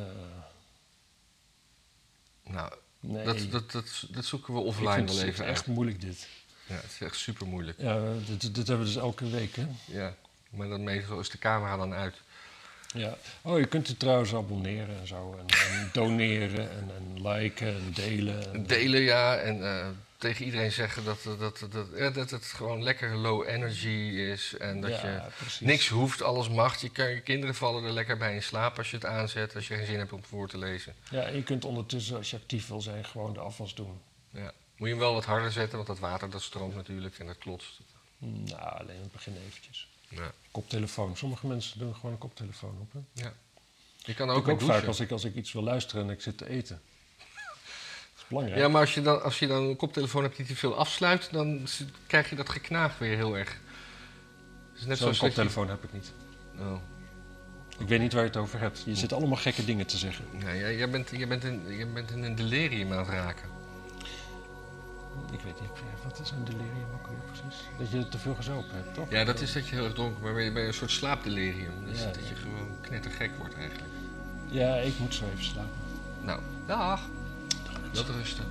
nou, 2.44 2.74
nee. 3.00 3.26
dat, 3.26 3.52
dat, 3.52 3.72
dat, 3.72 4.06
dat, 4.10 4.26
zoeken 4.26 4.54
we 4.54 4.60
offline 4.60 5.06
wel 5.06 5.16
even 5.16 5.26
Het 5.26 5.40
is 5.40 5.40
echt 5.40 5.68
moeilijk 5.68 6.02
dit. 6.02 6.28
Ja, 6.66 6.76
het 6.76 6.92
is 6.92 7.02
echt 7.02 7.16
super 7.16 7.48
moeilijk. 7.48 7.82
Ja, 7.82 8.14
dit, 8.26 8.56
dit 8.56 8.68
hebben 8.68 8.86
we 8.86 8.94
dus 8.94 9.02
elke 9.02 9.30
week, 9.30 9.56
hè? 9.56 9.68
Ja, 9.86 10.16
maar 10.50 10.68
dan 10.68 10.84
meestal 10.84 11.20
is 11.20 11.30
de 11.30 11.38
camera 11.38 11.78
dan 11.78 11.94
uit. 11.94 12.16
Ja. 12.94 13.18
Oh, 13.42 13.60
je 13.60 13.66
kunt 13.66 13.88
het 13.88 14.00
trouwens 14.00 14.34
abonneren 14.34 15.00
en 15.00 15.08
zo. 15.08 15.36
En, 15.40 15.46
en 15.46 15.90
doneren 15.94 16.72
en, 16.72 16.92
en, 16.96 17.28
liken 17.28 17.68
en 17.68 17.92
delen. 17.94 18.54
En, 18.54 18.66
delen, 18.68 19.02
ja. 19.02 19.38
En 19.38 19.58
uh, 19.58 19.88
tegen 20.18 20.46
iedereen 20.46 20.72
zeggen 20.72 21.04
dat, 21.04 21.24
dat, 21.24 21.40
dat, 21.40 21.70
dat, 21.72 22.14
dat 22.14 22.30
het 22.30 22.46
gewoon 22.46 22.84
lekker 22.84 23.16
low 23.16 23.48
energy 23.48 24.18
is. 24.18 24.58
En 24.58 24.82
dat 24.82 25.02
je 25.02 25.22
niks 25.60 25.88
hoeft, 25.88 26.22
alles 26.22 26.50
mag. 26.50 26.82
Je, 26.82 26.90
kan, 26.90 27.10
je 27.10 27.22
kinderen 27.22 27.56
vallen 27.56 27.84
er 27.84 27.92
lekker 27.92 28.18
bij 28.18 28.34
in 28.34 28.44
slaap 28.44 28.78
als 28.78 28.90
je 28.90 28.96
het 28.96 29.06
aanzet. 29.06 29.56
Als 29.56 29.68
je 29.68 29.76
geen 29.76 29.86
zin 29.86 29.98
hebt 29.98 30.12
om 30.12 30.20
het 30.20 30.28
voor 30.28 30.48
te 30.48 30.58
lezen. 30.58 30.96
Ja, 31.10 31.22
en 31.22 31.36
je 31.36 31.44
kunt 31.44 31.66
ondertussen, 31.66 32.18
als 32.18 32.30
je 32.30 32.38
actief 32.38 32.68
wil 32.68 32.82
zijn, 32.82 33.06
gewoon 33.06 33.34
de 33.34 33.40
afwas 33.40 33.76
doen. 33.76 34.02
Ja. 34.30 34.52
Moet 34.76 34.90
je 34.90 34.96
hem 34.96 35.04
wel 35.04 35.14
wat 35.14 35.26
harder 35.26 35.52
zetten, 35.52 35.76
want 35.76 35.88
dat 35.88 36.00
water 36.00 36.30
dat 36.30 36.42
stroomt 36.42 36.76
natuurlijk 36.76 37.20
en 37.20 37.26
dat 37.26 37.38
klotst. 37.38 37.80
Nou, 38.18 38.80
alleen 38.80 38.96
in 38.96 39.02
het 39.02 39.12
begin 39.12 39.38
eventjes. 39.48 39.88
Ja. 40.08 40.32
Koptelefoon. 40.52 41.18
Sommige 41.18 41.48
mensen 41.48 41.80
doen 41.80 41.96
gewoon 41.96 42.12
een 42.12 42.18
koptelefoon 42.18 42.78
op. 42.82 42.94
Hè? 42.94 43.24
Ja. 43.24 43.34
Je 43.98 44.14
kan 44.14 44.30
ook, 44.30 44.48
ook 44.48 44.62
vaak 44.62 44.86
als 44.86 45.00
ik, 45.00 45.12
als 45.12 45.24
ik 45.24 45.36
iets 45.36 45.52
wil 45.52 45.64
luisteren 45.64 46.04
en 46.04 46.10
ik 46.10 46.22
zit 46.22 46.38
te 46.38 46.50
eten. 46.50 46.82
Dat 47.18 47.26
is 48.18 48.28
belangrijk. 48.28 48.60
Ja, 48.60 48.68
maar 48.68 48.82
als 48.82 48.94
je, 48.94 49.02
dan, 49.02 49.24
als 49.24 49.40
je 49.40 49.48
dan 49.48 49.64
een 49.64 49.76
koptelefoon 49.76 50.24
hebt 50.24 50.38
die 50.38 50.46
te 50.46 50.56
veel 50.56 50.76
afsluit, 50.76 51.30
dan 51.32 51.68
krijg 52.08 52.30
je 52.30 52.36
dat 52.36 52.50
geknaag 52.50 52.98
weer 52.98 53.16
heel 53.16 53.38
erg. 53.38 53.60
Zo'n 54.74 54.96
zo 54.96 55.12
koptelefoon 55.18 55.70
heb 55.70 55.84
ik 55.84 55.94
niet. 55.94 56.12
Oh. 56.60 56.76
Ik 57.78 57.88
weet 57.88 58.00
niet 58.00 58.14
waar 58.14 58.22
je 58.22 58.28
het 58.28 58.38
over 58.38 58.60
hebt. 58.60 58.84
Je 58.86 58.96
zit 58.96 59.14
allemaal 59.14 59.38
gekke 59.38 59.66
dingen 59.66 59.88
te 59.88 59.98
zeggen. 59.98 60.26
Ja, 60.40 60.54
jij, 60.54 60.90
bent, 60.90 61.10
jij, 61.10 61.28
bent 61.28 61.44
in, 61.44 61.78
jij 61.78 61.92
bent 61.92 62.12
in 62.12 62.24
een 62.24 62.36
delirium 62.36 62.92
aan 62.92 62.98
het 62.98 63.08
raken. 63.08 63.50
Ik 65.32 65.42
weet 65.42 65.62
niet, 65.62 65.70
wat 66.04 66.20
is 66.20 66.32
een 66.32 66.44
delirium 66.44 66.88
ook 66.94 67.08
weer 67.08 67.18
precies? 67.26 67.64
Dat 67.78 67.90
je 67.90 68.08
te 68.08 68.18
veel 68.18 68.36
gezopen 68.36 68.76
hebt, 68.76 68.94
toch? 68.94 69.10
Ja, 69.10 69.24
dat 69.24 69.42
is 69.42 69.54
dat 69.54 69.68
je 69.68 69.76
heel 69.76 69.84
erg 69.84 69.94
dronken 69.94 70.22
bent, 70.22 70.36
maar 70.36 70.54
bij 70.54 70.68
een 70.68 70.74
soort 70.74 70.92
slaapdelirium. 70.92 71.86
Dus 71.86 72.00
ja, 72.00 72.06
dat 72.06 72.28
je 72.28 72.36
gewoon 72.36 72.68
knettergek 72.82 73.32
wordt 73.38 73.56
eigenlijk. 73.56 73.90
Ja, 74.48 74.76
ik 74.76 75.00
moet 75.00 75.14
zo 75.14 75.26
even 75.26 75.44
slapen. 75.44 75.70
Nou, 76.22 76.40
dag. 76.66 77.02
Dag. 77.64 77.92
Dat 77.92 78.10
rusten. 78.10 78.46